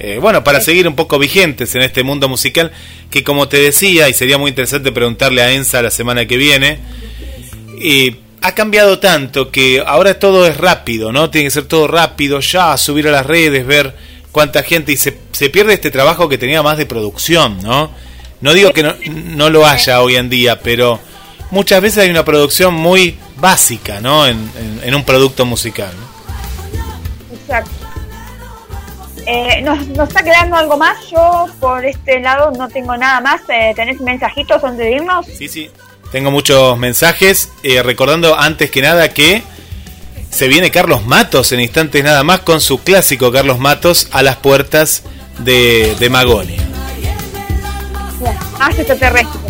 [0.00, 2.70] Eh, bueno, para seguir un poco vigentes en este mundo musical,
[3.10, 6.78] que como te decía, y sería muy interesante preguntarle a Enza la semana que viene,
[7.80, 11.30] y ha cambiado tanto que ahora todo es rápido, ¿no?
[11.30, 13.96] Tiene que ser todo rápido, ya subir a las redes, ver
[14.30, 17.90] cuánta gente y se, se pierde este trabajo que tenía más de producción, ¿no?
[18.40, 18.94] No digo que no,
[19.34, 21.00] no lo haya hoy en día, pero
[21.50, 24.26] muchas veces hay una producción muy básica, ¿no?
[24.28, 25.90] En, en- en un producto musical.
[26.00, 27.36] ¿no?
[27.36, 27.70] Exacto.
[29.30, 30.96] Eh, nos, nos está quedando algo más.
[31.10, 33.42] Yo por este lado no tengo nada más.
[33.48, 35.26] Eh, ¿Tenés mensajitos antes de irnos?
[35.26, 35.70] Sí, sí.
[36.10, 39.42] Tengo muchos mensajes, eh, recordando antes que nada que
[40.30, 44.36] se viene Carlos Matos en instantes nada más con su clásico Carlos Matos a las
[44.36, 45.02] puertas
[45.40, 46.66] de, de Magonia.
[48.58, 49.47] Más extraterrestres.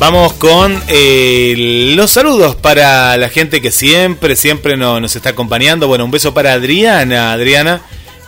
[0.00, 5.88] Vamos con eh, los saludos para la gente que siempre, siempre no- nos está acompañando.
[5.88, 7.32] Bueno, un beso para Adriana.
[7.34, 7.82] Adriana,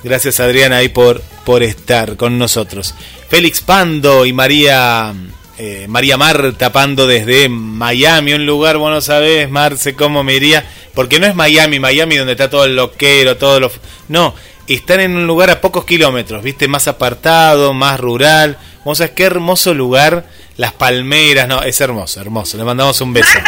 [0.05, 2.95] gracias Adriana ahí por, por estar con nosotros.
[3.31, 5.15] Félix Pando y María,
[5.57, 10.67] eh, María Marta Pando desde Miami, un lugar, vos no sabés, Marce, cómo me iría.
[10.93, 13.73] Porque no es Miami, Miami donde está todo el loquero, todo lo...
[14.09, 14.35] No,
[14.67, 18.59] están en un lugar a pocos kilómetros, viste, más apartado, más rural.
[18.85, 20.27] Sabés qué hermoso lugar,
[20.57, 22.57] las palmeras, no, es hermoso, hermoso.
[22.57, 23.39] Le mandamos un beso.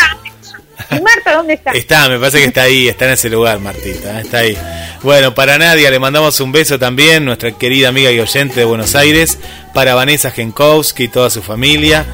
[0.91, 1.73] ¿Y Marta dónde está?
[1.73, 4.23] Está, me parece que está ahí, está en ese lugar, Martita, ¿eh?
[4.23, 4.57] está ahí.
[5.03, 8.95] Bueno, para Nadia le mandamos un beso también, nuestra querida amiga y oyente de Buenos
[8.95, 9.39] Aires,
[9.73, 12.07] para Vanessa Genkowski y toda su familia,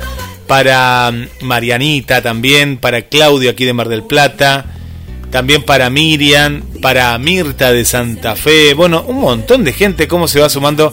[0.47, 4.66] para mm, Marianita también, para Claudio aquí de Mar del Plata,
[5.30, 10.40] también para Miriam, para Mirta de Santa Fe, bueno, un montón de gente, cómo se
[10.40, 10.92] va sumando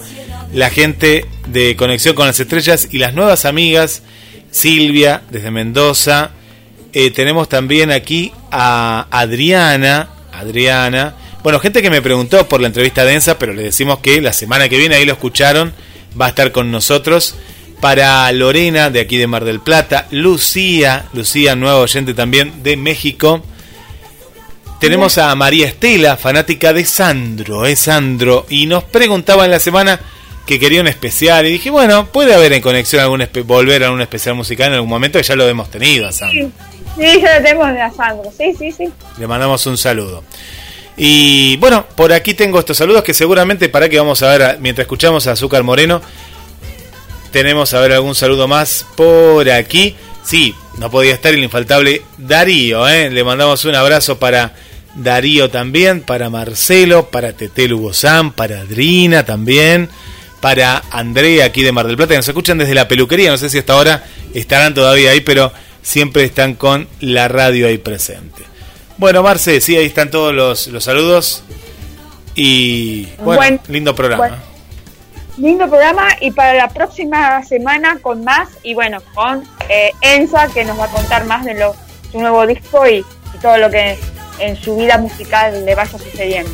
[0.54, 4.04] la gente de Conexión con las Estrellas y las nuevas amigas,
[4.52, 6.32] Silvia desde Mendoza,
[6.94, 11.16] eh, tenemos también aquí a Adriana, Adriana,
[11.48, 14.68] bueno, gente que me preguntó por la entrevista densa, pero le decimos que la semana
[14.68, 15.74] que viene, ahí lo escucharon,
[16.20, 17.36] va a estar con nosotros.
[17.80, 23.44] Para Lorena, de aquí de Mar del Plata, Lucía, Lucía, nueva oyente también de México.
[24.82, 30.02] Tenemos a María Estela, fanática de Sandro, es Sandro, y nos preguntaba en la semana
[30.48, 34.02] que quería un especial, y dije, bueno, puede haber en conexión algún volver a un
[34.02, 36.50] especial musical en algún momento, que ya lo hemos tenido a Sandro.
[36.98, 38.32] Sí, sí, ya lo tenemos de Sandro.
[38.36, 38.86] Sí, sí, sí.
[39.20, 40.24] Le mandamos un saludo.
[40.96, 44.58] Y bueno, por aquí tengo estos saludos que seguramente para que vamos a ver, a-
[44.60, 46.02] mientras escuchamos a Azúcar Moreno,
[47.32, 49.96] tenemos a ver algún saludo más por aquí.
[50.24, 53.10] Sí, no podía estar el infaltable Darío, ¿eh?
[53.10, 54.56] le mandamos un abrazo para
[54.96, 59.90] Darío también, para Marcelo, para Tete Lugosán, para Adrina también,
[60.42, 63.50] para Andrea aquí de Mar del Plata, que nos escuchan desde la peluquería, no sé
[63.50, 64.04] si hasta ahora
[64.34, 65.52] estarán todavía ahí, pero
[65.82, 68.44] siempre están con la radio ahí presente.
[68.98, 71.44] Bueno, Marce, sí, ahí están todos los, los saludos.
[72.36, 74.28] Y bueno, Buen- lindo programa.
[74.28, 74.48] buen-
[75.38, 80.66] Lindo programa y para la próxima semana con más y bueno, con eh, Enza que
[80.66, 81.76] nos va a contar más de lo,
[82.12, 82.98] su nuevo disco y,
[83.36, 84.00] y todo lo que
[84.40, 86.50] en su vida musical le vaya sucediendo.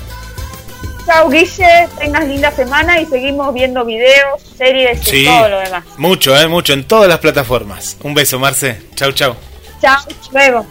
[1.05, 5.83] Chao Guille, tengas linda semana y seguimos viendo videos, series y todo lo demás.
[5.97, 7.97] mucho, eh, mucho, en todas las plataformas.
[8.03, 8.81] Un beso, Marce.
[8.95, 9.35] Chau, chau.
[9.81, 9.99] Chao,
[10.31, 10.65] luego.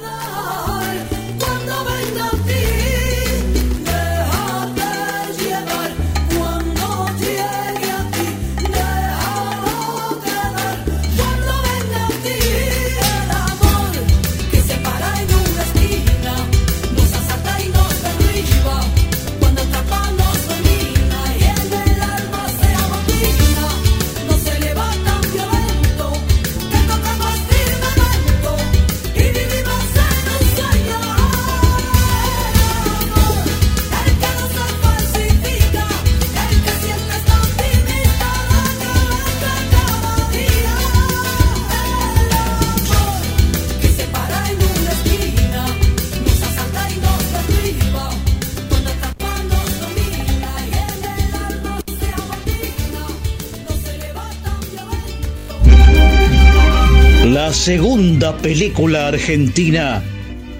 [57.62, 60.02] Segunda película argentina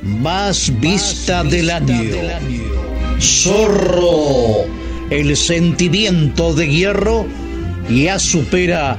[0.02, 2.00] más vista del año.
[3.18, 4.66] Zorro,
[5.10, 7.26] el sentimiento de hierro
[7.90, 8.98] ya supera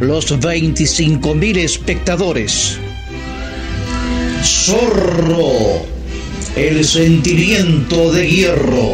[0.00, 2.78] los 25.000 espectadores.
[4.42, 5.84] Zorro,
[6.56, 8.92] el sentimiento de hierro.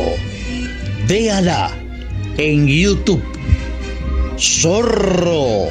[1.06, 1.70] Véala
[2.36, 3.22] en YouTube.
[4.36, 5.68] Zorro,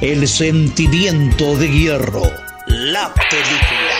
[0.00, 2.22] el sentimiento de hierro.
[2.66, 3.93] La película.